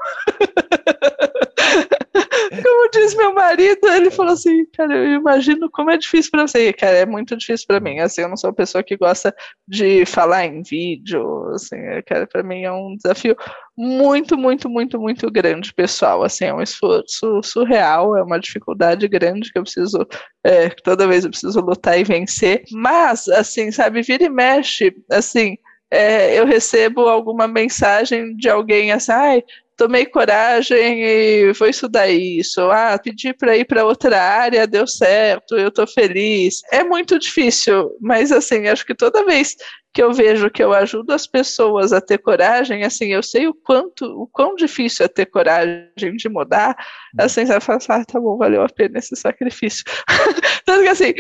como 2.63 2.91
diz 2.91 3.15
meu 3.15 3.35
marido, 3.35 3.87
ele 3.89 4.11
falou 4.11 4.33
assim, 4.33 4.65
cara, 4.67 4.97
eu 4.97 5.15
imagino 5.15 5.71
como 5.71 5.91
é 5.91 5.97
difícil 5.97 6.31
para 6.31 6.47
você. 6.47 6.73
Cara, 6.73 6.97
é 6.99 7.07
muito 7.07 7.37
difícil 7.37 7.67
para 7.67 7.81
mim. 7.81 7.99
Assim, 8.01 8.23
eu 8.23 8.29
não 8.29 8.37
sou 8.37 8.51
uma 8.51 8.57
pessoa 8.57 8.83
que 8.83 8.97
gosta 8.97 9.35
de 9.67 10.05
falar 10.07 10.47
em 10.47 10.63
vídeo. 10.63 11.49
Assim, 11.55 11.77
cara, 12.07 12.27
para 12.27 12.43
mim 12.43 12.63
é 12.63 12.73
um 12.73 12.97
desafio 12.97 13.37
muito, 13.77 14.37
muito, 14.37 14.69
muito, 14.69 14.99
muito 15.01 15.31
grande, 15.31 15.73
pessoal. 15.73 16.23
Assim, 16.23 16.47
é 16.47 16.55
um 16.55 16.63
esforço 16.63 17.41
surreal, 17.43 18.17
é 18.17 18.23
uma 18.23 18.41
dificuldade 18.41 19.07
grande 19.09 19.53
que 19.53 19.59
eu 19.59 19.63
preciso, 19.63 20.07
é, 20.45 20.71
toda 20.71 21.09
vez 21.09 21.25
eu 21.25 21.31
preciso 21.31 21.61
lutar 21.61 21.99
e 21.99 22.05
vencer. 22.05 22.65
Mas, 22.73 23.29
assim, 23.29 23.71
sabe, 23.71 24.03
vira 24.03 24.25
e 24.25 24.29
mexe, 24.29 24.95
assim. 25.11 25.57
É, 25.91 26.39
eu 26.39 26.47
recebo 26.47 27.09
alguma 27.09 27.49
mensagem 27.49 28.37
de 28.37 28.49
alguém 28.49 28.93
assim, 28.93 29.13
ai, 29.13 29.45
tomei 29.81 30.05
coragem 30.05 31.03
e 31.03 31.53
vou 31.55 31.67
estudar 31.67 32.07
isso. 32.09 32.61
Ah, 32.71 32.99
pedi 33.03 33.33
para 33.33 33.57
ir 33.57 33.65
para 33.65 33.85
outra 33.85 34.23
área, 34.23 34.67
deu 34.67 34.87
certo, 34.87 35.57
eu 35.57 35.69
estou 35.69 35.87
feliz. 35.87 36.61
É 36.71 36.85
muito 36.85 37.19
difícil, 37.19 37.91
mas 37.99 38.31
assim, 38.31 38.69
acho 38.69 38.85
que 38.85 38.95
toda 38.95 39.25
vez 39.25 39.57
que 39.93 40.03
eu 40.03 40.13
vejo 40.13 40.51
que 40.51 40.63
eu 40.63 40.73
ajudo 40.73 41.13
as 41.13 41.27
pessoas 41.27 41.93
a 41.93 42.01
ter 42.01 42.19
coragem, 42.19 42.85
assim, 42.85 43.07
eu 43.07 43.23
sei 43.23 43.49
o 43.49 43.55
quanto, 43.55 44.05
o 44.05 44.27
quão 44.27 44.55
difícil 44.55 45.05
é 45.07 45.09
ter 45.09 45.27
coragem 45.27 46.15
de 46.17 46.29
mudar, 46.29 46.77
assim, 47.19 47.45
você 47.45 47.59
fala, 47.59 47.79
ah, 47.89 48.05
tá 48.05 48.21
bom, 48.21 48.37
valeu 48.37 48.63
a 48.63 48.69
pena 48.69 48.99
esse 48.99 49.17
sacrifício. 49.17 49.83
Tanto 50.65 50.83
que 50.83 50.89
assim, 50.89 51.15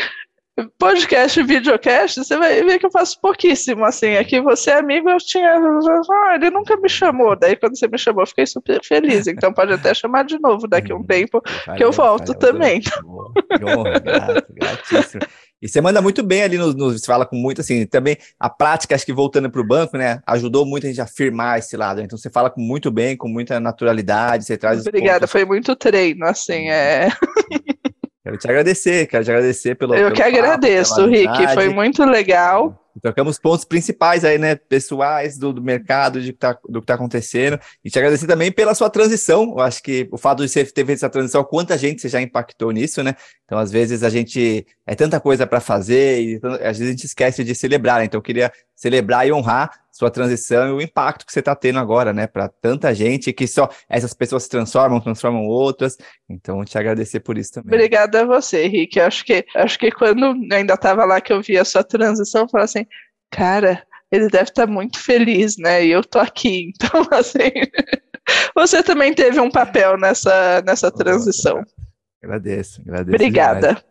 podcast, 0.78 1.42
videocast, 1.42 2.24
você 2.24 2.36
vai 2.36 2.62
ver 2.62 2.78
que 2.78 2.86
eu 2.86 2.90
faço 2.90 3.20
pouquíssimo, 3.20 3.84
assim, 3.84 4.16
aqui 4.16 4.40
você 4.40 4.70
é 4.70 4.78
amigo, 4.78 5.08
eu 5.08 5.18
tinha, 5.18 5.54
ah, 5.54 6.34
ele 6.34 6.50
nunca 6.50 6.76
me 6.76 6.88
chamou, 6.88 7.36
daí 7.36 7.56
quando 7.56 7.78
você 7.78 7.88
me 7.88 7.98
chamou, 7.98 8.22
eu 8.22 8.26
fiquei 8.26 8.46
super 8.46 8.80
feliz, 8.84 9.26
então 9.26 9.52
pode 9.52 9.72
até 9.72 9.94
chamar 9.94 10.24
de 10.24 10.38
novo 10.38 10.66
daqui 10.66 10.92
a 10.92 10.96
um 10.96 11.04
tempo, 11.04 11.42
valeu, 11.66 11.76
que 11.76 11.84
eu 11.84 11.92
volto 11.92 12.34
valeu, 12.34 12.38
também. 12.38 12.80
Grato, 14.02 14.46
gratíssimo. 14.52 15.22
E 15.62 15.68
você 15.68 15.80
manda 15.80 16.00
muito 16.00 16.22
bem 16.22 16.42
ali 16.42 16.56
nos, 16.56 16.74
nos, 16.74 17.00
Você 17.00 17.06
fala 17.06 17.26
com 17.26 17.36
muito 17.36 17.60
assim. 17.60 17.84
Também 17.84 18.16
a 18.38 18.48
prática, 18.48 18.94
acho 18.94 19.04
que 19.04 19.12
voltando 19.12 19.50
para 19.50 19.60
o 19.60 19.66
banco, 19.66 19.96
né? 19.96 20.20
Ajudou 20.26 20.64
muito 20.64 20.86
a 20.86 20.88
gente 20.88 21.00
a 21.00 21.04
afirmar 21.04 21.58
esse 21.58 21.76
lado. 21.76 21.98
Né? 21.98 22.04
Então 22.04 22.16
você 22.16 22.30
fala 22.30 22.48
com 22.48 22.60
muito 22.60 22.90
bem, 22.90 23.16
com 23.16 23.28
muita 23.28 23.60
naturalidade. 23.60 24.44
Você 24.44 24.56
traz. 24.56 24.86
Obrigada, 24.86 25.26
foi 25.26 25.44
muito 25.44 25.76
treino, 25.76 26.24
assim. 26.24 26.70
É. 26.70 27.08
Quero 28.30 28.38
te 28.38 28.48
agradecer, 28.48 29.06
quero 29.06 29.24
te 29.24 29.30
agradecer 29.30 29.74
pelo. 29.74 29.94
Eu 29.94 30.04
pelo 30.04 30.14
que 30.14 30.22
papo, 30.22 30.36
agradeço, 30.36 31.06
Rick, 31.06 31.54
foi 31.54 31.68
muito 31.68 32.04
legal. 32.04 32.76
Trocamos 33.02 33.38
pontos 33.38 33.64
principais 33.64 34.24
aí, 34.24 34.36
né, 34.36 34.56
pessoais 34.56 35.38
do, 35.38 35.52
do 35.52 35.62
mercado, 35.62 36.20
de, 36.20 36.32
tá, 36.32 36.58
do 36.68 36.80
que 36.80 36.84
está 36.84 36.94
acontecendo. 36.94 37.58
E 37.84 37.90
te 37.90 37.98
agradecer 37.98 38.26
também 38.26 38.52
pela 38.52 38.74
sua 38.74 38.90
transição. 38.90 39.54
Eu 39.56 39.60
acho 39.60 39.82
que 39.82 40.08
o 40.12 40.18
fato 40.18 40.42
de 40.42 40.48
você 40.48 40.64
ter 40.64 40.84
feito 40.84 40.98
essa 40.98 41.08
transição, 41.08 41.42
quanta 41.42 41.78
gente 41.78 42.02
você 42.02 42.08
já 42.08 42.20
impactou 42.20 42.70
nisso, 42.72 43.02
né? 43.02 43.14
Então, 43.44 43.58
às 43.58 43.70
vezes, 43.70 44.02
a 44.02 44.10
gente 44.10 44.66
é 44.86 44.94
tanta 44.94 45.18
coisa 45.18 45.46
para 45.46 45.60
fazer 45.60 46.20
e 46.20 46.40
às 46.62 46.78
vezes 46.78 46.88
a 46.88 46.90
gente 46.90 47.06
esquece 47.06 47.42
de 47.42 47.54
celebrar. 47.54 48.00
Né? 48.00 48.04
Então, 48.04 48.18
eu 48.18 48.22
queria 48.22 48.52
celebrar 48.74 49.26
e 49.26 49.32
honrar 49.32 49.70
sua 50.00 50.10
transição 50.10 50.68
e 50.68 50.72
o 50.72 50.80
impacto 50.80 51.26
que 51.26 51.32
você 51.32 51.40
está 51.40 51.54
tendo 51.54 51.78
agora, 51.78 52.10
né? 52.10 52.26
Para 52.26 52.48
tanta 52.48 52.94
gente 52.94 53.34
que 53.34 53.46
só 53.46 53.68
essas 53.86 54.14
pessoas 54.14 54.44
se 54.44 54.48
transformam, 54.48 54.98
transformam 54.98 55.44
outras. 55.44 55.98
Então, 56.26 56.64
te 56.64 56.78
agradecer 56.78 57.20
por 57.20 57.36
isso 57.36 57.52
também. 57.52 57.74
Obrigada 57.74 58.22
a 58.22 58.24
você, 58.24 58.64
Henrique. 58.64 58.98
Acho 58.98 59.22
que 59.22 59.44
acho 59.54 59.78
que 59.78 59.90
quando 59.90 60.34
ainda 60.50 60.72
estava 60.72 61.04
lá 61.04 61.20
que 61.20 61.30
eu 61.30 61.42
vi 61.42 61.58
a 61.58 61.66
sua 61.66 61.84
transição, 61.84 62.42
eu 62.42 62.48
falei 62.48 62.64
assim, 62.64 62.86
cara, 63.30 63.82
ele 64.10 64.28
deve 64.28 64.44
estar 64.44 64.66
tá 64.66 64.72
muito 64.72 64.98
feliz, 64.98 65.58
né? 65.58 65.84
E 65.84 65.90
eu 65.90 66.02
tô 66.02 66.18
aqui. 66.18 66.72
Então, 66.80 67.06
assim, 67.10 67.52
você 68.54 68.82
também 68.82 69.12
teve 69.12 69.38
um 69.38 69.50
papel 69.50 69.98
nessa 69.98 70.62
nessa 70.62 70.90
transição. 70.90 71.62
Agradeço, 72.22 72.80
agradeço. 72.80 73.14
Obrigada. 73.14 73.68
Demais. 73.68 73.84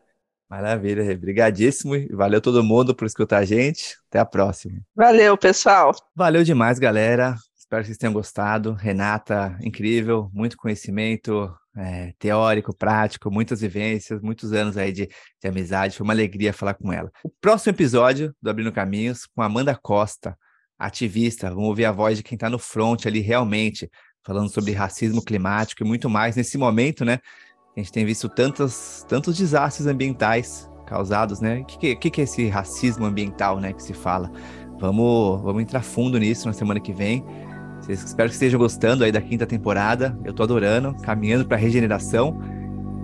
Maravilha, 0.50 1.04
obrigadíssimo. 1.14 1.93
Valeu 2.12 2.41
todo 2.41 2.64
mundo 2.64 2.95
por 2.95 3.06
escutar 3.06 3.38
a 3.38 3.45
gente. 3.45 3.97
Até 4.10 4.20
a 4.20 4.26
próxima. 4.26 4.80
Valeu, 4.95 5.38
pessoal. 5.38 5.93
Valeu 6.16 6.43
demais, 6.43 6.80
galera. 6.80 7.36
Espero 7.56 7.84
que 7.84 7.88
vocês 7.88 7.97
tenham 8.00 8.14
gostado. 8.14 8.74
Renata, 8.74 9.56
incrível, 9.62 10.28
muito 10.34 10.58
conhecimento 10.58 11.54
é, 11.78 12.14
teórico, 12.18 12.76
prático, 12.76 13.30
muitas 13.30 13.62
vivências, 13.62 14.22
muitos 14.22 14.52
anos 14.52 14.76
aí 14.76 14.91
de, 14.91 15.08
de 15.08 15.47
amizade. 15.47 15.95
Foi 15.95 16.04
uma 16.04 16.14
alegria 16.14 16.52
falar 16.52 16.74
com 16.74 16.91
ela. 16.91 17.12
O 17.24 17.30
próximo 17.30 17.72
episódio 17.72 18.36
do 18.41 18.50
Abrindo 18.50 18.72
Caminhos 18.72 19.28
com 19.28 19.43
Amanda 19.43 19.76
Costa, 19.76 20.36
ativista. 20.80 21.50
Vamos 21.50 21.70
ouvir 21.70 21.86
a 21.86 21.91
voz 21.91 22.18
de 22.18 22.24
quem 22.24 22.36
está 22.36 22.50
no 22.50 22.58
front 22.58 23.06
ali 23.06 23.20
realmente, 23.20 23.88
falando 24.24 24.50
sobre 24.50 24.72
racismo 24.72 25.24
climático 25.24 25.84
e 25.84 25.88
muito 25.88 26.10
mais 26.10 26.36
nesse 26.36 26.58
momento, 26.58 27.06
né? 27.06 27.20
A 27.76 27.80
gente 27.80 27.91
tem 27.91 28.05
visto 28.05 28.28
tantos, 28.28 29.05
tantos 29.07 29.38
desastres 29.38 29.88
ambientais 29.88 30.70
causados, 30.86 31.39
né? 31.39 31.59
O 31.59 31.65
que, 31.65 31.95
que, 31.95 32.09
que 32.09 32.22
é 32.22 32.24
esse 32.24 32.47
racismo 32.47 33.05
ambiental, 33.05 33.59
né, 33.59 33.74
que 33.74 33.84
se 33.84 33.93
fala? 33.93 34.32
Vamos, 34.80 35.41
vamos 35.41 35.61
entrar 35.61 35.82
fundo 35.82 36.17
nisso 36.17 36.47
na 36.47 36.53
semana 36.53 36.80
que 36.80 36.91
vem. 36.91 37.24
Vocês, 37.80 38.03
espero 38.03 38.30
que 38.30 38.34
estejam 38.34 38.59
gostando 38.59 39.03
aí 39.03 39.11
da 39.11 39.22
quinta 39.22 39.45
temporada. 39.45 40.17
Eu 40.24 40.34
tô 40.34 40.43
adorando, 40.43 40.95
caminhando 41.01 41.45
para 41.45 41.57
regeneração. 41.57 42.38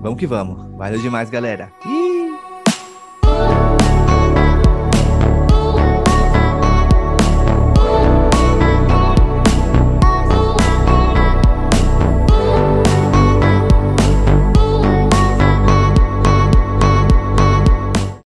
Vamos 0.01 0.19
que 0.19 0.27
vamos. 0.27 0.67
Valeu 0.75 0.99
demais, 0.99 1.29
galera. 1.29 1.71
Ih! 1.85 2.14